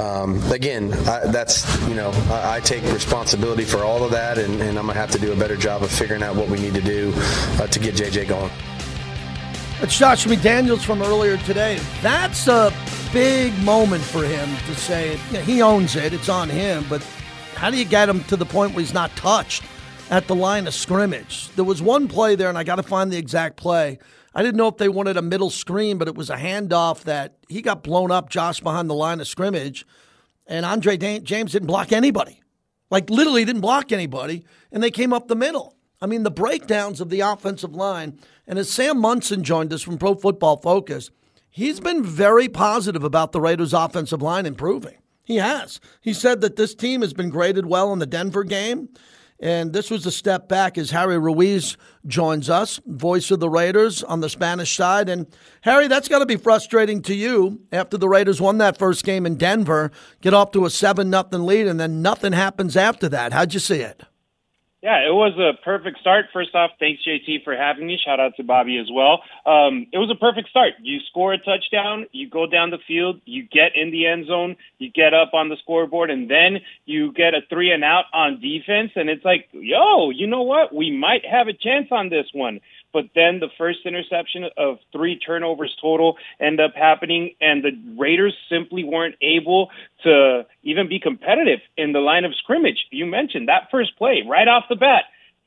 um, 0.00 0.42
again, 0.50 0.92
I, 0.92 1.26
that's, 1.26 1.64
you 1.88 1.94
know, 1.94 2.10
I, 2.30 2.56
I, 2.56 2.60
take 2.60 2.82
responsibility 2.92 3.64
for 3.64 3.84
all 3.84 4.02
of 4.02 4.10
that, 4.10 4.38
and, 4.38 4.60
and, 4.60 4.76
I'm 4.78 4.86
gonna 4.86 4.98
have 4.98 5.10
to 5.12 5.18
do 5.18 5.32
a 5.32 5.36
better 5.36 5.56
job 5.56 5.82
of 5.82 5.90
figuring 5.90 6.22
out 6.22 6.36
what 6.36 6.48
we 6.48 6.55
need 6.58 6.74
to 6.74 6.80
do 6.80 7.12
uh, 7.16 7.66
to 7.66 7.78
get 7.78 7.94
JJ 7.94 8.28
going. 8.28 8.50
It's 9.80 9.98
Josh 9.98 10.26
McDaniels 10.26 10.82
from 10.84 11.02
earlier 11.02 11.36
today. 11.38 11.78
That's 12.00 12.48
a 12.48 12.72
big 13.12 13.56
moment 13.62 14.02
for 14.02 14.24
him 14.24 14.48
to 14.66 14.74
say 14.74 15.18
you 15.28 15.32
know, 15.34 15.40
he 15.42 15.60
owns 15.60 15.96
it. 15.96 16.14
It's 16.14 16.30
on 16.30 16.48
him, 16.48 16.86
but 16.88 17.02
how 17.54 17.70
do 17.70 17.76
you 17.76 17.84
get 17.84 18.08
him 18.08 18.24
to 18.24 18.36
the 18.36 18.46
point 18.46 18.72
where 18.72 18.80
he's 18.80 18.94
not 18.94 19.14
touched 19.16 19.64
at 20.10 20.28
the 20.28 20.34
line 20.34 20.66
of 20.66 20.72
scrimmage? 20.72 21.50
There 21.56 21.64
was 21.64 21.82
one 21.82 22.08
play 22.08 22.36
there, 22.36 22.48
and 22.48 22.56
I 22.56 22.64
got 22.64 22.76
to 22.76 22.82
find 22.82 23.12
the 23.12 23.18
exact 23.18 23.58
play. 23.58 23.98
I 24.34 24.42
didn't 24.42 24.56
know 24.56 24.68
if 24.68 24.78
they 24.78 24.88
wanted 24.88 25.18
a 25.18 25.22
middle 25.22 25.50
screen, 25.50 25.98
but 25.98 26.08
it 26.08 26.14
was 26.14 26.30
a 26.30 26.36
handoff 26.36 27.02
that 27.02 27.36
he 27.48 27.60
got 27.60 27.82
blown 27.82 28.10
up, 28.10 28.30
Josh, 28.30 28.60
behind 28.60 28.88
the 28.88 28.94
line 28.94 29.20
of 29.20 29.28
scrimmage, 29.28 29.86
and 30.46 30.64
Andre 30.64 30.96
James 30.96 31.52
didn't 31.52 31.66
block 31.66 31.92
anybody. 31.92 32.42
Like, 32.90 33.10
literally 33.10 33.44
didn't 33.44 33.62
block 33.62 33.92
anybody, 33.92 34.46
and 34.72 34.82
they 34.82 34.90
came 34.90 35.12
up 35.12 35.28
the 35.28 35.36
middle. 35.36 35.75
I 36.00 36.06
mean, 36.06 36.22
the 36.22 36.30
breakdowns 36.30 37.00
of 37.00 37.08
the 37.08 37.20
offensive 37.20 37.74
line, 37.74 38.18
and 38.46 38.58
as 38.58 38.68
Sam 38.68 38.98
Monson 38.98 39.42
joined 39.42 39.72
us 39.72 39.82
from 39.82 39.98
Pro 39.98 40.14
Football 40.14 40.58
Focus, 40.58 41.10
he's 41.48 41.80
been 41.80 42.02
very 42.02 42.48
positive 42.48 43.02
about 43.02 43.32
the 43.32 43.40
Raiders' 43.40 43.72
offensive 43.72 44.22
line 44.22 44.46
improving. 44.46 44.96
He 45.24 45.36
has. 45.36 45.80
He 46.00 46.12
said 46.12 46.40
that 46.42 46.56
this 46.56 46.74
team 46.74 47.00
has 47.00 47.12
been 47.12 47.30
graded 47.30 47.66
well 47.66 47.92
in 47.92 47.98
the 47.98 48.06
Denver 48.06 48.44
game. 48.44 48.90
And 49.38 49.74
this 49.74 49.90
was 49.90 50.06
a 50.06 50.10
step 50.10 50.48
back 50.48 50.78
as 50.78 50.90
Harry 50.92 51.18
Ruiz 51.18 51.76
joins 52.06 52.48
us, 52.48 52.80
voice 52.86 53.30
of 53.30 53.38
the 53.38 53.50
Raiders 53.50 54.02
on 54.02 54.20
the 54.20 54.30
Spanish 54.30 54.74
side. 54.74 55.10
And 55.10 55.26
Harry, 55.60 55.88
that's 55.88 56.08
got 56.08 56.20
to 56.20 56.26
be 56.26 56.36
frustrating 56.36 57.02
to 57.02 57.14
you 57.14 57.60
after 57.70 57.98
the 57.98 58.08
Raiders 58.08 58.40
won 58.40 58.56
that 58.58 58.78
first 58.78 59.04
game 59.04 59.26
in 59.26 59.36
Denver, 59.36 59.90
get 60.22 60.32
off 60.32 60.52
to 60.52 60.64
a 60.64 60.70
7 60.70 61.10
nothing 61.10 61.44
lead, 61.44 61.66
and 61.66 61.78
then 61.78 62.00
nothing 62.00 62.32
happens 62.32 62.78
after 62.78 63.10
that. 63.10 63.34
How'd 63.34 63.52
you 63.52 63.60
see 63.60 63.80
it? 63.80 64.04
Yeah, 64.82 65.08
it 65.08 65.12
was 65.12 65.32
a 65.38 65.60
perfect 65.64 65.98
start. 66.00 66.26
First 66.32 66.54
off, 66.54 66.70
thanks 66.78 67.02
JT 67.02 67.44
for 67.44 67.56
having 67.56 67.86
me. 67.86 67.98
Shout 68.04 68.20
out 68.20 68.36
to 68.36 68.44
Bobby 68.44 68.78
as 68.78 68.88
well. 68.92 69.22
Um, 69.46 69.86
it 69.90 69.98
was 69.98 70.10
a 70.10 70.14
perfect 70.14 70.50
start. 70.50 70.74
You 70.82 71.00
score 71.08 71.32
a 71.32 71.38
touchdown, 71.38 72.06
you 72.12 72.28
go 72.28 72.46
down 72.46 72.70
the 72.70 72.78
field, 72.86 73.20
you 73.24 73.42
get 73.42 73.72
in 73.74 73.90
the 73.90 74.06
end 74.06 74.26
zone, 74.26 74.56
you 74.78 74.90
get 74.92 75.14
up 75.14 75.32
on 75.32 75.48
the 75.48 75.56
scoreboard, 75.62 76.10
and 76.10 76.30
then 76.30 76.60
you 76.84 77.10
get 77.12 77.34
a 77.34 77.40
three 77.48 77.72
and 77.72 77.82
out 77.82 78.04
on 78.12 78.38
defense, 78.40 78.92
and 78.96 79.08
it's 79.08 79.24
like, 79.24 79.48
yo, 79.52 80.10
you 80.10 80.26
know 80.26 80.42
what? 80.42 80.74
We 80.74 80.90
might 80.90 81.24
have 81.24 81.48
a 81.48 81.54
chance 81.54 81.88
on 81.90 82.10
this 82.10 82.26
one 82.32 82.60
but 82.96 83.10
then 83.14 83.40
the 83.40 83.50
first 83.58 83.80
interception 83.84 84.44
of 84.56 84.78
three 84.90 85.18
turnovers 85.18 85.76
total 85.82 86.16
end 86.40 86.62
up 86.62 86.72
happening, 86.74 87.34
and 87.42 87.62
the 87.62 87.72
Raiders 87.98 88.34
simply 88.50 88.84
weren't 88.84 89.16
able 89.20 89.68
to 90.04 90.46
even 90.62 90.88
be 90.88 90.98
competitive 90.98 91.58
in 91.76 91.92
the 91.92 91.98
line 91.98 92.24
of 92.24 92.34
scrimmage. 92.34 92.86
You 92.90 93.04
mentioned 93.04 93.48
that 93.48 93.68
first 93.70 93.98
play 93.98 94.24
right 94.26 94.48
off 94.48 94.64
the 94.70 94.76
bat. 94.76 95.04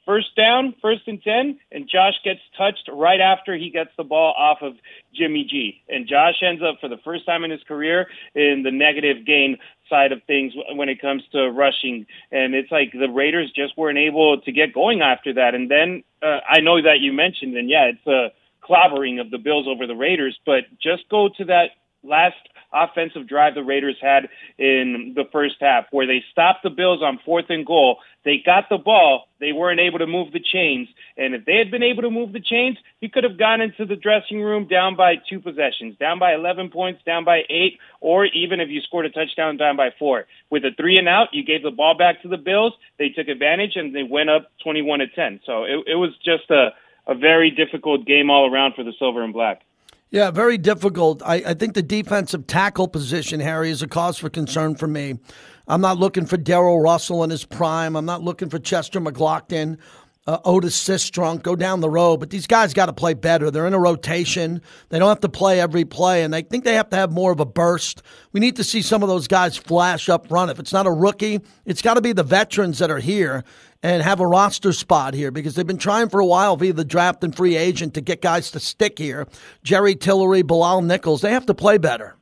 First 0.10 0.36
down, 0.36 0.74
first 0.82 1.02
and 1.06 1.22
10, 1.22 1.60
and 1.72 1.88
Josh 1.88 2.15
gets 2.24 2.39
touched 2.58 2.89
right 2.91 3.19
after 3.19 3.56
he 3.56 3.69
gets 3.69 3.91
the 3.95 4.04
ball 4.04 4.34
off 4.36 4.58
of 4.63 4.74
Jimmy 5.13 5.45
G. 5.48 5.84
And 5.88 6.08
Josh 6.08 6.41
ends 6.41 6.63
up, 6.67 6.80
for 6.82 6.89
the 6.89 6.98
first 7.06 7.28
time 7.28 7.43
in 7.43 7.52
his 7.52 7.62
career, 7.67 8.08
in 8.34 8.63
the 8.63 8.72
negative 8.72 9.24
gain 9.24 9.60
side 9.88 10.12
of 10.12 10.24
things 10.24 10.54
when 10.74 10.89
it 10.89 11.00
comes 11.00 11.22
to 11.34 11.52
rushing. 11.52 12.08
And 12.32 12.56
it's 12.56 12.72
like 12.72 12.91
the 12.91 13.08
Raiders 13.08 13.52
just 13.56 13.78
weren't 13.78 14.00
able 14.00 14.41
to 14.41 14.52
get 14.52 14.74
going 14.74 15.02
after 15.02 15.32
that. 15.36 15.54
And 15.54 15.69
then 15.69 16.04
uh, 16.24 16.39
I 16.50 16.62
know 16.62 16.82
that 16.82 17.02
you 17.02 17.13
mentioned, 17.13 17.56
and 17.56 17.69
yeah, 17.69 17.91
it's 17.93 18.08
a 18.08 18.30
clobbering 18.67 19.22
of 19.22 19.30
the 19.30 19.38
Bills 19.38 19.67
over 19.69 19.86
the 19.86 19.93
Raiders, 19.93 20.39
but 20.43 20.63
just 20.82 21.08
go 21.10 21.30
to 21.38 21.45
that 21.45 21.69
last 22.02 22.50
offensive 22.73 23.27
drive 23.27 23.55
the 23.55 23.63
Raiders 23.63 23.97
had 24.01 24.29
in 24.58 25.13
the 25.15 25.25
first 25.32 25.55
half, 25.60 25.86
where 25.91 26.08
they 26.08 26.23
stopped 26.32 26.63
the 26.63 26.69
Bills 26.69 27.01
on 27.01 27.19
fourth 27.25 27.45
and 27.49 27.65
goal. 27.65 27.97
They 28.25 28.41
got 28.45 28.65
the 28.69 28.77
ball. 28.77 29.27
They 29.39 29.53
weren't 29.53 29.79
able 29.79 29.99
to 29.99 30.08
move 30.08 30.34
the 30.34 30.41
chains. 30.41 30.88
And 31.17 31.34
if 31.34 31.45
they 31.45 31.55
had 31.55 31.71
been 31.71 31.84
able 31.84 32.03
to 32.03 32.10
move 32.10 32.34
the 32.34 32.41
chains, 32.41 32.77
you 32.99 33.10
could 33.10 33.23
have 33.23 33.38
gone 33.38 33.62
into 33.62 33.86
the 33.86 33.95
dressing 33.95 34.41
room 34.41 34.67
down 34.67 34.95
by 34.95 35.15
two 35.29 35.39
possessions, 35.39 35.97
down 35.97 36.19
by 36.19 36.34
11 36.34 36.69
points, 36.69 37.01
down 37.05 37.23
by 37.23 37.41
eight, 37.49 37.79
or 38.01 38.25
even 38.25 38.60
if 38.60 38.69
you 38.69 38.82
scored 38.82 39.05
a 39.05 39.10
touchdown, 39.10 39.58
down 39.58 39.77
by 39.77 39.89
four. 39.97 40.25
With 40.49 40.65
a 40.65 40.71
three 40.75 40.97
and 40.97 41.08
out, 41.08 41.29
you 41.32 41.43
gave 41.43 41.63
the 41.63 41.71
ball 41.71 41.97
back 41.97 42.21
to 42.21 42.27
the 42.27 42.38
Bills. 42.38 42.73
They 42.97 43.10
took 43.10 43.27
advantage 43.27 43.75
and 43.75 43.95
they 43.95 44.03
went 44.03 44.29
up 44.29 44.51
21 44.63 44.99
to 44.99 45.08
10. 45.08 45.39
So 45.45 45.63
it, 45.63 45.79
it 45.88 45.95
was 45.95 46.12
just 46.23 46.49
a, 46.51 46.69
a 47.08 47.15
very 47.15 47.51
difficult 47.51 48.05
game 48.05 48.29
all 48.29 48.51
around 48.51 48.75
for 48.75 48.84
the 48.84 48.93
Silver 48.99 49.23
and 49.23 49.34
Black. 49.34 49.62
Yeah, 50.12 50.32
very 50.32 50.58
difficult. 50.58 51.22
I, 51.24 51.36
I 51.36 51.54
think 51.54 51.76
the 51.76 51.84
defensive 51.84 52.48
tackle 52.48 52.88
position, 52.88 53.39
Harry, 53.39 53.69
is 53.69 53.84
a 53.84 53.88
cause 53.88 54.17
for 54.17 54.28
concern 54.30 54.76
for 54.76 54.88
me. 54.88 55.19
I'm 55.67 55.82
not 55.82 56.00
looking 56.00 56.26
for 56.26 56.36
Darrell 56.36 56.80
Russell 56.80 57.24
in 57.24 57.30
his 57.30 57.45
prime. 57.45 57.95
I'm 57.95 58.06
not 58.06 58.24
looking 58.24 58.50
for 58.50 58.58
Chester 58.58 59.00
McGlockton, 59.00 59.78
uh, 60.26 60.39
Otis 60.45 60.76
Sistrunk, 60.84 61.43
go 61.43 61.56
down 61.56 61.82
the 61.82 61.91
road. 61.91 62.17
But 62.17 62.32
these 62.32 62.48
guys 62.48 62.74
got 62.74 62.88
to 62.88 62.93
play 62.93 63.13
better. 63.13 63.52
They're 63.52 63.67
in 63.67 63.76
a 63.76 63.80
rotation. 63.80 64.63
They 64.89 64.98
don't 64.98 65.10
have 65.10 65.19
to 65.19 65.30
play 65.30 65.62
every 65.62 65.86
play, 65.86 66.24
and 66.24 66.36
I 66.36 66.41
think 66.41 66.63
they 66.63 66.74
have 66.74 66.89
to 66.89 66.98
have 66.98 67.12
more 67.12 67.32
of 67.32 67.39
a 67.39 67.45
burst. 67.45 68.02
We 68.32 68.39
need 68.39 68.56
to 68.56 68.63
see 68.63 68.82
some 68.82 69.04
of 69.04 69.10
those 69.10 69.28
guys 69.28 69.58
flash 69.58 70.10
up 70.10 70.28
front. 70.28 70.50
If 70.50 70.58
it's 70.58 70.74
not 70.74 70.88
a 70.88 70.91
rookie, 70.91 71.39
it's 71.65 71.84
got 71.84 71.93
to 71.95 72.02
be 72.02 72.13
the 72.13 72.24
veterans 72.24 72.80
that 72.80 72.89
are 72.89 72.98
here 72.98 73.43
and 73.81 74.03
have 74.03 74.19
a 74.19 74.27
roster 74.27 74.73
spot 74.73 75.13
here 75.13 75.31
because 75.31 75.55
they've 75.55 75.67
been 75.67 75.77
trying 75.77 76.09
for 76.09 76.19
a 76.19 76.25
while 76.25 76.57
via 76.57 76.73
the 76.73 76.85
draft 76.85 77.23
and 77.23 77.35
free 77.35 77.55
agent 77.55 77.93
to 77.93 78.01
get 78.01 78.21
guys 78.21 78.51
to 78.51 78.59
stick 78.59 78.97
here. 78.97 79.27
Jerry 79.63 79.95
Tillery, 79.95 80.41
Bilal 80.41 80.81
Nichols, 80.81 81.21
they 81.21 81.31
have 81.31 81.45
to 81.45 81.53
play 81.53 81.77
better. 81.77 82.15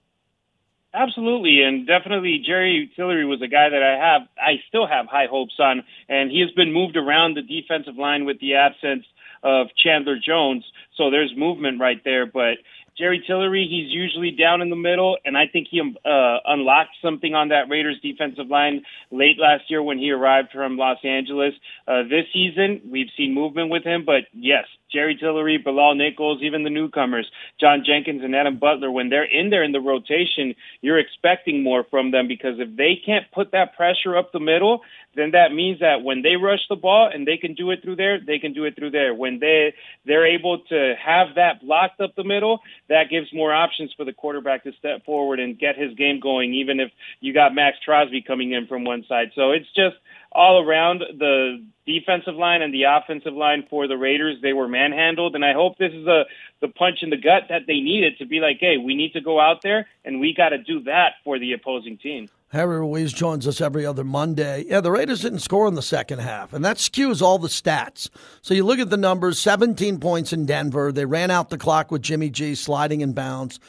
Absolutely, 0.94 1.62
and 1.62 1.86
definitely 1.86 2.42
Jerry 2.44 2.90
Tillery 2.96 3.26
was 3.26 3.42
a 3.42 3.48
guy 3.48 3.70
that 3.70 3.84
I 3.84 3.98
have, 3.98 4.22
I 4.38 4.62
still 4.68 4.88
have 4.88 5.06
high 5.06 5.28
hopes 5.30 5.56
on, 5.60 5.84
and 6.10 6.32
he 6.32 6.40
has 6.42 6.50
been 6.52 6.74
moved 6.74 6.96
around 6.96 7.36
the 7.36 7.44
defensive 7.44 7.98
line 7.98 8.26
with 8.26 8.40
the 8.40 8.56
absence 8.56 9.06
of 9.44 9.68
Chandler 9.78 10.18
Jones, 10.18 10.64
so 10.96 11.12
there's 11.12 11.32
movement 11.38 11.80
right 11.80 12.04
there. 12.04 12.26
But 12.26 12.58
Jerry 12.98 13.24
Tillery, 13.28 13.68
he's 13.70 13.94
usually 13.94 14.32
down 14.32 14.62
in 14.62 14.70
the 14.70 14.76
middle, 14.76 15.18
and 15.24 15.38
I 15.38 15.46
think 15.52 15.68
he 15.70 15.80
uh, 15.80 16.38
unlocked 16.46 16.96
something 17.02 17.36
on 17.36 17.50
that 17.50 17.70
Raiders 17.70 17.98
defensive 18.02 18.48
line 18.48 18.84
late 19.12 19.38
last 19.38 19.70
year 19.70 19.84
when 19.84 20.00
he 20.00 20.10
arrived 20.10 20.50
from 20.52 20.78
Los 20.78 20.98
Angeles. 21.04 21.54
Uh, 21.88 22.04
this 22.04 22.26
season, 22.34 22.82
we've 22.90 23.10
seen 23.16 23.36
movement 23.36 23.70
with 23.70 23.84
him, 23.84 24.04
but 24.04 24.24
yes, 24.34 24.66
Jerry 24.92 25.16
Tillery, 25.16 25.58
Bilal 25.58 25.96
Nichols, 25.96 26.42
even 26.42 26.64
the 26.64 26.70
newcomers, 26.70 27.30
John 27.60 27.84
Jenkins 27.86 28.24
and 28.24 28.36
Adam 28.36 28.58
Butler, 28.58 28.92
when 28.92 29.10
they're 29.10 29.24
in 29.24 29.50
there 29.50 29.64
in 29.64 29.72
the 29.72 29.82
rotation, 29.82 30.56
you're 30.82 31.00
expecting 31.00 31.64
more 31.64 31.84
from 31.90 32.12
them 32.12 32.28
because 32.28 32.60
if 32.60 32.76
they 32.76 33.00
can't 33.04 33.26
put 33.32 33.52
that 33.52 33.76
pressure 33.76 34.18
up 34.18 34.32
the 34.32 34.40
middle, 34.40 34.82
then 35.16 35.32
that 35.32 35.52
means 35.52 35.80
that 35.80 36.04
when 36.04 36.22
they 36.22 36.36
rush 36.36 36.62
the 36.70 36.76
ball 36.76 37.10
and 37.12 37.28
they 37.28 37.38
can 37.38 37.54
do 37.56 37.72
it 37.72 37.82
through 37.84 37.96
there, 37.96 38.20
they 38.20 38.40
can 38.40 38.54
do 38.54 38.66
it 38.66 38.76
through 38.76 38.92
there. 38.92 39.14
When 39.14 39.40
they 39.40 39.74
they're 40.06 40.28
able 40.28 40.60
to 40.70 40.94
have 41.04 41.36
that 41.36 41.62
blocked 41.62 42.00
up 42.00 42.16
the 42.16 42.24
middle, 42.24 42.60
that 42.88 43.10
gives 43.10 43.34
more 43.34 43.54
options 43.54 43.92
for 43.98 44.06
the 44.06 44.14
quarterback 44.14 44.64
to 44.64 44.72
step 44.74 45.04
forward 45.06 45.40
and 45.40 45.58
get 45.58 45.78
his 45.78 45.94
game 45.96 46.20
going, 46.20 46.54
even 46.54 46.80
if 46.80 46.92
you 47.20 47.34
got 47.34 47.56
Maxx 47.56 47.78
Crosby 47.84 48.22
coming 48.22 48.52
in 48.52 48.68
from 48.68 48.86
one 48.86 49.04
side. 49.10 49.32
So 49.36 49.52
it's 49.52 49.68
just 49.76 49.96
all 50.32 50.64
around 50.64 51.02
the 51.18 51.66
defensive 51.86 52.36
line 52.36 52.62
and 52.62 52.74
the 52.74 52.84
offensive 52.84 53.34
line 53.34 53.66
for 53.70 53.88
the 53.88 53.98
Raiders. 53.98 54.38
They 54.42 54.54
were 54.54 54.68
manhandled, 54.68 55.36
and 55.36 55.46
I 55.46 55.54
hope 55.54 55.78
this 55.78 55.94
is 55.94 56.06
a 56.06 56.24
the 56.62 56.68
punch 56.68 57.00
in 57.02 57.10
the 57.10 57.18
gut 57.18 57.44
that 57.50 57.62
they 57.68 57.80
needed 57.80 58.18
to 58.18 58.26
be 58.26 58.40
like, 58.40 58.58
hey, 58.60 58.78
we 58.78 58.96
need 58.96 59.14
to 59.14 59.22
go 59.22 59.40
out 59.40 59.62
there 59.62 59.88
and 60.04 60.20
we 60.20 60.34
got 60.36 60.50
to 60.50 60.58
do 60.58 60.82
that 60.84 61.14
for 61.24 61.38
the 61.38 61.54
opposing 61.54 61.98
team. 61.98 62.28
Harry 62.50 62.80
Ruiz 62.80 63.12
joins 63.12 63.46
us 63.46 63.60
every 63.60 63.86
other 63.86 64.06
Monday. 64.06 64.66
Yeah, 64.68 64.80
the 64.80 64.92
Raiders 64.92 65.22
didn't 65.22 65.40
score 65.40 65.68
in 65.68 65.76
the 65.76 65.82
second 65.82 66.20
half, 66.20 66.54
and 66.54 66.64
that 66.64 66.78
skews 66.78 67.22
all 67.22 67.38
the 67.38 67.50
stats. 67.50 68.10
So 68.42 68.54
you 68.54 68.64
look 68.64 68.80
at 68.80 68.90
the 68.90 68.98
numbers 68.98 69.38
17 69.38 70.00
points 70.00 70.32
in 70.32 70.46
Denver. 70.46 70.94
They 70.94 71.06
ran 71.06 71.30
out 71.30 71.50
the 71.50 71.58
clock 71.58 71.92
with 71.92 72.02
Jimmy 72.02 72.30
G 72.30 72.56
sliding 72.56 73.02
in 73.02 73.12
bounds. 73.12 73.60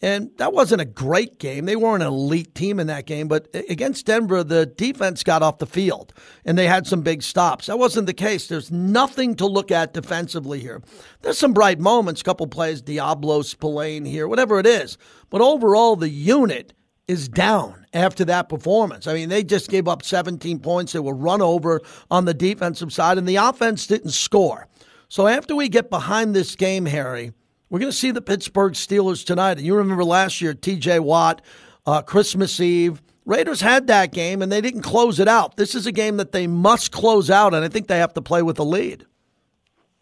And 0.00 0.30
that 0.36 0.52
wasn't 0.52 0.80
a 0.80 0.84
great 0.84 1.40
game. 1.40 1.64
They 1.64 1.74
weren't 1.74 2.04
an 2.04 2.08
elite 2.08 2.54
team 2.54 2.78
in 2.78 2.86
that 2.86 3.06
game, 3.06 3.26
but 3.26 3.48
against 3.52 4.06
Denver, 4.06 4.44
the 4.44 4.64
defense 4.64 5.24
got 5.24 5.42
off 5.42 5.58
the 5.58 5.66
field 5.66 6.12
and 6.44 6.56
they 6.56 6.68
had 6.68 6.86
some 6.86 7.02
big 7.02 7.20
stops. 7.20 7.66
That 7.66 7.80
wasn't 7.80 8.06
the 8.06 8.14
case. 8.14 8.46
There's 8.46 8.70
nothing 8.70 9.34
to 9.36 9.46
look 9.46 9.72
at 9.72 9.94
defensively 9.94 10.60
here. 10.60 10.82
There's 11.22 11.38
some 11.38 11.52
bright 11.52 11.80
moments, 11.80 12.22
couple 12.22 12.46
plays, 12.46 12.80
Deablo, 12.80 13.44
Spillane 13.44 14.04
here, 14.04 14.28
whatever 14.28 14.60
it 14.60 14.66
is. 14.66 14.98
But 15.30 15.40
overall, 15.40 15.96
the 15.96 16.08
unit 16.08 16.74
is 17.08 17.28
down 17.28 17.86
after 17.92 18.24
that 18.26 18.48
performance. 18.48 19.08
I 19.08 19.14
mean, 19.14 19.30
they 19.30 19.42
just 19.42 19.68
gave 19.68 19.88
up 19.88 20.04
17 20.04 20.60
points. 20.60 20.92
They 20.92 21.00
were 21.00 21.14
run 21.14 21.42
over 21.42 21.80
on 22.10 22.24
the 22.24 22.34
defensive 22.34 22.92
side, 22.92 23.18
and 23.18 23.26
the 23.26 23.36
offense 23.36 23.86
didn't 23.86 24.10
score. 24.10 24.68
So 25.08 25.26
after 25.26 25.56
we 25.56 25.70
get 25.70 25.90
behind 25.90 26.36
this 26.36 26.54
game, 26.54 26.84
Harry, 26.84 27.32
we're 27.70 27.78
going 27.78 27.92
to 27.92 27.96
see 27.96 28.10
the 28.10 28.22
Pittsburgh 28.22 28.72
Steelers 28.72 29.24
tonight. 29.24 29.58
And 29.58 29.66
you 29.66 29.74
remember 29.74 30.04
last 30.04 30.40
year, 30.40 30.54
TJ 30.54 31.00
Watt, 31.00 31.42
uh, 31.86 32.02
Christmas 32.02 32.58
Eve. 32.60 33.02
Raiders 33.26 33.60
had 33.60 33.88
that 33.88 34.12
game 34.12 34.40
and 34.40 34.50
they 34.50 34.62
didn't 34.62 34.82
close 34.82 35.20
it 35.20 35.28
out. 35.28 35.56
This 35.56 35.74
is 35.74 35.86
a 35.86 35.92
game 35.92 36.16
that 36.16 36.32
they 36.32 36.46
must 36.46 36.92
close 36.92 37.28
out, 37.30 37.52
and 37.52 37.62
I 37.62 37.68
think 37.68 37.86
they 37.86 37.98
have 37.98 38.14
to 38.14 38.22
play 38.22 38.40
with 38.42 38.58
a 38.58 38.64
lead. 38.64 39.04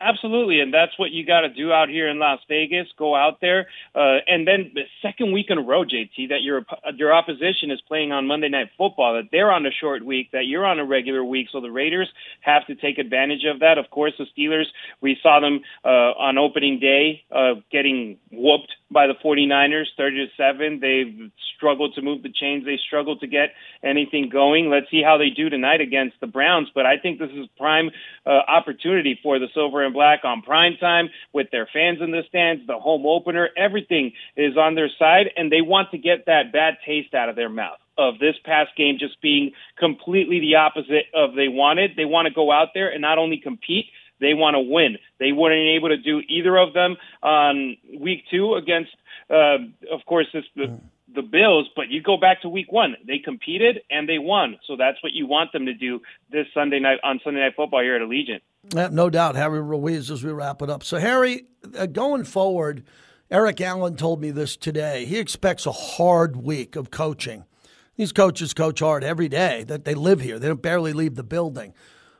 Absolutely, 0.07 0.61
and 0.61 0.73
that's 0.73 0.97
what 0.99 1.11
you 1.11 1.27
got 1.27 1.41
to 1.41 1.49
do 1.49 1.73
out 1.73 1.89
here 1.89 2.09
in 2.09 2.21
Las 2.21 2.39
Vegas. 2.49 2.87
Go 2.97 3.17
out 3.17 3.41
there, 3.41 3.67
uh, 3.93 4.19
and 4.29 4.47
then 4.47 4.71
the 4.73 4.83
second 5.03 5.33
week 5.33 5.47
in 5.49 5.59
a 5.59 5.63
row, 5.63 5.83
JT, 5.83 6.29
that 6.29 6.43
your 6.43 6.65
your 6.95 7.13
opposition 7.13 7.73
is 7.73 7.81
playing 7.89 8.13
on 8.13 8.29
Monday 8.29 8.49
Night 8.49 8.69
Football. 8.79 9.15
That 9.15 9.31
they're 9.33 9.51
on 9.51 9.67
a 9.67 9.73
short 9.73 10.05
week, 10.05 10.31
that 10.31 10.47
you're 10.47 10.65
on 10.65 10.79
a 10.79 10.85
regular 10.85 11.25
week. 11.25 11.49
So 11.51 11.61
the 11.61 11.73
Raiders 11.73 12.09
have 12.43 12.65
to 12.69 12.77
take 12.77 12.99
advantage 12.99 13.45
of 13.53 13.59
that. 13.61 13.79
Of 13.79 13.91
course, 13.91 14.13
the 14.17 14.27
Steelers, 14.27 14.67
we 15.01 15.19
saw 15.21 15.41
them 15.41 15.63
uh, 15.85 15.89
on 15.89 16.39
opening 16.39 16.79
day 16.79 17.25
uh, 17.33 17.55
getting 17.73 18.19
whooped 18.31 18.73
by 18.91 19.07
the 19.07 19.15
49ers, 19.25 19.87
30 19.97 20.17
to 20.17 20.33
seven. 20.37 20.81
They've 20.81 21.31
struggled 21.57 21.95
to 21.95 22.03
move 22.03 22.23
the 22.23 22.33
chains. 22.33 22.65
They 22.65 22.79
struggled 22.87 23.21
to 23.21 23.27
get 23.27 23.51
anything 23.83 24.29
going. 24.29 24.71
Let's 24.71 24.91
see 24.91 25.03
how 25.03 25.19
they 25.19 25.31
do 25.31 25.49
tonight 25.49 25.81
against 25.81 26.21
the 26.21 26.27
Browns. 26.27 26.69
But 26.75 26.87
I 26.87 26.99
think 26.99 27.19
this 27.19 27.31
is 27.31 27.47
prime 27.59 27.91
uh, 28.25 28.31
opportunity 28.31 29.19
for 29.23 29.39
the 29.39 29.49
Silver 29.55 29.85
and 29.85 29.93
Black 29.93 30.21
on 30.25 30.43
prime 30.43 30.77
time 30.79 31.09
with 31.33 31.49
their 31.51 31.69
fans 31.73 31.99
in 32.01 32.11
the 32.11 32.23
stands, 32.29 32.67
the 32.67 32.79
home 32.79 33.07
opener. 33.07 33.49
Everything 33.57 34.13
is 34.37 34.57
on 34.57 34.75
their 34.75 34.91
side, 34.99 35.27
and 35.37 35.51
they 35.51 35.63
want 35.63 35.91
to 35.91 35.99
get 35.99 36.27
that 36.27 36.53
bad 36.53 36.75
taste 36.87 37.15
out 37.15 37.29
of 37.29 37.37
their 37.37 37.51
mouth 37.51 37.79
of 37.99 38.19
this 38.19 38.35
past 38.45 38.71
game 38.77 38.99
just 39.01 39.21
being 39.23 39.53
completely 39.79 40.39
the 40.41 40.55
opposite 40.55 41.07
of 41.15 41.35
they 41.35 41.49
wanted. 41.49 41.93
They 41.97 42.05
want 42.05 42.29
to 42.29 42.35
go 42.35 42.53
out 42.53 42.69
there 42.75 42.91
and 42.91 43.01
not 43.01 43.19
only 43.19 43.39
compete, 43.39 43.87
they 44.21 44.35
want 44.35 44.55
to 44.55 44.61
win. 44.61 44.97
They 45.19 45.33
weren't 45.33 45.77
able 45.77 45.89
to 45.89 45.97
do 45.97 46.21
either 46.29 46.57
of 46.57 46.73
them 46.73 46.97
on 47.23 47.77
week 47.99 48.25
two 48.31 48.55
against, 48.55 48.91
uh, 49.31 49.59
of 49.93 50.05
course, 50.07 50.27
this 50.33 50.45
the, 50.55 50.79
the 51.15 51.23
Bills. 51.23 51.69
But 51.75 51.89
you 51.89 52.03
go 52.03 52.17
back 52.17 52.43
to 52.43 52.49
week 52.49 52.73
one, 52.73 52.97
they 53.07 53.19
competed 53.19 53.81
and 53.91 54.09
they 54.09 54.19
won. 54.19 54.59
So 54.67 54.77
that's 54.77 55.03
what 55.03 55.13
you 55.13 55.27
want 55.27 55.53
them 55.53 55.67
to 55.67 55.75
do 55.75 56.01
this 56.31 56.47
Sunday 56.55 56.81
night 56.81 56.99
on 57.03 57.21
Sunday 57.23 57.41
Night 57.41 57.55
Football 57.57 57.83
here 57.83 57.97
at 57.97 58.03
Allegiant. 58.03 58.41
Yeah, 58.75 58.89
no 58.91 59.11
doubt, 59.11 59.37
Harry 59.37 59.61
Ruiz, 59.61 60.11
as 60.11 60.25
we 60.25 60.33
wrap 60.33 60.61
it 60.61 60.71
up. 60.71 60.83
So, 60.83 60.99
Harry, 60.99 61.45
uh, 61.79 61.87
going 61.87 62.25
forward, 62.25 62.85
Eric 63.31 63.61
Allen 63.61 63.97
told 63.97 64.21
me 64.21 64.31
this 64.31 64.57
today. 64.57 65.05
He 65.05 65.19
expects 65.19 65.67
a 65.67 65.73
hard 65.73 66.37
week 66.37 66.75
of 66.75 66.91
coaching. 66.91 67.45
These 67.97 68.13
coaches 68.13 68.53
coach 68.53 68.81
hard 68.81 69.05
every 69.05 69.29
day 69.29 69.65
that 69.65 69.85
they 69.85 69.95
live 69.95 70.21
here. 70.21 70.39
They 70.39 70.49
don't 70.49 70.61
barely 70.61 70.93
leave 70.93 71.15
the 71.15 71.23
building. 71.23 71.75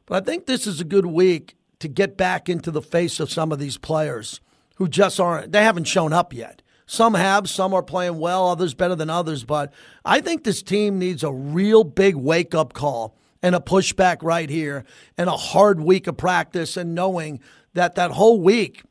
But 0.07 0.23
I 0.23 0.25
think 0.25 0.47
this 0.47 0.67
is 0.67 0.81
a 0.81 0.85
good 0.85 1.07
week 1.07 1.57
to 1.81 1.89
get 1.89 2.17
back 2.17 2.49
into 2.49 2.71
the 2.71 2.83
face 2.83 3.21
of 3.21 3.31
some 3.31 3.53
of 3.53 3.59
these 3.59 3.79
players 3.79 4.41
who 4.77 4.89
just 4.89 5.19
aren't, 5.21 5.53
they 5.53 5.63
haven't 5.63 5.85
shown 5.85 6.13
up 6.13 6.33
yet. 6.33 6.63
Some 6.87 7.15
have, 7.15 7.49
some 7.49 7.75
are 7.75 7.83
playing 7.83 8.19
well, 8.19 8.49
others 8.49 8.75
better 8.75 8.95
than 8.95 9.11
others. 9.11 9.45
But 9.45 9.73
I 10.05 10.21
think 10.21 10.45
this 10.45 10.63
team 10.63 10.99
needs 10.99 11.25
a 11.25 11.33
real 11.33 11.83
big 11.83 12.15
wake 12.15 12.55
up 12.55 12.73
call 12.73 13.17
and 13.43 13.55
a 13.55 13.61
pushback 13.61 14.23
right 14.23 14.49
here 14.49 14.85
and 15.19 15.29
a 15.29 15.37
hard 15.37 15.81
week 15.81 16.07
of 16.07 16.17
practice 16.17 16.77
and 16.77 16.95
knowing 16.95 17.41
that 17.75 17.97
that 17.97 18.13
whole 18.13 18.41
week, 18.41 18.83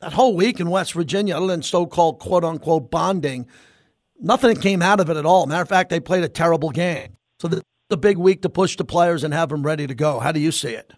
that 0.00 0.14
whole 0.14 0.34
week 0.34 0.60
in 0.60 0.70
West 0.70 0.94
Virginia, 0.94 1.36
other 1.36 1.46
than 1.46 1.62
so 1.62 1.86
called 1.86 2.18
quote 2.18 2.44
unquote 2.44 2.90
bonding, 2.90 3.46
nothing 4.18 4.56
came 4.56 4.80
out 4.80 5.00
of 5.00 5.10
it 5.10 5.16
at 5.16 5.26
all. 5.26 5.46
Matter 5.46 5.62
of 5.62 5.68
fact, 5.68 5.90
they 5.90 6.00
played 6.00 6.24
a 6.24 6.28
terrible 6.28 6.70
game. 6.70 7.16
So 7.38 7.48
the 7.48 7.96
big 7.98 8.16
week 8.16 8.40
to 8.42 8.48
push 8.48 8.76
the 8.76 8.84
players 8.84 9.22
and 9.22 9.34
have 9.34 9.50
them 9.50 9.62
ready 9.62 9.86
to 9.86 9.94
go. 9.94 10.18
How 10.20 10.32
do 10.32 10.40
you 10.40 10.52
see 10.52 10.70
it? 10.70 10.94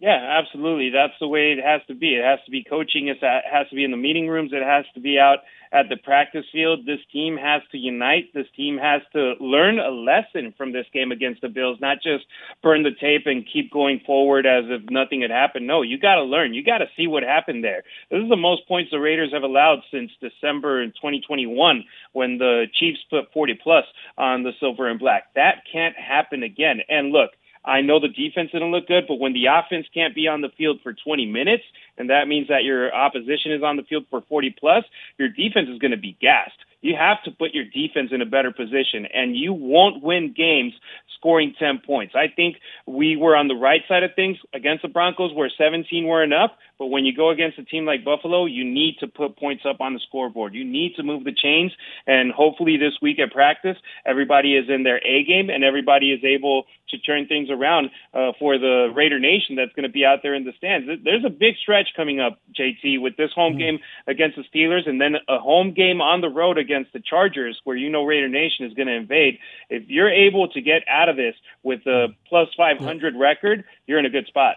Yeah, 0.00 0.38
absolutely. 0.38 0.90
That's 0.90 1.18
the 1.20 1.26
way 1.26 1.50
it 1.52 1.58
has 1.64 1.80
to 1.88 1.94
be. 1.94 2.14
It 2.14 2.24
has 2.24 2.38
to 2.44 2.52
be 2.52 2.62
coaching. 2.62 3.08
It 3.08 3.18
has 3.20 3.68
to 3.70 3.74
be 3.74 3.82
in 3.84 3.90
the 3.90 3.96
meeting 3.96 4.28
rooms. 4.28 4.52
It 4.52 4.62
has 4.62 4.84
to 4.94 5.00
be 5.00 5.18
out 5.18 5.38
at 5.72 5.88
the 5.88 5.96
practice 5.96 6.44
field. 6.52 6.86
This 6.86 7.00
team 7.12 7.36
has 7.36 7.62
to 7.72 7.78
unite. 7.78 8.32
This 8.32 8.46
team 8.56 8.78
has 8.78 9.02
to 9.12 9.34
learn 9.40 9.80
a 9.80 9.90
lesson 9.90 10.54
from 10.56 10.72
this 10.72 10.86
game 10.94 11.10
against 11.10 11.40
the 11.40 11.48
Bills, 11.48 11.78
not 11.80 11.98
just 12.00 12.24
burn 12.62 12.84
the 12.84 12.92
tape 13.00 13.22
and 13.26 13.44
keep 13.52 13.72
going 13.72 14.00
forward 14.06 14.46
as 14.46 14.64
if 14.68 14.88
nothing 14.88 15.22
had 15.22 15.32
happened. 15.32 15.66
No, 15.66 15.82
you 15.82 15.98
got 15.98 16.14
to 16.14 16.22
learn. 16.22 16.54
You 16.54 16.62
got 16.62 16.78
to 16.78 16.86
see 16.96 17.08
what 17.08 17.24
happened 17.24 17.64
there. 17.64 17.82
This 18.08 18.22
is 18.22 18.28
the 18.28 18.36
most 18.36 18.68
points 18.68 18.92
the 18.92 19.00
Raiders 19.00 19.32
have 19.32 19.42
allowed 19.42 19.80
since 19.90 20.12
December 20.20 20.80
in 20.80 20.90
2021 20.90 21.84
when 22.12 22.38
the 22.38 22.66
Chiefs 22.72 23.00
put 23.10 23.32
40 23.34 23.58
plus 23.62 23.84
on 24.16 24.44
the 24.44 24.52
silver 24.60 24.88
and 24.88 25.00
black. 25.00 25.34
That 25.34 25.62
can't 25.70 25.96
happen 25.96 26.44
again. 26.44 26.80
And 26.88 27.10
look, 27.10 27.30
I 27.68 27.82
know 27.82 28.00
the 28.00 28.08
defense 28.08 28.50
didn't 28.50 28.70
look 28.70 28.88
good, 28.88 29.04
but 29.06 29.20
when 29.20 29.34
the 29.34 29.46
offense 29.46 29.86
can't 29.92 30.14
be 30.14 30.26
on 30.26 30.40
the 30.40 30.48
field 30.56 30.80
for 30.82 30.94
20 30.94 31.26
minutes, 31.26 31.64
and 31.98 32.08
that 32.08 32.26
means 32.26 32.48
that 32.48 32.64
your 32.64 32.94
opposition 32.94 33.52
is 33.52 33.62
on 33.62 33.76
the 33.76 33.82
field 33.82 34.06
for 34.08 34.22
40 34.22 34.56
plus, 34.58 34.84
your 35.18 35.28
defense 35.28 35.68
is 35.68 35.78
going 35.78 35.90
to 35.90 35.98
be 35.98 36.16
gassed. 36.18 36.58
You 36.80 36.94
have 36.98 37.22
to 37.24 37.30
put 37.30 37.52
your 37.54 37.64
defense 37.64 38.10
in 38.12 38.22
a 38.22 38.26
better 38.26 38.52
position, 38.52 39.06
and 39.12 39.36
you 39.36 39.52
won't 39.52 40.02
win 40.02 40.34
games 40.36 40.74
scoring 41.18 41.54
10 41.58 41.82
points. 41.84 42.14
I 42.14 42.28
think 42.34 42.56
we 42.86 43.16
were 43.16 43.36
on 43.36 43.48
the 43.48 43.54
right 43.54 43.82
side 43.88 44.02
of 44.02 44.14
things 44.14 44.36
against 44.54 44.82
the 44.82 44.88
Broncos 44.88 45.34
where 45.34 45.50
17 45.56 46.06
were 46.06 46.22
enough. 46.22 46.52
But 46.78 46.86
when 46.86 47.04
you 47.04 47.14
go 47.14 47.30
against 47.30 47.58
a 47.58 47.64
team 47.64 47.84
like 47.84 48.04
Buffalo, 48.04 48.46
you 48.46 48.64
need 48.64 48.98
to 49.00 49.08
put 49.08 49.36
points 49.36 49.64
up 49.68 49.80
on 49.80 49.94
the 49.94 50.00
scoreboard. 50.06 50.54
You 50.54 50.64
need 50.64 50.94
to 50.94 51.02
move 51.02 51.24
the 51.24 51.34
chains. 51.34 51.72
And 52.06 52.30
hopefully 52.30 52.76
this 52.76 52.94
week 53.02 53.18
at 53.18 53.32
practice, 53.32 53.76
everybody 54.06 54.54
is 54.54 54.66
in 54.68 54.84
their 54.84 54.98
A 54.98 55.24
game 55.24 55.50
and 55.50 55.64
everybody 55.64 56.12
is 56.12 56.22
able 56.22 56.64
to 56.90 56.98
turn 56.98 57.26
things 57.26 57.50
around 57.50 57.90
uh, 58.14 58.32
for 58.38 58.58
the 58.58 58.90
Raider 58.94 59.18
Nation 59.18 59.56
that's 59.56 59.72
going 59.72 59.82
to 59.82 59.92
be 59.92 60.04
out 60.04 60.20
there 60.22 60.34
in 60.34 60.44
the 60.44 60.52
stands. 60.56 60.88
There's 61.04 61.24
a 61.24 61.30
big 61.30 61.56
stretch 61.60 61.88
coming 61.96 62.20
up, 62.20 62.38
JT, 62.58 63.02
with 63.02 63.16
this 63.16 63.30
home 63.34 63.54
mm-hmm. 63.54 63.58
game 63.58 63.78
against 64.06 64.36
the 64.36 64.44
Steelers 64.44 64.88
and 64.88 65.00
then 65.00 65.16
a 65.28 65.38
home 65.38 65.74
game 65.74 66.00
on 66.00 66.20
the 66.20 66.28
road 66.28 66.58
against 66.68 66.92
the 66.92 67.00
Chargers 67.00 67.58
where 67.64 67.76
you 67.76 67.90
know 67.90 68.04
Raider 68.04 68.28
Nation 68.28 68.66
is 68.66 68.74
going 68.74 68.88
to 68.88 68.94
invade. 68.94 69.38
If 69.70 69.84
you're 69.88 70.10
able 70.10 70.48
to 70.48 70.60
get 70.60 70.82
out 70.88 71.08
of 71.08 71.16
this 71.16 71.34
with 71.62 71.80
a 71.86 72.08
plus 72.28 72.48
500 72.56 73.14
record, 73.16 73.64
you're 73.86 73.98
in 73.98 74.06
a 74.06 74.10
good 74.10 74.26
spot. 74.26 74.56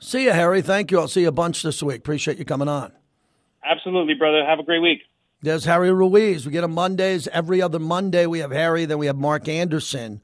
See 0.00 0.24
you, 0.24 0.32
Harry. 0.32 0.60
Thank 0.60 0.90
you. 0.90 1.00
I'll 1.00 1.08
see 1.08 1.22
you 1.22 1.28
a 1.28 1.32
bunch 1.32 1.62
this 1.62 1.82
week. 1.82 1.98
Appreciate 1.98 2.38
you 2.38 2.44
coming 2.44 2.68
on. 2.68 2.92
Absolutely, 3.64 4.14
brother. 4.14 4.44
Have 4.44 4.58
a 4.58 4.62
great 4.62 4.82
week. 4.82 5.00
There's 5.42 5.64
Harry 5.64 5.92
Ruiz. 5.92 6.44
We 6.44 6.52
get 6.52 6.64
him 6.64 6.72
Mondays. 6.72 7.28
Every 7.28 7.62
other 7.62 7.78
Monday, 7.78 8.26
we 8.26 8.40
have 8.40 8.50
Harry. 8.50 8.84
Then 8.84 8.98
we 8.98 9.06
have 9.06 9.16
Mark 9.16 9.48
Anderson 9.48 10.20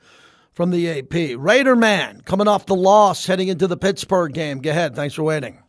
from 0.52 0.70
the 0.70 0.98
AP. 0.98 1.38
Raider 1.38 1.76
man 1.76 2.20
coming 2.22 2.48
off 2.48 2.66
the 2.66 2.74
loss, 2.74 3.26
heading 3.26 3.48
into 3.48 3.66
the 3.66 3.76
Pittsburgh 3.76 4.32
game. 4.32 4.60
Go 4.60 4.70
ahead. 4.70 4.94
Thanks 4.94 5.14
for 5.14 5.22
waiting. 5.22 5.61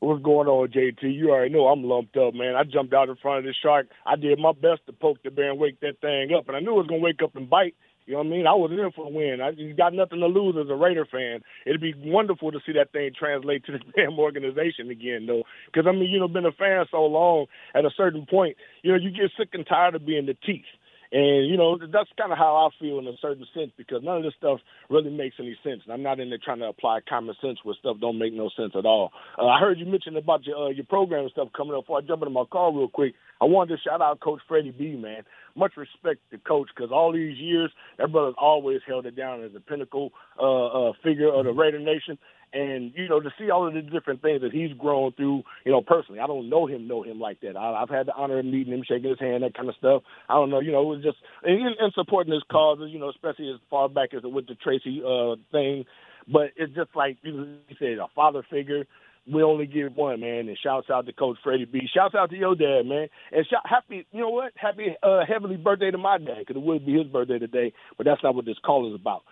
What's 0.00 0.22
going 0.22 0.46
on, 0.46 0.68
JT? 0.68 1.02
You 1.02 1.30
already 1.30 1.54
know 1.54 1.68
I'm 1.68 1.82
lumped 1.82 2.16
up, 2.18 2.34
man. 2.34 2.54
I 2.54 2.64
jumped 2.64 2.92
out 2.92 3.08
in 3.08 3.16
front 3.16 3.38
of 3.38 3.44
the 3.44 3.54
shark. 3.62 3.88
I 4.04 4.16
did 4.16 4.38
my 4.38 4.52
best 4.52 4.84
to 4.86 4.92
poke 4.92 5.22
the 5.24 5.30
bear 5.30 5.50
and 5.50 5.58
wake 5.58 5.80
that 5.80 6.00
thing 6.02 6.36
up, 6.36 6.48
and 6.48 6.56
I 6.56 6.60
knew 6.60 6.72
it 6.72 6.84
was 6.84 6.86
to 6.88 6.98
wake 6.98 7.22
up 7.24 7.34
and 7.34 7.48
bite. 7.48 7.74
You 8.04 8.12
know 8.12 8.18
what 8.18 8.26
I 8.26 8.30
mean? 8.30 8.46
I 8.46 8.54
was 8.54 8.70
in 8.70 8.92
for 8.92 9.06
a 9.06 9.10
win. 9.10 9.40
I 9.40 9.50
just 9.50 9.76
got 9.76 9.94
nothing 9.94 10.20
to 10.20 10.26
lose 10.26 10.54
as 10.60 10.70
a 10.70 10.76
Raider 10.76 11.06
fan. 11.10 11.40
It'd 11.66 11.80
be 11.80 11.94
wonderful 11.96 12.52
to 12.52 12.60
see 12.64 12.72
that 12.72 12.92
thing 12.92 13.10
translate 13.18 13.64
to 13.64 13.72
the 13.72 13.80
damn 13.96 14.18
organization 14.18 14.90
again, 14.90 15.26
though. 15.26 15.42
Because 15.66 15.88
I 15.88 15.92
mean, 15.92 16.10
you 16.10 16.20
know, 16.20 16.28
been 16.28 16.46
a 16.46 16.52
fan 16.52 16.84
so 16.90 17.04
long. 17.04 17.46
At 17.74 17.84
a 17.84 17.90
certain 17.96 18.26
point, 18.26 18.56
you 18.82 18.92
know, 18.92 18.98
you 18.98 19.10
get 19.10 19.32
sick 19.36 19.48
and 19.54 19.66
tired 19.66 19.96
of 19.96 20.06
being 20.06 20.26
the 20.26 20.36
teeth. 20.46 20.70
And 21.12 21.48
you 21.48 21.56
know 21.56 21.78
that's 21.78 22.10
kind 22.18 22.32
of 22.32 22.38
how 22.38 22.56
I 22.56 22.68
feel 22.80 22.98
in 22.98 23.06
a 23.06 23.16
certain 23.20 23.46
sense 23.54 23.70
because 23.76 24.02
none 24.02 24.16
of 24.18 24.22
this 24.22 24.34
stuff 24.36 24.60
really 24.90 25.10
makes 25.10 25.36
any 25.38 25.56
sense. 25.62 25.82
And 25.84 25.92
I'm 25.92 26.02
not 26.02 26.20
in 26.20 26.30
there 26.30 26.38
trying 26.42 26.58
to 26.58 26.66
apply 26.66 27.00
common 27.08 27.34
sense 27.40 27.58
where 27.62 27.76
stuff 27.78 27.98
don't 28.00 28.18
make 28.18 28.32
no 28.32 28.50
sense 28.56 28.72
at 28.76 28.86
all. 28.86 29.12
Uh, 29.38 29.46
I 29.46 29.60
heard 29.60 29.78
you 29.78 29.86
mention 29.86 30.16
about 30.16 30.44
your 30.44 30.66
uh, 30.66 30.70
your 30.70 30.84
program 30.84 31.22
and 31.22 31.30
stuff 31.30 31.48
coming 31.56 31.74
up. 31.74 31.84
Before 31.84 31.98
I 31.98 32.02
jump 32.02 32.22
into 32.22 32.30
my 32.30 32.44
car 32.50 32.72
real 32.72 32.88
quick, 32.88 33.14
I 33.40 33.44
wanted 33.44 33.76
to 33.76 33.82
shout 33.82 34.02
out 34.02 34.20
Coach 34.20 34.40
Freddie 34.48 34.72
B. 34.72 34.96
Man, 34.96 35.22
much 35.54 35.76
respect 35.76 36.20
to 36.30 36.38
Coach 36.38 36.68
because 36.74 36.90
all 36.90 37.12
these 37.12 37.38
years 37.38 37.70
that 37.98 38.10
brother's 38.10 38.34
always 38.38 38.80
held 38.86 39.06
it 39.06 39.16
down 39.16 39.44
as 39.44 39.52
a 39.54 39.60
pinnacle 39.60 40.12
uh, 40.40 40.88
uh, 40.88 40.92
figure 41.04 41.32
of 41.32 41.44
the 41.44 41.52
Raider 41.52 41.78
Nation 41.78 42.18
and 42.52 42.92
you 42.94 43.08
know 43.08 43.20
to 43.20 43.30
see 43.38 43.50
all 43.50 43.66
of 43.66 43.74
the 43.74 43.82
different 43.82 44.22
things 44.22 44.40
that 44.40 44.52
he's 44.52 44.72
grown 44.78 45.12
through 45.12 45.42
you 45.64 45.72
know 45.72 45.80
personally 45.80 46.20
i 46.20 46.26
don't 46.26 46.48
know 46.48 46.66
him 46.66 46.86
know 46.86 47.02
him 47.02 47.20
like 47.20 47.40
that 47.40 47.56
I, 47.56 47.82
i've 47.82 47.90
had 47.90 48.06
the 48.06 48.14
honor 48.14 48.38
of 48.38 48.44
meeting 48.44 48.72
him 48.72 48.82
shaking 48.86 49.10
his 49.10 49.20
hand 49.20 49.42
that 49.42 49.54
kind 49.54 49.68
of 49.68 49.74
stuff 49.76 50.02
i 50.28 50.34
don't 50.34 50.50
know 50.50 50.60
you 50.60 50.72
know 50.72 50.82
it 50.82 50.96
was 50.96 51.04
just 51.04 51.18
and, 51.42 51.76
and 51.78 51.92
supporting 51.94 52.32
his 52.32 52.42
causes 52.50 52.90
you 52.92 52.98
know 52.98 53.10
especially 53.10 53.50
as 53.50 53.60
far 53.70 53.88
back 53.88 54.14
as 54.14 54.22
with 54.22 54.46
the 54.46 54.54
tracy 54.54 55.02
uh 55.04 55.36
thing 55.52 55.84
but 56.32 56.50
it's 56.56 56.74
just 56.74 56.90
like 56.94 57.18
you 57.22 57.56
said 57.78 57.98
a 57.98 58.06
father 58.14 58.44
figure 58.48 58.84
we 59.32 59.42
only 59.42 59.66
give 59.66 59.96
one, 59.96 60.20
man. 60.20 60.48
And 60.48 60.56
shouts 60.62 60.88
out 60.90 61.06
to 61.06 61.12
Coach 61.12 61.38
Freddie 61.42 61.64
B. 61.64 61.80
Shouts 61.92 62.14
out 62.14 62.30
to 62.30 62.36
your 62.36 62.54
dad, 62.54 62.82
man. 62.86 63.08
And 63.32 63.46
shout, 63.46 63.62
happy, 63.64 64.06
you 64.12 64.20
know 64.20 64.30
what? 64.30 64.52
Happy 64.56 64.94
uh, 65.02 65.20
heavenly 65.26 65.56
birthday 65.56 65.90
to 65.90 65.98
my 65.98 66.18
dad, 66.18 66.38
because 66.40 66.56
it 66.56 66.62
would 66.62 66.86
be 66.86 66.94
his 66.98 67.06
birthday 67.06 67.38
today. 67.38 67.72
But 67.96 68.06
that's 68.06 68.22
not 68.22 68.34
what 68.34 68.44
this 68.44 68.58
call 68.64 68.88
is 68.88 69.00
about. 69.00 69.24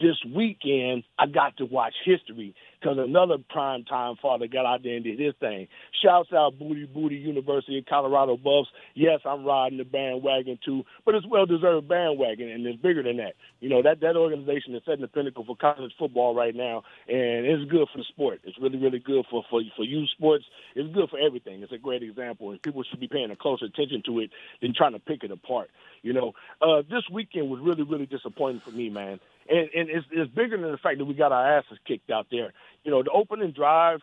This 0.00 0.16
weekend 0.34 1.04
I 1.18 1.26
got 1.26 1.56
to 1.58 1.66
watch 1.66 1.94
history 2.04 2.54
because 2.80 2.98
another 2.98 3.36
prime 3.48 3.84
time 3.84 4.16
father 4.20 4.46
got 4.46 4.66
out 4.66 4.82
there 4.82 4.96
and 4.96 5.04
did 5.04 5.18
his 5.18 5.34
thing. 5.40 5.68
Shouts 6.02 6.32
out 6.32 6.58
Booty 6.58 6.86
Booty 6.86 7.16
University 7.16 7.78
of 7.78 7.86
Colorado 7.86 8.36
Buffs. 8.36 8.68
Yes, 8.94 9.20
I'm 9.24 9.44
riding 9.44 9.78
the 9.78 9.84
bandwagon 9.84 10.58
too, 10.64 10.84
but 11.04 11.14
it's 11.14 11.26
well 11.26 11.46
deserved 11.46 11.88
bandwagon 11.88 12.50
and 12.50 12.66
it's 12.66 12.80
bigger 12.82 13.02
than 13.02 13.18
that. 13.18 13.34
You 13.60 13.68
know, 13.68 13.82
that 13.82 14.00
that 14.00 14.16
organization 14.16 14.74
is 14.74 14.82
setting 14.84 15.02
the 15.02 15.08
pinnacle 15.08 15.44
for 15.44 15.56
college 15.56 15.92
football 15.98 16.34
right 16.34 16.54
now 16.54 16.82
and 17.08 17.46
it's 17.46 17.70
good 17.70 17.86
for 17.92 17.98
the 17.98 18.04
sport. 18.04 18.40
It's 18.44 18.58
really, 18.60 18.78
really 18.78 18.98
good 18.98 19.24
for, 19.30 19.44
for 19.48 19.62
for 19.76 19.84
youth 19.84 20.10
sports. 20.10 20.44
It's 20.74 20.92
good 20.92 21.08
for 21.08 21.18
everything. 21.18 21.62
It's 21.62 21.72
a 21.72 21.78
great 21.78 22.02
example 22.02 22.50
and 22.50 22.60
people 22.60 22.82
should 22.82 23.00
be 23.00 23.08
paying 23.08 23.30
a 23.30 23.36
closer 23.36 23.66
attention 23.66 24.02
to 24.06 24.20
it 24.20 24.30
than 24.60 24.74
trying 24.74 24.92
to 24.92 24.98
pick 24.98 25.22
it 25.22 25.30
apart. 25.30 25.70
You 26.02 26.12
know, 26.12 26.32
uh, 26.60 26.82
this 26.82 27.04
weekend 27.10 27.48
was 27.48 27.60
really, 27.62 27.84
really 27.84 28.06
disappointing 28.06 28.60
for 28.60 28.70
me, 28.70 28.90
man 28.90 29.20
and, 29.48 29.68
and 29.74 29.90
it's, 29.90 30.06
it's 30.10 30.30
bigger 30.34 30.60
than 30.60 30.70
the 30.72 30.78
fact 30.78 30.98
that 30.98 31.04
we 31.04 31.14
got 31.14 31.32
our 31.32 31.58
asses 31.58 31.78
kicked 31.86 32.10
out 32.10 32.26
there. 32.30 32.52
You 32.84 32.90
know, 32.90 33.02
the 33.02 33.10
opening 33.10 33.52
drive, 33.52 34.00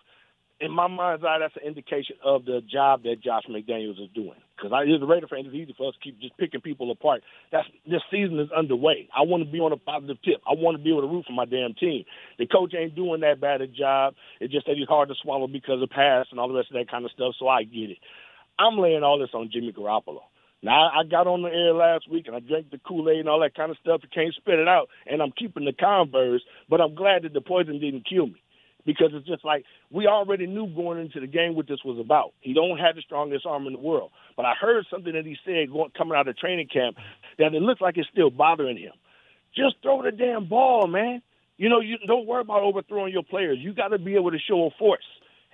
in 0.62 0.72
my 0.72 0.88
mind's 0.88 1.24
eye, 1.24 1.40
that's 1.40 1.56
an 1.56 1.68
indication 1.68 2.16
of 2.24 2.46
the 2.46 2.62
job 2.62 3.04
that 3.04 3.18
Josh 3.24 3.44
McDaniels 3.50 4.02
is 4.02 4.10
doing. 4.14 4.38
Because 4.56 4.72
I, 4.72 4.84
as 4.84 5.02
a 5.02 5.06
Raider 5.06 5.28
fan, 5.28 5.46
it's 5.46 5.56
easy 5.56 5.74
for 5.76 5.90
us 5.90 5.96
to 5.96 6.00
keep 6.00 6.22
just 6.22 6.38
picking 6.38 6.62
people 6.62 6.92
apart. 6.92 7.24
That's 7.52 7.68
this 7.90 8.02
season 8.12 8.40
is 8.40 8.50
underway. 8.56 9.10
I 9.16 9.24
want 9.24 9.44
to 9.44 9.52
be 9.52 9.58
on 9.60 9.72
a 9.74 9.78
positive 9.78 10.18
tip. 10.24 10.38
I 10.46 10.54
want 10.54 10.78
to 10.78 10.84
be 10.84 10.92
able 10.92 11.02
to 11.02 11.08
root 11.08 11.26
for 11.26 11.34
my 11.34 11.46
damn 11.46 11.74
team. 11.74 12.06
The 12.38 12.46
coach 12.46 12.74
ain't 12.78 12.96
doing 12.96 13.22
that 13.22 13.42
bad 13.42 13.62
a 13.62 13.68
job. 13.68 14.14
It's 14.40 14.54
just 14.54 14.68
that 14.68 14.78
he's 14.78 14.88
hard 14.88 15.10
to 15.10 15.16
swallow 15.22 15.48
because 15.48 15.82
of 15.82 15.90
pass 15.90 16.28
and 16.30 16.40
all 16.40 16.48
the 16.48 16.54
rest 16.54 16.70
of 16.70 16.78
that 16.78 16.92
kind 16.92 17.06
of 17.06 17.12
stuff. 17.12 17.34
So 17.40 17.48
I 17.48 17.64
get 17.64 17.90
it. 17.90 17.98
I'm 18.60 18.78
laying 18.78 19.04
all 19.04 19.18
this 19.18 19.34
on 19.34 19.50
Jimmy 19.52 19.74
Garoppolo. 19.74 20.22
Now 20.64 20.90
I 20.90 21.04
got 21.10 21.28
on 21.28 21.42
the 21.42 21.50
air 21.50 21.74
last 21.74 22.10
week 22.10 22.28
and 22.28 22.36
I 22.36 22.40
drank 22.40 22.70
the 22.70 22.80
Kool 22.80 23.10
Aid 23.10 23.20
and 23.20 23.30
all 23.30 23.40
that 23.42 23.56
kind 23.56 23.72
of 23.72 23.78
stuff. 23.78 24.02
You 24.04 24.10
can't 24.14 24.34
spit 24.36 24.60
it 24.60 24.68
out, 24.68 24.90
and 25.08 25.22
I'm 25.22 25.32
keeping 25.32 25.66
the 25.66 25.74
Converse. 25.74 26.42
But 26.70 26.82
I'm 26.82 26.96
glad 26.96 27.24
that 27.24 27.34
the 27.34 27.42
poison 27.42 27.80
didn't 27.80 28.08
kill 28.08 28.28
me 28.28 28.42
because 28.86 29.10
it's 29.14 29.28
just 29.28 29.44
like 29.44 29.66
we 29.90 30.08
already 30.08 30.48
knew 30.48 30.68
going 30.68 31.00
into 31.00 31.20
the 31.20 31.28
game 31.28 31.56
what 31.56 31.68
this 31.68 31.84
was 31.84 32.00
about. 32.00 32.34
He 32.42 32.54
don't 32.54 32.78
have 32.78 32.96
the 32.96 33.02
strongest 33.02 33.46
arm 33.46 33.68
in 33.68 33.74
the 33.74 33.80
world, 33.80 34.12
but 34.36 34.46
I 34.46 34.54
heard 34.60 34.86
something 34.90 35.14
that 35.14 35.26
he 35.26 35.38
said 35.46 35.72
going, 35.72 35.92
coming 35.98 36.18
out 36.18 36.28
of 36.28 36.38
training 36.38 36.68
camp 36.72 36.98
that 37.38 37.54
it 37.54 37.62
looks 37.62 37.82
like 37.82 37.98
it's 37.98 38.10
still 38.12 38.30
bothering 38.30 38.78
him. 38.78 38.94
Just 39.56 39.76
throw 39.82 40.02
the 40.04 40.12
damn 40.12 40.48
ball, 40.48 40.88
man. 40.88 41.22
You 41.58 41.70
know, 41.70 41.80
you 41.80 41.98
don't 42.08 42.26
worry 42.26 42.42
about 42.42 42.64
overthrowing 42.64 43.14
your 43.14 43.24
players. 43.24 43.58
You 43.60 43.74
got 43.74 43.90
to 43.90 44.00
be 44.00 44.16
able 44.16 44.32
to 44.32 44.40
show 44.40 44.66
a 44.66 44.70
force. 44.80 45.04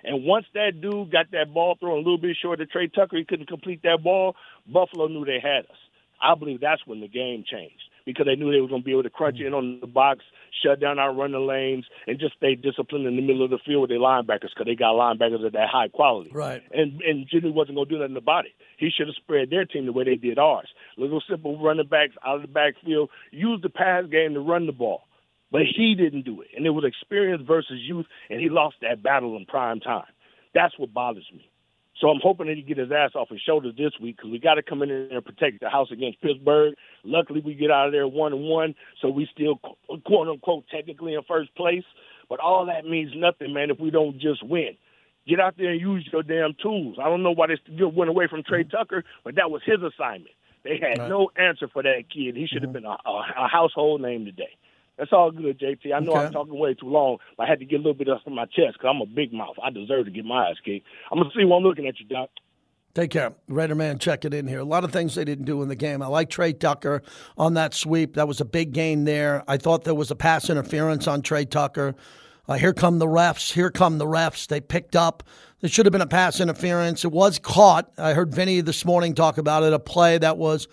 And 0.04 0.24
once 0.24 0.46
that 0.54 0.80
dude 0.80 1.10
got 1.12 1.30
that 1.32 1.52
ball 1.52 1.76
thrown 1.78 1.94
a 1.94 1.98
little 1.98 2.18
bit 2.18 2.36
short 2.40 2.60
of 2.60 2.70
Tre 2.70 2.88
Tucker, 2.88 3.16
he 3.16 3.24
couldn't 3.24 3.48
complete 3.48 3.82
that 3.82 4.02
ball. 4.02 4.36
Buffalo 4.66 5.08
knew 5.08 5.24
they 5.24 5.40
had 5.42 5.64
us. 5.64 5.78
I 6.20 6.34
believe 6.34 6.60
that's 6.60 6.86
when 6.86 7.00
the 7.00 7.08
game 7.08 7.44
changed 7.50 7.82
because 8.04 8.26
they 8.26 8.36
knew 8.36 8.50
they 8.50 8.60
were 8.60 8.68
going 8.68 8.80
to 8.80 8.84
be 8.84 8.92
able 8.92 9.02
to 9.02 9.10
crunch 9.10 9.38
in 9.38 9.52
on 9.52 9.80
the 9.80 9.86
box, 9.86 10.24
shut 10.64 10.80
down 10.80 10.98
our 10.98 11.14
running 11.14 11.46
lanes, 11.46 11.84
and 12.06 12.18
just 12.18 12.34
stay 12.36 12.54
disciplined 12.54 13.06
in 13.06 13.16
the 13.16 13.22
middle 13.22 13.44
of 13.44 13.50
the 13.50 13.58
field 13.66 13.82
with 13.82 13.90
their 13.90 13.98
linebackers 13.98 14.48
because 14.54 14.64
they 14.64 14.74
got 14.74 14.94
linebackers 14.94 15.44
of 15.44 15.52
that 15.52 15.68
high 15.70 15.88
quality. 15.88 16.30
Right. 16.32 16.62
And 16.72 17.02
and 17.02 17.26
Jimmy 17.30 17.50
wasn't 17.50 17.76
going 17.76 17.88
to 17.88 17.94
do 17.94 18.00
nothing 18.00 18.16
about 18.16 18.46
it. 18.46 18.52
He 18.78 18.90
should 18.90 19.08
have 19.08 19.16
spread 19.16 19.50
their 19.50 19.66
team 19.66 19.84
the 19.84 19.92
way 19.92 20.04
they 20.04 20.16
did 20.16 20.38
ours. 20.38 20.68
Little 20.96 21.22
simple 21.28 21.62
running 21.62 21.86
backs 21.86 22.14
out 22.26 22.36
of 22.36 22.42
the 22.42 22.48
backfield, 22.48 23.10
use 23.30 23.60
the 23.62 23.68
pass 23.68 24.04
game 24.10 24.34
to 24.34 24.40
run 24.40 24.66
the 24.66 24.72
ball. 24.72 25.02
But 25.50 25.62
he 25.62 25.94
didn't 25.94 26.24
do 26.24 26.42
it. 26.42 26.48
And 26.56 26.66
it 26.66 26.70
was 26.70 26.84
experience 26.84 27.42
versus 27.46 27.80
youth, 27.80 28.06
and 28.28 28.40
he 28.40 28.48
lost 28.48 28.76
that 28.82 29.02
battle 29.02 29.36
in 29.36 29.46
prime 29.46 29.80
time. 29.80 30.04
That's 30.54 30.78
what 30.78 30.92
bothers 30.92 31.28
me. 31.32 31.50
So 32.00 32.08
I'm 32.08 32.20
hoping 32.22 32.46
that 32.46 32.56
he 32.56 32.62
get 32.62 32.78
his 32.78 32.92
ass 32.92 33.12
off 33.14 33.28
his 33.28 33.40
shoulders 33.40 33.74
this 33.76 33.92
week 34.00 34.16
because 34.16 34.30
we 34.30 34.38
got 34.38 34.54
to 34.54 34.62
come 34.62 34.82
in 34.82 34.90
and 34.90 35.24
protect 35.24 35.60
the 35.60 35.68
house 35.68 35.88
against 35.90 36.20
Pittsburgh. 36.20 36.74
Luckily, 37.02 37.40
we 37.40 37.54
get 37.54 37.70
out 37.70 37.86
of 37.86 37.92
there 37.92 38.06
one 38.06 38.32
and 38.32 38.44
one, 38.44 38.74
so 39.02 39.08
we 39.08 39.28
still 39.32 39.56
quote 39.56 40.28
unquote 40.28 40.64
technically 40.70 41.14
in 41.14 41.22
first 41.26 41.54
place. 41.56 41.84
But 42.28 42.40
all 42.40 42.66
that 42.66 42.84
means 42.84 43.12
nothing, 43.16 43.52
man, 43.52 43.70
if 43.70 43.80
we 43.80 43.90
don't 43.90 44.18
just 44.18 44.44
win. 44.44 44.76
Get 45.26 45.40
out 45.40 45.56
there 45.58 45.70
and 45.70 45.80
use 45.80 46.08
your 46.12 46.22
damn 46.22 46.54
tools. 46.62 46.98
I 47.02 47.08
don't 47.08 47.22
know 47.22 47.32
why 47.32 47.48
they 47.48 47.58
still 47.74 47.90
went 47.90 48.10
away 48.10 48.28
from 48.28 48.42
Tre 48.44 48.64
Tucker, 48.64 49.04
but 49.24 49.34
that 49.34 49.50
was 49.50 49.62
his 49.64 49.78
assignment. 49.82 50.34
They 50.62 50.78
had 50.80 50.98
right. 50.98 51.08
no 51.08 51.30
answer 51.36 51.68
for 51.68 51.82
that 51.82 52.04
kid. 52.12 52.36
He 52.36 52.46
should 52.46 52.62
have 52.62 52.70
mm-hmm. 52.70 52.84
been 52.84 52.84
a, 52.84 52.96
a, 53.06 53.44
a 53.44 53.48
household 53.48 54.00
name 54.00 54.24
today. 54.24 54.56
That's 54.98 55.12
all 55.12 55.30
good, 55.30 55.60
JT. 55.60 55.94
I 55.94 56.00
know 56.00 56.12
okay. 56.12 56.26
I'm 56.26 56.32
talking 56.32 56.58
way 56.58 56.74
too 56.74 56.88
long, 56.88 57.18
but 57.36 57.44
I 57.44 57.48
had 57.48 57.60
to 57.60 57.64
get 57.64 57.76
a 57.76 57.78
little 57.78 57.94
bit 57.94 58.08
off 58.08 58.22
of 58.26 58.32
my 58.32 58.46
chest 58.46 58.74
because 58.74 58.92
I'm 58.92 59.00
a 59.00 59.06
big 59.06 59.32
mouth. 59.32 59.54
I 59.62 59.70
deserve 59.70 60.06
to 60.06 60.10
get 60.10 60.24
my 60.24 60.50
ass 60.50 60.56
kicked. 60.64 60.86
I'm 61.12 61.18
going 61.18 61.30
to 61.30 61.38
see 61.38 61.44
what 61.44 61.58
I'm 61.58 61.62
looking 61.62 61.86
at 61.86 62.00
you, 62.00 62.06
Doc. 62.06 62.30
Take 62.94 63.12
care. 63.12 63.32
Raider 63.46 63.76
man, 63.76 64.00
check 64.00 64.24
it 64.24 64.34
in 64.34 64.48
here. 64.48 64.58
A 64.58 64.64
lot 64.64 64.82
of 64.82 64.90
things 64.90 65.14
they 65.14 65.24
didn't 65.24 65.44
do 65.44 65.62
in 65.62 65.68
the 65.68 65.76
game. 65.76 66.02
I 66.02 66.08
like 66.08 66.30
Tre 66.30 66.52
Tucker 66.52 67.02
on 67.36 67.54
that 67.54 67.74
sweep. 67.74 68.14
That 68.14 68.26
was 68.26 68.40
a 68.40 68.44
big 68.44 68.72
gain 68.72 69.04
there. 69.04 69.44
I 69.46 69.56
thought 69.56 69.84
there 69.84 69.94
was 69.94 70.10
a 70.10 70.16
pass 70.16 70.50
interference 70.50 71.06
on 71.06 71.22
Tre 71.22 71.44
Tucker. 71.44 71.94
Uh, 72.48 72.54
here 72.54 72.72
come 72.72 72.98
the 72.98 73.06
refs. 73.06 73.52
Here 73.52 73.70
come 73.70 73.98
the 73.98 74.06
refs. 74.06 74.48
They 74.48 74.60
picked 74.60 74.96
up. 74.96 75.22
There 75.60 75.70
should 75.70 75.86
have 75.86 75.92
been 75.92 76.00
a 76.00 76.08
pass 76.08 76.40
interference. 76.40 77.04
It 77.04 77.12
was 77.12 77.38
caught. 77.38 77.92
I 77.98 78.14
heard 78.14 78.34
Vinny 78.34 78.62
this 78.62 78.84
morning 78.84 79.14
talk 79.14 79.38
about 79.38 79.62
it. 79.62 79.72
A 79.72 79.78
play 79.78 80.18
that 80.18 80.38
was 80.38 80.66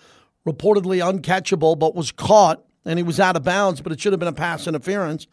reportedly 0.44 0.98
uncatchable, 0.98 1.78
but 1.78 1.94
was 1.94 2.10
caught 2.10 2.64
and 2.86 2.98
he 2.98 3.02
was 3.02 3.20
out 3.20 3.36
of 3.36 3.44
bounds, 3.44 3.80
but 3.80 3.92
it 3.92 4.00
should 4.00 4.12
have 4.12 4.20
been 4.20 4.28
a 4.28 4.32
pass 4.32 4.66
interference. 4.66 5.26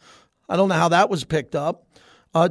I 0.48 0.56
don't 0.56 0.68
know 0.68 0.74
how 0.74 0.88
that 0.88 1.08
was 1.08 1.24
picked 1.24 1.54
up. 1.54 1.86
Uh, 2.34 2.48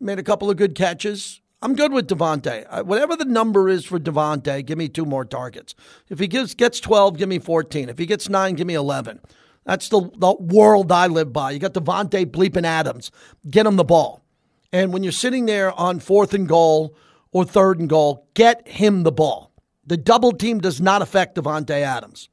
made 0.00 0.18
a 0.18 0.22
couple 0.22 0.50
of 0.50 0.56
good 0.56 0.74
catches. 0.74 1.40
I'm 1.60 1.74
good 1.74 1.92
with 1.92 2.08
Davante. 2.08 2.66
Uh, 2.68 2.82
whatever 2.82 3.14
the 3.14 3.24
number 3.24 3.68
is 3.68 3.84
for 3.84 3.98
Davante, 3.98 4.64
give 4.64 4.78
me 4.78 4.88
two 4.88 5.04
more 5.04 5.24
targets. 5.24 5.74
If 6.08 6.18
he 6.18 6.26
gets, 6.26 6.54
gets 6.54 6.80
12, 6.80 7.18
give 7.18 7.28
me 7.28 7.38
14. 7.38 7.88
If 7.88 7.98
he 7.98 8.06
gets 8.06 8.28
nine, 8.28 8.54
give 8.54 8.66
me 8.66 8.74
11. 8.74 9.20
That's 9.64 9.88
the, 9.88 10.10
the 10.16 10.34
world 10.34 10.90
I 10.90 11.06
live 11.06 11.32
by. 11.32 11.52
You 11.52 11.60
got 11.60 11.74
Davante 11.74 12.26
bleeping 12.26 12.64
Adams. 12.64 13.12
Get 13.48 13.66
him 13.66 13.76
the 13.76 13.84
ball. 13.84 14.24
And 14.72 14.92
when 14.92 15.02
you're 15.02 15.12
sitting 15.12 15.46
there 15.46 15.78
on 15.78 16.00
fourth 16.00 16.34
and 16.34 16.48
goal 16.48 16.96
or 17.30 17.44
third 17.44 17.78
and 17.78 17.88
goal, 17.88 18.26
get 18.34 18.66
him 18.66 19.02
the 19.02 19.12
ball. 19.12 19.52
The 19.86 19.96
double 19.96 20.32
team 20.32 20.60
does 20.60 20.80
not 20.80 21.02
affect 21.02 21.36
Davante 21.36 21.70
Adams. 21.70 22.28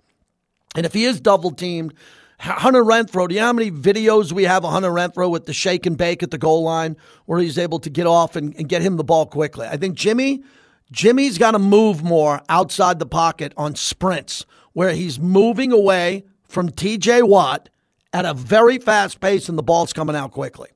And 0.75 0.85
if 0.85 0.93
he 0.93 1.05
is 1.05 1.19
double 1.19 1.51
teamed, 1.51 1.93
Hunter 2.39 2.83
Renfrow, 2.83 3.27
do 3.27 3.35
you 3.35 3.41
know 3.41 3.47
how 3.47 3.53
many 3.53 3.69
videos 3.69 4.31
we 4.31 4.43
have 4.43 4.63
of 4.63 4.71
Hunter 4.71 4.91
Renfrow 4.91 5.29
with 5.29 5.45
the 5.45 5.53
shake 5.53 5.85
and 5.85 5.97
bake 5.97 6.23
at 6.23 6.31
the 6.31 6.37
goal 6.37 6.63
line 6.63 6.95
where 7.25 7.39
he's 7.39 7.57
able 7.57 7.79
to 7.79 7.89
get 7.89 8.07
off 8.07 8.37
and, 8.37 8.55
and 8.55 8.69
get 8.69 8.81
him 8.81 8.95
the 8.95 9.03
ball 9.03 9.25
quickly? 9.25 9.67
I 9.67 9.75
think 9.75 9.95
Jimmy, 9.95 10.43
Jimmy's 10.91 11.37
got 11.37 11.51
to 11.51 11.59
move 11.59 12.01
more 12.01 12.41
outside 12.47 12.99
the 12.99 13.05
pocket 13.05 13.53
on 13.57 13.75
sprints 13.75 14.45
where 14.71 14.93
he's 14.93 15.19
moving 15.19 15.73
away 15.73 16.23
from 16.47 16.69
TJ 16.69 17.27
Watt 17.27 17.67
at 18.13 18.23
a 18.23 18.33
very 18.33 18.77
fast 18.77 19.19
pace 19.19 19.49
and 19.49 19.57
the 19.57 19.63
ball's 19.63 19.91
coming 19.91 20.15
out 20.15 20.31
quickly. 20.31 20.69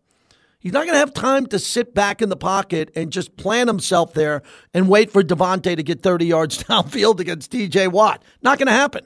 He's 0.59 0.73
not 0.73 0.85
going 0.85 0.93
to 0.93 0.99
have 0.99 1.13
time 1.13 1.45
to 1.47 1.59
sit 1.59 1.93
back 1.93 2.21
in 2.21 2.29
the 2.29 2.37
pocket 2.37 2.89
and 2.95 3.11
just 3.11 3.35
plant 3.37 3.67
himself 3.67 4.13
there 4.13 4.43
and 4.73 4.87
wait 4.87 5.11
for 5.11 5.21
Davante 5.21 5.75
to 5.75 5.83
get 5.83 6.01
30 6.01 6.25
yards 6.25 6.63
downfield 6.63 7.19
against 7.19 7.51
TJ 7.51 7.91
Watt. 7.91 8.23
Not 8.41 8.59
going 8.59 8.67
to 8.67 8.73
happen. 8.73 9.05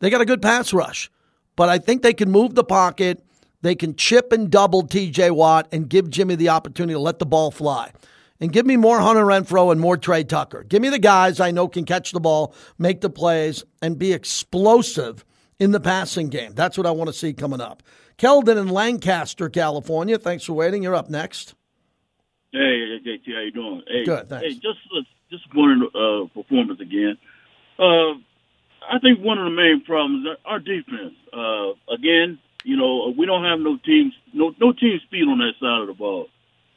They 0.00 0.10
got 0.10 0.20
a 0.20 0.26
good 0.26 0.42
pass 0.42 0.72
rush, 0.72 1.10
but 1.56 1.68
I 1.68 1.78
think 1.78 2.02
they 2.02 2.14
can 2.14 2.30
move 2.30 2.54
the 2.54 2.64
pocket. 2.64 3.24
They 3.62 3.74
can 3.74 3.96
chip 3.96 4.32
and 4.32 4.50
double 4.50 4.82
TJ 4.84 5.32
Watt 5.32 5.68
and 5.72 5.88
give 5.88 6.10
Jimmy 6.10 6.36
the 6.36 6.50
opportunity 6.50 6.94
to 6.94 7.00
let 7.00 7.18
the 7.18 7.26
ball 7.26 7.50
fly. 7.50 7.92
And 8.40 8.52
give 8.52 8.66
me 8.66 8.76
more 8.76 9.00
Hunter 9.00 9.24
Renfrow 9.24 9.72
and 9.72 9.80
more 9.80 9.96
Tre 9.96 10.22
Tucker. 10.22 10.62
Give 10.62 10.80
me 10.80 10.90
the 10.90 11.00
guys 11.00 11.40
I 11.40 11.50
know 11.50 11.66
can 11.66 11.84
catch 11.84 12.12
the 12.12 12.20
ball, 12.20 12.54
make 12.78 13.00
the 13.00 13.10
plays, 13.10 13.64
and 13.82 13.98
be 13.98 14.12
explosive 14.12 15.24
in 15.58 15.72
the 15.72 15.80
passing 15.80 16.28
game. 16.28 16.52
That's 16.54 16.78
what 16.78 16.86
I 16.86 16.92
want 16.92 17.08
to 17.08 17.12
see 17.12 17.32
coming 17.32 17.60
up. 17.60 17.82
Keldon 18.16 18.56
in 18.56 18.68
Lancaster, 18.68 19.48
California. 19.48 20.18
Thanks 20.18 20.44
for 20.44 20.52
waiting. 20.52 20.84
You're 20.84 20.94
up 20.94 21.10
next. 21.10 21.54
Hey, 22.52 22.98
JT, 23.04 23.34
how 23.34 23.40
you 23.40 23.50
doing? 23.50 23.82
Hey, 23.86 24.04
Good, 24.04 24.28
thanks. 24.28 24.46
Hey, 24.46 24.54
just 24.54 24.78
uh, 24.96 25.02
just 25.30 25.44
one 25.54 25.82
uh, 25.94 26.26
performance 26.32 26.80
again. 26.80 27.18
Uh, 27.78 28.14
I 28.90 28.98
think 28.98 29.20
one 29.20 29.38
of 29.38 29.44
the 29.44 29.50
main 29.50 29.82
problems 29.84 30.26
is 30.26 30.36
our 30.44 30.58
defense. 30.58 31.14
Uh, 31.32 31.72
again, 31.92 32.38
you 32.64 32.76
know, 32.76 33.14
we 33.16 33.26
don't 33.26 33.44
have 33.44 33.60
no 33.60 33.76
teams, 33.76 34.14
no 34.32 34.54
no 34.58 34.72
team 34.72 34.98
speed 35.04 35.28
on 35.28 35.38
that 35.38 35.54
side 35.60 35.82
of 35.82 35.88
the 35.88 35.94
ball. 35.94 36.28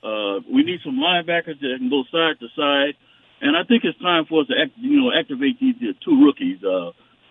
Uh, 0.03 0.39
we 0.51 0.64
need 0.64 0.80
some 0.84 0.99
linebackers 0.99 1.59
that 1.59 1.76
can 1.78 1.89
go 1.89 2.03
side 2.12 2.39
to 2.39 2.47
side, 2.55 2.95
and 3.39 3.55
I 3.55 3.64
think 3.64 3.84
it's 3.84 3.97
time 3.99 4.26
for 4.26 4.41
us 4.41 4.47
to, 4.47 4.55
act, 4.59 4.74
you 4.78 4.99
know, 4.99 5.12
activate 5.14 5.59
these 5.59 5.76
two 6.03 6.26
rookies, 6.26 6.64
uh, 6.64 6.89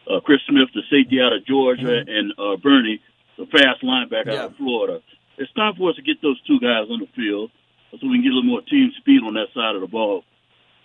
uh, 0.09 0.21
Chris 0.21 0.41
Smith, 0.49 0.69
the 0.75 0.83
safety 0.91 1.21
out 1.21 1.33
of 1.33 1.45
Georgia, 1.45 1.83
mm-hmm. 1.83 2.09
and 2.09 2.33
uh, 2.39 2.57
Burney, 2.57 3.01
the 3.37 3.47
fast 3.47 3.83
linebacker 3.83 4.33
yeah. 4.33 4.43
out 4.43 4.51
of 4.53 4.57
Florida. 4.57 5.03
It's 5.37 5.53
time 5.53 5.75
for 5.77 5.91
us 5.91 5.97
to 5.97 6.03
get 6.03 6.23
those 6.23 6.41
two 6.43 6.61
guys 6.61 6.87
on 6.91 7.01
the 7.01 7.09
field 7.17 7.51
so 7.93 8.07
we 8.07 8.17
can 8.17 8.23
get 8.23 8.33
a 8.33 8.37
little 8.37 8.51
more 8.51 8.63
team 8.63 8.93
speed 8.99 9.23
on 9.25 9.35
that 9.35 9.49
side 9.55 9.75
of 9.75 9.81
the 9.81 9.89
ball. 9.89 10.25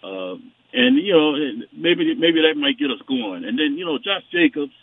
Um, 0.03 0.51
and 0.75 0.99
you 0.99 1.13
know 1.15 1.31
maybe 1.71 2.13
maybe 2.15 2.43
that 2.43 2.59
might 2.59 2.77
get 2.77 2.91
us 2.91 3.01
going. 3.07 3.45
And 3.45 3.57
then 3.57 3.79
you 3.79 3.85
know 3.85 3.97
Josh 3.97 4.27
Jacobs, 4.31 4.75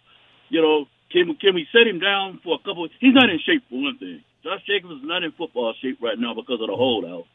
you 0.49 0.63
know 0.63 0.89
can 1.13 1.37
can 1.37 1.55
we 1.55 1.69
set 1.71 1.87
him 1.87 2.01
down 2.01 2.41
for 2.43 2.57
a 2.57 2.59
couple? 2.65 2.89
He's 2.99 3.15
not 3.15 3.29
in 3.29 3.39
shape 3.45 3.63
for 3.69 3.81
one 3.81 3.99
thing. 3.99 4.25
Josh 4.43 4.65
Jacobs 4.67 5.05
is 5.05 5.05
not 5.05 5.23
in 5.23 5.33
football 5.33 5.75
shape 5.81 6.01
right 6.01 6.19
now 6.19 6.35
because 6.35 6.61
of 6.61 6.67
the 6.67 6.75
holdout. 6.75 7.29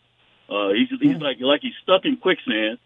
Uh, 0.49 0.73
he's 0.73 0.89
he's 0.99 1.21
like 1.21 1.37
like 1.39 1.61
he's 1.61 1.77
stuck 1.83 2.03
in 2.03 2.17
quicksand. 2.17 2.79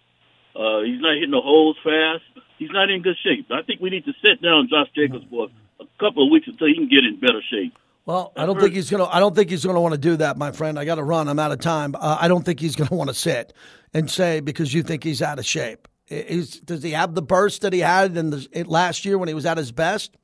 Uh, 0.53 0.84
he's 0.84 0.99
not 0.99 1.15
hitting 1.15 1.32
the 1.32 1.41
holes 1.41 1.78
fast. 1.80 2.28
He's 2.59 2.72
not 2.72 2.91
in 2.91 3.01
good 3.01 3.17
shape. 3.24 3.47
I 3.49 3.63
think 3.63 3.80
we 3.80 3.89
need 3.89 4.05
to 4.05 4.13
set 4.22 4.43
down 4.43 4.67
Josh 4.67 4.91
Jacobs 4.93 5.26
for 5.30 5.47
a 5.80 5.88
couple 5.97 6.28
of 6.28 6.32
weeks 6.32 6.47
until 6.47 6.67
he 6.67 6.76
can 6.76 6.91
get 6.91 7.07
in 7.07 7.19
better 7.19 7.41
shape. 7.49 7.74
Well, 8.06 8.34
I 8.36 8.45
don't 8.45 8.60
think 8.60 8.74
he's 8.74 8.89
gonna. 8.89 9.06
I 9.06 9.20
don't 9.20 9.36
think 9.36 9.49
he's 9.49 9.64
gonna 9.64 9.82
want 9.82 9.93
to 9.93 9.99
do 9.99 10.18
that, 10.18 10.38
my 10.38 10.52
friend. 10.52 10.80
I 10.80 10.86
got 10.86 10.95
to 10.95 11.04
run. 11.04 11.28
I'm 11.28 11.39
out 11.39 11.52
of 11.52 11.60
time. 11.60 11.95
Uh, 11.95 12.18
I 12.20 12.28
don't 12.28 12.43
think 12.43 12.60
he's 12.60 12.76
gonna 12.76 12.95
want 12.95 13.10
to 13.10 13.14
sit 13.14 13.54
and 13.93 14.10
say 14.10 14.39
because 14.39 14.74
you 14.74 14.84
think 14.84 15.04
he's 15.04 15.22
out 15.22 15.39
of 15.39 15.45
shape. 15.45 15.88
Is, 16.08 16.60
does 16.60 16.84
he 16.84 16.91
have 16.91 17.16
the 17.16 17.22
burst 17.22 17.62
that 17.62 17.72
he 17.72 17.80
had 17.80 18.18
in 18.18 18.32
the 18.32 18.66
last 18.68 19.06
year 19.06 19.18
when 19.18 19.30
he 19.30 19.34
was 19.34 19.45
at 19.45 19.58
his 19.58 19.72
best? 19.72 20.18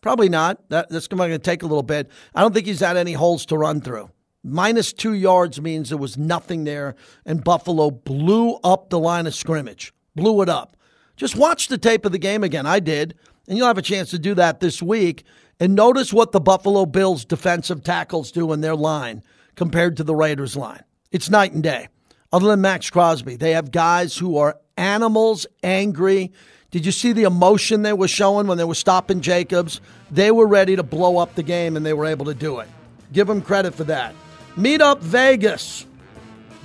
Probably 0.00 0.30
not. 0.30 0.68
That, 0.70 0.88
that's 0.88 1.08
going 1.08 1.30
to 1.30 1.38
take 1.38 1.62
a 1.62 1.66
little 1.66 1.82
bit. 1.82 2.10
I 2.34 2.40
don't 2.40 2.54
think 2.54 2.64
he's 2.64 2.80
had 2.80 2.96
any 2.96 3.12
holes 3.12 3.44
to 3.46 3.58
run 3.58 3.82
through. 3.82 4.08
Minus 4.42 4.92
two 4.92 5.12
yards 5.12 5.60
means 5.60 5.88
there 5.88 5.98
was 5.98 6.16
nothing 6.16 6.64
there, 6.64 6.94
and 7.26 7.42
Buffalo 7.42 7.90
blew 7.90 8.54
up 8.62 8.88
the 8.88 8.98
line 8.98 9.26
of 9.26 9.34
scrimmage, 9.34 9.92
blew 10.14 10.40
it 10.40 10.48
up. 10.48 10.76
Just 11.16 11.36
watch 11.36 11.68
the 11.68 11.78
tape 11.78 12.04
of 12.04 12.12
the 12.12 12.18
game 12.18 12.44
again. 12.44 12.64
I 12.64 12.78
did, 12.78 13.16
and 13.48 13.58
you'll 13.58 13.66
have 13.66 13.78
a 13.78 13.82
chance 13.82 14.10
to 14.10 14.18
do 14.18 14.34
that 14.34 14.60
this 14.60 14.80
week. 14.80 15.24
And 15.58 15.74
notice 15.74 16.12
what 16.12 16.32
the 16.32 16.40
Buffalo 16.40 16.84
Bills 16.84 17.24
defensive 17.24 17.82
tackles 17.82 18.30
do 18.30 18.52
in 18.52 18.60
their 18.60 18.76
line 18.76 19.22
compared 19.54 19.96
to 19.96 20.04
the 20.04 20.14
Raiders 20.14 20.56
line. 20.56 20.82
It's 21.10 21.30
night 21.30 21.52
and 21.52 21.62
day. 21.62 21.88
Other 22.32 22.48
than 22.48 22.60
Maxx 22.60 22.90
Crosby, 22.90 23.36
they 23.36 23.52
have 23.52 23.70
guys 23.70 24.16
who 24.16 24.36
are 24.36 24.58
animals, 24.76 25.46
angry. 25.62 26.32
Did 26.70 26.84
you 26.84 26.92
see 26.92 27.12
the 27.12 27.22
emotion 27.22 27.82
they 27.82 27.92
were 27.92 28.08
showing 28.08 28.46
when 28.46 28.58
they 28.58 28.64
were 28.64 28.74
stopping 28.74 29.22
Jacobs? 29.22 29.80
They 30.10 30.30
were 30.30 30.46
ready 30.46 30.76
to 30.76 30.82
blow 30.82 31.16
up 31.16 31.34
the 31.34 31.42
game, 31.42 31.76
and 31.76 31.86
they 31.86 31.94
were 31.94 32.04
able 32.04 32.26
to 32.26 32.34
do 32.34 32.58
it. 32.58 32.68
Give 33.12 33.26
them 33.26 33.40
credit 33.40 33.74
for 33.74 33.84
that. 33.84 34.14
Meet 34.56 34.82
up 34.82 35.00
Vegas. 35.00 35.86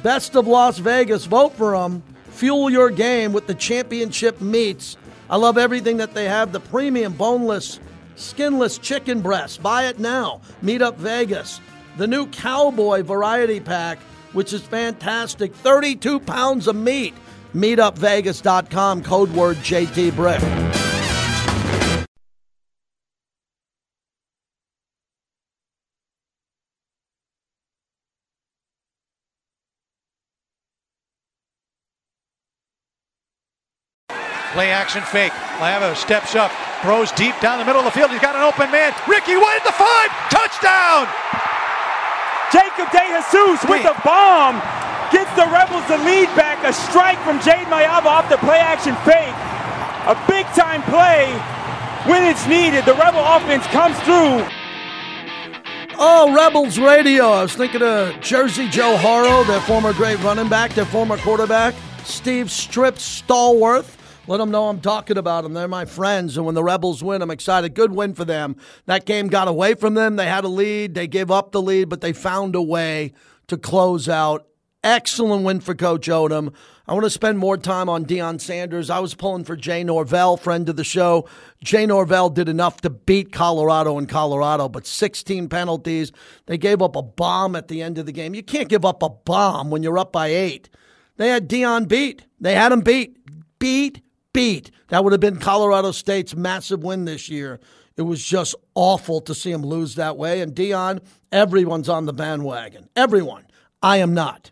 Best 0.03 0.35
of 0.35 0.47
Las 0.47 0.79
Vegas. 0.79 1.25
Vote 1.25 1.53
for 1.53 1.71
them. 1.71 2.03
Fuel 2.31 2.69
your 2.69 2.89
game 2.89 3.31
with 3.31 3.47
the 3.47 3.55
championship 3.55 4.41
meats. 4.41 4.97
I 5.29 5.37
love 5.37 5.57
everything 5.57 5.97
that 5.97 6.13
they 6.13 6.25
have 6.25 6.51
the 6.51 6.59
premium, 6.59 7.13
boneless, 7.13 7.79
skinless 8.21 8.77
chicken 8.77 9.21
breast. 9.21 9.61
Buy 9.61 9.87
it 9.87 9.99
now. 9.99 10.41
Meet 10.61 10.81
up 10.81 10.97
Vegas. 10.97 11.59
The 11.97 12.07
new 12.07 12.27
Cowboy 12.27 13.03
Variety 13.03 13.59
Pack, 13.59 13.99
which 14.33 14.53
is 14.53 14.61
fantastic 14.61 15.53
32 15.53 16.19
pounds 16.19 16.67
of 16.67 16.75
meat. 16.75 17.13
Meetupvegas.com, 17.53 19.03
code 19.03 19.31
word 19.31 19.57
JT 19.57 20.15
Brick. 20.15 20.80
Play 34.91 34.99
action 34.99 35.31
fake. 35.31 35.61
Lava 35.61 35.95
steps 35.95 36.35
up, 36.35 36.51
throws 36.81 37.13
deep 37.13 37.39
down 37.39 37.59
the 37.59 37.65
middle 37.65 37.79
of 37.79 37.85
the 37.85 37.91
field. 37.91 38.11
He's 38.11 38.19
got 38.19 38.35
an 38.35 38.41
open 38.41 38.69
man. 38.71 38.91
Ricky 39.07 39.37
White 39.37 39.63
at 39.63 39.63
the 39.63 39.71
five. 39.71 40.11
Touchdown! 40.27 41.07
Jacob 42.51 42.91
DeJesus 42.91 43.69
with 43.69 43.83
the 43.83 43.95
bomb 44.03 44.59
gets 45.15 45.31
the 45.39 45.47
Rebels 45.47 45.87
the 45.87 45.97
lead 46.03 46.27
back. 46.35 46.59
A 46.67 46.73
strike 46.73 47.19
from 47.23 47.39
Jade 47.39 47.71
Maiava 47.71 48.05
off 48.05 48.27
the 48.27 48.35
play 48.43 48.59
action 48.59 48.95
fake. 49.07 49.31
A 50.11 50.15
big 50.27 50.45
time 50.59 50.83
play 50.83 51.31
when 52.11 52.27
it's 52.27 52.45
needed. 52.47 52.83
The 52.83 52.95
Rebel 52.95 53.23
offense 53.23 53.65
comes 53.67 53.95
through. 54.03 54.43
Oh, 56.03 56.33
Rebels 56.35 56.77
Radio. 56.77 57.31
I 57.31 57.43
was 57.43 57.55
thinking 57.55 57.81
of 57.81 58.19
Jersey 58.19 58.67
Joe 58.67 58.97
Haro, 58.97 59.45
their 59.45 59.61
former 59.61 59.93
great 59.93 60.19
running 60.21 60.49
back, 60.49 60.73
their 60.73 60.85
former 60.85 61.15
quarterback, 61.15 61.75
Steve 62.03 62.51
Strip 62.51 62.95
Stallworth. 62.95 64.00
Let 64.27 64.37
them 64.37 64.51
know 64.51 64.69
I'm 64.69 64.79
talking 64.79 65.17
about 65.17 65.43
them. 65.43 65.53
They're 65.53 65.67
my 65.67 65.85
friends. 65.85 66.37
And 66.37 66.45
when 66.45 66.55
the 66.55 66.63
Rebels 66.63 67.03
win, 67.03 67.21
I'm 67.21 67.31
excited. 67.31 67.73
Good 67.73 67.91
win 67.91 68.13
for 68.13 68.23
them. 68.23 68.55
That 68.85 69.05
game 69.05 69.27
got 69.27 69.47
away 69.47 69.73
from 69.73 69.95
them. 69.95 70.15
They 70.15 70.27
had 70.27 70.43
a 70.43 70.47
lead. 70.47 70.93
They 70.93 71.07
gave 71.07 71.31
up 71.31 71.51
the 71.51 71.61
lead, 71.61 71.89
but 71.89 72.01
they 72.01 72.13
found 72.13 72.55
a 72.55 72.61
way 72.61 73.13
to 73.47 73.57
close 73.57 74.07
out. 74.07 74.47
Excellent 74.83 75.43
win 75.43 75.59
for 75.59 75.75
Coach 75.75 76.07
Odom. 76.07 76.53
I 76.87 76.93
want 76.93 77.03
to 77.03 77.09
spend 77.09 77.37
more 77.37 77.57
time 77.57 77.87
on 77.87 78.05
Deion 78.05 78.41
Sanders. 78.41 78.89
I 78.89 78.99
was 78.99 79.13
pulling 79.13 79.43
for 79.43 79.55
Jay 79.55 79.83
Norvell, 79.83 80.37
friend 80.37 80.67
of 80.69 80.75
the 80.75 80.83
show. 80.83 81.27
Jay 81.63 81.85
Norvell 81.85 82.29
did 82.29 82.49
enough 82.49 82.81
to 82.81 82.89
beat 82.89 83.31
Colorado 83.31 83.97
in 83.97 84.07
Colorado, 84.07 84.67
but 84.67 84.87
16 84.87 85.49
penalties. 85.49 86.11
They 86.47 86.57
gave 86.57 86.81
up 86.81 86.95
a 86.95 87.01
bomb 87.01 87.55
at 87.55 87.67
the 87.67 87.81
end 87.81 87.97
of 87.97 88.05
the 88.05 88.11
game. 88.11 88.33
You 88.33 88.43
can't 88.43 88.69
give 88.69 88.83
up 88.85 89.03
a 89.03 89.09
bomb 89.09 89.69
when 89.69 89.83
you're 89.83 89.99
up 89.99 90.11
by 90.11 90.27
eight. 90.27 90.69
They 91.17 91.29
had 91.29 91.47
Deion 91.47 91.87
beat. 91.87 92.25
They 92.39 92.55
had 92.55 92.71
him 92.71 92.81
beat. 92.81 93.17
Beat, 93.59 94.01
beat. 94.33 94.71
That 94.89 95.03
would 95.03 95.13
have 95.13 95.19
been 95.19 95.37
Colorado 95.37 95.91
State's 95.91 96.35
massive 96.35 96.83
win 96.83 97.05
this 97.05 97.29
year. 97.29 97.59
It 97.97 98.03
was 98.03 98.23
just 98.23 98.55
awful 98.73 99.21
to 99.21 99.35
see 99.35 99.51
him 99.51 99.63
lose 99.63 99.95
that 99.95 100.17
way. 100.17 100.41
And 100.41 100.55
Deion, 100.55 101.01
everyone's 101.31 101.89
on 101.89 102.05
the 102.05 102.13
bandwagon. 102.13 102.89
Everyone. 102.95 103.45
I 103.83 103.97
am 103.97 104.13
not. 104.13 104.51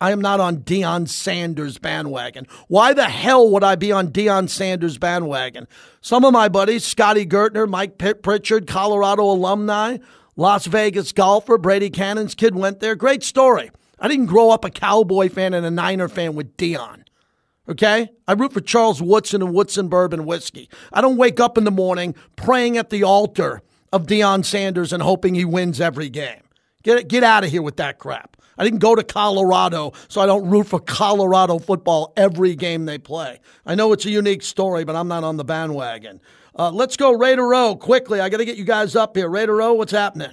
I 0.00 0.12
am 0.12 0.20
not 0.20 0.38
on 0.38 0.58
Deion 0.58 1.08
Sanders 1.08 1.78
bandwagon. 1.78 2.46
Why 2.68 2.94
the 2.94 3.08
hell 3.08 3.50
would 3.50 3.64
I 3.64 3.74
be 3.74 3.90
on 3.90 4.12
Deion 4.12 4.48
Sanders 4.48 4.96
bandwagon? 4.96 5.66
Some 6.00 6.24
of 6.24 6.32
my 6.32 6.48
buddies, 6.48 6.84
Scotty 6.84 7.26
Gertner, 7.26 7.68
Mike 7.68 7.98
Pritchard, 7.98 8.68
Colorado 8.68 9.24
alumni, 9.24 9.98
Las 10.36 10.66
Vegas 10.66 11.10
golfer, 11.12 11.58
Brady 11.58 11.90
Cannon's 11.90 12.36
kid 12.36 12.54
went 12.54 12.78
there. 12.78 12.94
Great 12.94 13.24
story. 13.24 13.72
I 13.98 14.06
didn't 14.06 14.26
grow 14.26 14.50
up 14.50 14.64
a 14.64 14.70
Cowboy 14.70 15.28
fan 15.28 15.52
and 15.52 15.66
a 15.66 15.70
Niner 15.70 16.08
fan 16.08 16.36
with 16.36 16.56
Deion. 16.56 17.02
Okay? 17.68 18.10
I 18.26 18.32
root 18.32 18.52
for 18.52 18.60
Charles 18.60 19.02
Woodson 19.02 19.42
and 19.42 19.52
Woodson 19.52 19.88
Bourbon 19.88 20.24
Whiskey. 20.24 20.68
I 20.92 21.00
don't 21.00 21.16
wake 21.16 21.38
up 21.40 21.58
in 21.58 21.64
the 21.64 21.70
morning 21.70 22.14
praying 22.36 22.78
at 22.78 22.90
the 22.90 23.02
altar 23.02 23.62
of 23.92 24.06
Deion 24.06 24.44
Sanders 24.44 24.92
and 24.92 25.02
hoping 25.02 25.34
he 25.34 25.44
wins 25.44 25.80
every 25.80 26.08
game. 26.08 26.42
Get, 26.82 27.08
get 27.08 27.24
out 27.24 27.44
of 27.44 27.50
here 27.50 27.62
with 27.62 27.76
that 27.76 27.98
crap. 27.98 28.36
I 28.56 28.64
didn't 28.64 28.80
go 28.80 28.94
to 28.94 29.04
Colorado, 29.04 29.92
so 30.08 30.20
I 30.20 30.26
don't 30.26 30.50
root 30.50 30.66
for 30.66 30.80
Colorado 30.80 31.58
football 31.58 32.12
every 32.16 32.56
game 32.56 32.86
they 32.86 32.98
play. 32.98 33.40
I 33.64 33.76
know 33.76 33.92
it's 33.92 34.04
a 34.04 34.10
unique 34.10 34.42
story, 34.42 34.84
but 34.84 34.96
I'm 34.96 35.06
not 35.06 35.22
on 35.22 35.36
the 35.36 35.44
bandwagon. 35.44 36.20
Uh, 36.58 36.72
let's 36.72 36.96
go 36.96 37.12
Raider 37.12 37.46
Row 37.46 37.76
quickly. 37.76 38.20
I 38.20 38.28
got 38.28 38.38
to 38.38 38.44
get 38.44 38.56
you 38.56 38.64
guys 38.64 38.96
up 38.96 39.16
here. 39.16 39.28
Raider 39.28 39.54
Row, 39.54 39.74
what's 39.74 39.92
happening? 39.92 40.32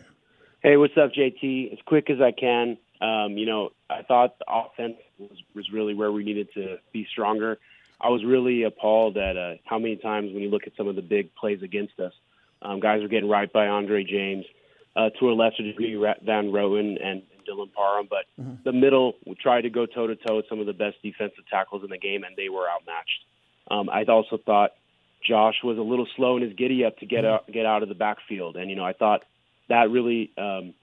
Hey, 0.64 0.78
what's 0.78 0.98
up, 0.98 1.12
JT? 1.12 1.72
As 1.72 1.80
quick 1.86 2.10
as 2.10 2.20
I 2.20 2.32
can. 2.32 2.78
Um, 3.06 3.38
you 3.38 3.46
know, 3.46 3.70
I 3.90 4.02
thought 4.02 4.40
the 4.40 4.46
offense 4.48 4.98
was, 5.20 5.38
was 5.54 5.72
really 5.72 5.94
where 5.94 6.12
we 6.12 6.24
needed 6.24 6.50
to 6.56 6.78
be 6.92 7.06
stronger. 7.12 7.60
I 8.02 8.10
was 8.10 8.24
really 8.26 8.64
appalled 8.64 9.18
at 9.18 9.38
uh, 9.38 9.56
how 9.64 9.80
many 9.80 9.96
times 9.96 10.34
when 10.34 10.42
you 10.42 10.50
look 10.50 10.68
at 10.68 10.74
some 10.76 10.88
of 10.88 10.96
the 10.96 11.02
big 11.02 11.34
plays 11.36 11.62
against 11.62 12.00
us, 12.00 12.14
um, 12.62 12.80
guys 12.80 13.02
were 13.02 13.08
getting 13.08 13.30
right 13.30 13.52
by 13.52 13.68
Andre 13.68 14.04
James, 14.04 14.46
uh, 14.96 15.10
to 15.20 15.30
a 15.30 15.34
lesser 15.34 15.64
degree 15.64 15.96
Van 15.96 16.52
Roten 16.52 16.98
and 17.04 17.22
Dylan 17.48 17.72
Parham, 17.74 18.08
but 18.10 18.26
mm-hmm. 18.40 18.56
the 18.64 18.72
middle 18.72 19.14
we 19.26 19.36
tried 19.36 19.62
to 19.62 19.70
go 19.70 19.86
toe 19.86 20.08
to 20.08 20.16
toe 20.16 20.38
with 20.38 20.46
some 20.50 20.60
of 20.60 20.66
the 20.66 20.74
best 20.74 20.98
defensive 21.04 21.48
tackles 21.50 21.84
in 21.84 21.90
the 21.90 21.98
game, 21.98 22.24
and 22.24 22.36
they 22.36 22.50
were 22.50 22.68
outmatched. 22.70 23.24
Um, 23.70 23.90
I 23.90 24.04
also 24.04 24.38
thought 24.38 24.72
Josh 25.24 25.56
was 25.64 25.78
a 25.78 25.82
little 25.82 26.08
slow 26.16 26.38
in 26.38 26.44
his 26.44 26.54
giddy 26.54 26.86
up 26.86 26.98
to 27.00 27.06
get 27.06 27.24
mm-hmm. 27.24 27.34
out, 27.34 27.52
get 27.52 27.66
out 27.66 27.84
of 27.84 27.90
the 27.90 27.96
backfield, 27.96 28.56
and 28.56 28.70
you 28.70 28.76
know 28.76 28.86
I 28.86 28.94
thought 28.94 29.24
that 29.68 29.92
really 29.92 30.32
um, 30.38 30.74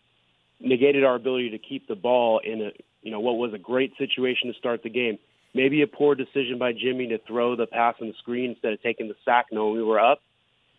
negated 0.62 1.04
our 1.04 1.14
ability 1.14 1.50
to 1.50 1.58
keep 1.58 1.88
the 1.88 1.94
ball 1.94 2.40
in 2.42 2.62
a 2.62 2.70
you 3.02 3.10
know 3.10 3.20
what 3.20 3.36
was 3.36 3.52
a 3.52 3.58
great 3.58 3.92
situation 3.98 4.52
to 4.52 4.58
start 4.58 4.82
the 4.82 4.90
game. 4.90 5.18
Maybe 5.54 5.82
a 5.82 5.86
poor 5.86 6.14
decision 6.14 6.56
by 6.58 6.72
Jimmy 6.72 7.08
to 7.08 7.18
throw 7.18 7.56
the 7.56 7.66
pass 7.66 7.96
on 8.00 8.08
the 8.08 8.14
screen 8.18 8.50
instead 8.50 8.72
of 8.72 8.82
taking 8.82 9.08
the 9.08 9.16
sack 9.24 9.46
knowing 9.52 9.74
we 9.74 9.82
were 9.82 10.00
up. 10.00 10.20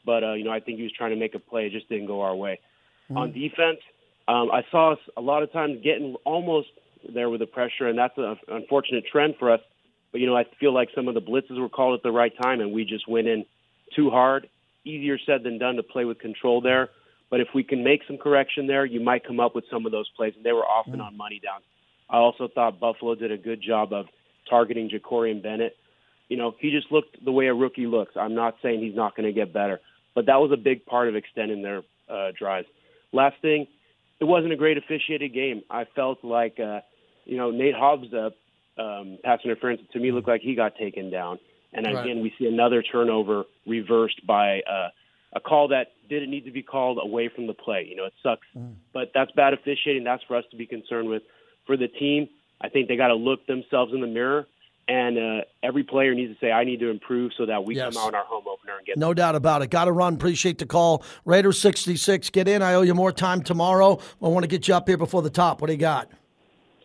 But 0.06 0.24
uh, 0.24 0.34
you 0.34 0.44
know 0.44 0.52
I 0.52 0.60
think 0.60 0.78
he 0.78 0.84
was 0.84 0.94
trying 0.98 1.12
to 1.12 1.18
make 1.18 1.36
a 1.36 1.40
play. 1.40 1.68
It 1.68 1.74
just 1.74 1.90
didn't 1.90 2.08
go 2.08 2.22
our 2.22 2.36
way. 2.36 2.60
Mm-hmm. 3.06 3.18
On 3.18 3.32
defense, 3.32 3.80
um, 4.28 4.50
I 4.52 4.64
saw 4.72 4.94
us 4.94 5.00
a 5.18 5.22
lot 5.22 5.44
of 5.44 5.52
times 5.52 5.80
getting 5.84 6.16
almost 6.26 6.70
there 7.14 7.30
with 7.30 7.42
the 7.42 7.46
pressure, 7.46 7.88
and 7.88 7.98
that's 7.98 8.18
an 8.18 8.38
unfortunate 8.48 9.06
trend 9.12 9.36
for 9.38 9.52
us. 9.52 9.60
But 10.12 10.22
you 10.22 10.28
know 10.28 10.38
I 10.38 10.46
feel 10.60 10.74
like 10.74 10.90
some 10.96 11.08
of 11.08 11.14
the 11.14 11.22
blitzes 11.22 11.60
were 11.60 11.70
called 11.70 11.98
at 11.98 12.04
the 12.04 12.12
right 12.12 12.34
time, 12.42 12.62
and 12.62 12.72
we 12.72 12.86
just 12.86 13.08
went 13.08 13.28
in 13.28 13.46
too 13.96 14.10
hard. 14.10 14.48
Easier 14.86 15.18
said 15.26 15.44
than 15.44 15.60
done 15.60 15.76
to 15.76 15.84
play 15.84 16.06
with 16.06 16.20
control 16.20 16.62
there. 16.62 16.90
But 17.34 17.42
if 17.42 17.48
we 17.56 17.64
can 17.64 17.84
make 17.84 18.02
some 18.06 18.20
correction 18.20 18.68
there, 18.68 18.86
you 18.86 19.00
might 19.00 19.26
come 19.26 19.40
up 19.40 19.56
with 19.56 19.64
some 19.72 19.88
of 19.88 19.92
those 19.92 20.08
plays, 20.16 20.34
and 20.36 20.46
they 20.46 20.52
were 20.52 20.68
often 20.68 21.00
mm. 21.00 21.04
on 21.04 21.18
money 21.18 21.42
down. 21.44 21.62
I 22.08 22.18
also 22.18 22.48
thought 22.48 22.80
Buffalo 22.80 23.16
did 23.16 23.32
a 23.32 23.40
good 23.40 23.60
job 23.60 23.92
of 23.92 24.06
targeting 24.48 24.88
Jakorian 24.88 25.42
Bennett. 25.42 25.76
You 26.30 26.38
know, 26.38 26.54
he 26.60 26.70
just 26.70 26.92
looked 26.92 27.26
the 27.26 27.32
way 27.32 27.48
a 27.48 27.54
rookie 27.56 27.88
looks. 27.88 28.12
I'm 28.16 28.36
not 28.36 28.58
saying 28.62 28.82
he's 28.82 28.96
not 28.96 29.16
going 29.16 29.26
to 29.26 29.34
get 29.34 29.52
better, 29.52 29.82
but 30.14 30.28
that 30.28 30.36
was 30.36 30.52
a 30.54 30.58
big 30.58 30.86
part 30.86 31.08
of 31.10 31.16
extending 31.16 31.64
their 31.64 31.82
uh, 32.08 32.34
drives. 32.38 32.68
Last 33.12 33.38
thing, 33.42 33.66
it 34.20 34.26
wasn't 34.26 34.54
a 34.54 34.56
great 34.56 34.78
officiated 34.78 35.34
game. 35.34 35.64
I 35.72 35.86
felt 35.96 36.24
like, 36.24 36.60
uh, 36.60 36.82
you 37.26 37.38
know, 37.38 37.50
Nate 37.50 37.74
Hobbs' 37.74 38.14
uh, 38.14 38.30
um, 38.80 39.18
pass 39.24 39.40
interference 39.44 39.82
to 39.94 40.00
me 40.00 40.12
looked 40.12 40.28
like 40.28 40.42
he 40.42 40.54
got 40.54 40.76
taken 40.76 41.10
down. 41.10 41.40
And 41.74 41.88
again, 41.88 42.06
right. 42.06 42.22
we 42.22 42.34
see 42.38 42.46
another 42.46 42.84
turnover 42.84 43.46
reversed 43.66 44.24
by 44.28 44.60
uh, 44.60 44.90
a 45.36 45.40
call 45.40 45.70
that 45.70 45.88
didn't 46.10 46.30
need 46.30 46.46
to 46.46 46.52
be 46.52 46.64
called 46.64 47.00
away 47.02 47.30
from 47.34 47.48
the 47.48 47.54
play. 47.54 47.86
You 47.90 47.96
know, 47.96 48.06
it 48.06 48.14
sucks, 48.22 48.46
mm. 48.56 48.76
but 48.94 49.12
that's 49.14 49.32
bad 49.32 49.54
officiating. 49.54 50.04
That's 50.04 50.24
for 50.24 50.36
us 50.36 50.46
to 50.52 50.58
be 50.58 50.66
concerned 50.66 51.10
with. 51.10 51.24
For 51.66 51.78
the 51.78 51.88
team, 51.88 52.28
I 52.62 52.70
think 52.70 52.90
they 52.90 52.98
got 52.98 53.08
to 53.08 53.16
look 53.16 53.48
themselves 53.48 53.94
in 53.94 54.02
the 54.02 54.08
mirror 54.08 54.48
and 54.88 55.18
uh, 55.18 55.42
every 55.62 55.84
player 55.84 56.14
needs 56.14 56.34
to 56.34 56.40
say, 56.46 56.52
"I 56.52 56.64
need 56.64 56.80
to 56.82 56.90
improve," 56.90 57.32
so 57.38 57.46
that 57.46 57.64
we 57.64 57.76
Yes. 57.76 57.94
come 57.94 58.04
out 58.04 58.10
in 58.10 58.16
our 58.16 58.26
home 58.26 58.44
opener 58.48 58.78
and 58.78 58.86
get. 58.86 58.98
No 58.98 59.14
doubt 59.14 59.36
about 59.36 59.62
it. 59.62 59.70
Got 59.70 59.86
to 59.86 59.92
run. 59.92 60.16
Appreciate 60.16 60.58
the 60.58 60.66
call. 60.66 61.04
Raiders 61.26 61.60
66, 61.60 62.30
get 62.32 62.48
in. 62.48 62.62
I 62.62 62.74
owe 62.74 62.82
you 62.82 62.94
more 62.94 63.12
time 63.12 63.42
tomorrow. 63.42 64.00
I 64.22 64.28
want 64.28 64.44
to 64.44 64.48
get 64.48 64.68
you 64.68 64.76
up 64.76 64.88
here 64.88 64.98
before 64.98 65.22
the 65.22 65.30
top. 65.30 65.62
What 65.62 65.68
do 65.68 65.74
you 65.74 65.80
got? 65.80 66.10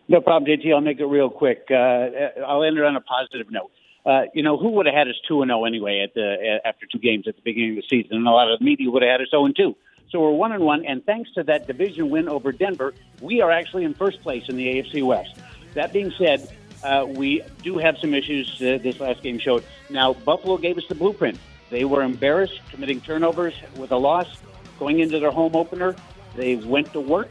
No 0.09 0.21
problem, 0.21 0.49
JT. 0.49 0.73
I'll 0.73 0.81
make 0.81 1.01
it 1.01 1.07
real 1.07 1.29
quick. 1.29 1.67
Uh, 1.71 2.09
I'll 2.47 2.63
end 2.63 2.79
it 2.79 2.85
on 2.85 2.97
a 2.97 3.01
positive 3.01 3.51
note. 3.51 3.71
Uh, 4.09 4.23
you 4.33 4.43
know, 4.43 4.57
who 4.57 4.71
would 4.71 4.87
have 4.87 4.95
had 4.95 5.07
us 5.07 5.17
two 5.29 5.43
and 5.43 5.51
zero 5.51 5.67
anyway 5.67 6.01
at 6.01 6.15
the 6.15 6.61
after 6.65 6.87
two 6.87 6.99
games 6.99 7.29
at 7.29 7.37
the 7.37 7.43
beginning 7.43 7.77
of 7.77 7.85
the 7.85 7.89
season? 7.91 8.17
And 8.17 8.27
a 8.27 8.31
lot 8.31 8.51
of 8.51 8.59
the 8.59 8.65
media 8.65 8.91
would 8.91 9.03
have 9.03 9.11
had 9.11 9.21
us 9.21 9.29
zero 9.29 9.45
and 9.45 9.55
two. 9.55 9.77
So 10.11 10.19
we're 10.23 10.31
one 10.31 10.53
and 10.53 10.65
one, 10.65 10.87
and 10.87 11.05
thanks 11.05 11.31
to 11.33 11.43
that 11.43 11.67
division 11.67 12.09
win 12.09 12.27
over 12.27 12.51
Denver, 12.51 12.95
we 13.21 13.43
are 13.43 13.51
actually 13.51 13.85
in 13.85 13.93
first 13.93 14.23
place 14.23 14.49
in 14.49 14.57
the 14.57 14.67
AFC 14.67 15.03
West. 15.05 15.35
That 15.75 15.93
being 15.93 16.11
said, 16.17 16.51
uh, 16.83 17.05
we 17.07 17.43
do 17.63 17.77
have 17.77 17.99
some 17.99 18.15
issues. 18.15 18.55
Uh, 18.63 18.79
this 18.83 18.99
last 18.99 19.23
game 19.23 19.39
showed. 19.39 19.63
Now 19.91 20.15
Buffalo 20.15 20.57
gave 20.57 20.79
us 20.79 20.85
the 20.89 20.95
blueprint. 20.95 21.39
They 21.69 21.85
were 21.85 22.03
embarrassed, 22.03 22.63
committing 22.71 23.03
turnovers 23.03 23.53
with 23.77 23.93
a 23.93 23.99
loss, 23.99 24.39
going 24.79 25.01
into 25.01 25.21
their 25.21 25.33
home 25.33 25.55
opener. 25.55 25.95
They 26.35 26.57
went 26.57 26.95
to 26.95 27.01
work, 27.01 27.29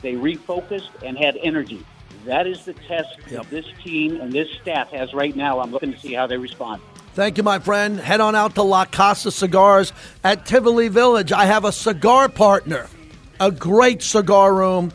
they 0.00 0.14
refocused, 0.14 0.88
and 1.04 1.18
had 1.18 1.36
energy. 1.42 1.84
That 2.24 2.46
is 2.46 2.64
the 2.64 2.72
test 2.72 3.18
that 3.28 3.48
this 3.50 3.66
team 3.82 4.20
and 4.20 4.32
this 4.32 4.48
staff 4.62 4.90
has 4.90 5.12
right 5.12 5.34
now. 5.36 5.60
I'm 5.60 5.70
looking 5.70 5.92
to 5.92 5.98
see 5.98 6.14
how 6.14 6.26
they 6.26 6.38
respond. 6.38 6.80
Thank 7.14 7.36
you, 7.36 7.44
my 7.44 7.58
friend. 7.58 7.98
Head 7.98 8.20
on 8.20 8.34
out 8.34 8.54
to 8.56 8.62
La 8.62 8.86
Casa 8.86 9.30
Cigars 9.30 9.92
at 10.24 10.46
Tivoli 10.46 10.88
Village. 10.88 11.32
I 11.32 11.44
have 11.44 11.64
a 11.64 11.70
cigar 11.70 12.28
partner, 12.28 12.88
a 13.38 13.50
great 13.50 14.02
cigar 14.02 14.54
room, 14.54 14.92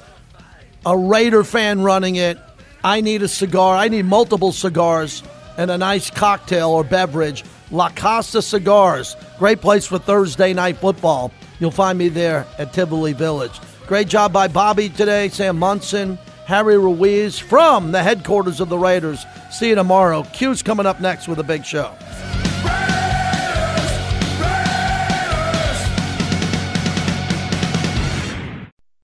a 0.86 0.98
Raider 0.98 1.44
fan 1.44 1.82
running 1.82 2.16
it. 2.16 2.38
I 2.84 3.02
need 3.02 3.22
a 3.22 3.28
cigar. 3.28 3.76
I 3.76 3.88
need 3.88 4.06
multiple 4.06 4.52
cigars 4.52 5.24
and 5.58 5.70
a 5.70 5.78
nice 5.78 6.10
cocktail 6.10 6.70
or 6.70 6.84
beverage. 6.84 7.44
La 7.72 7.90
Casa 7.90 8.42
Cigars, 8.42 9.16
great 9.38 9.62
place 9.62 9.86
for 9.86 10.00
Thursday 10.00 10.54
night 10.54 10.78
football. 10.78 11.32
You'll 11.60 11.72
find 11.72 11.98
me 12.00 12.10
there 12.10 12.48
at 12.58 12.74
Tivoli 12.74 13.14
Village. 13.14 13.60
Great 13.86 14.08
job 14.08 14.34
by 14.34 14.48
Bobby 14.48 14.90
today, 14.90 15.30
Sam 15.30 15.60
Monson, 15.60 16.18
Harry 16.50 16.80
Ruiz 16.80 17.38
from 17.38 17.92
the 17.92 18.02
headquarters 18.02 18.60
of 18.60 18.70
the 18.70 18.78
Raiders. 18.78 19.24
See 19.52 19.70
you 19.70 19.76
tomorrow. 19.76 20.24
Q's 20.34 20.64
coming 20.64 20.88
up 20.88 21.00
next 21.00 21.28
with 21.28 21.38
a 21.38 21.44
big 21.44 21.64
show. 21.64 21.96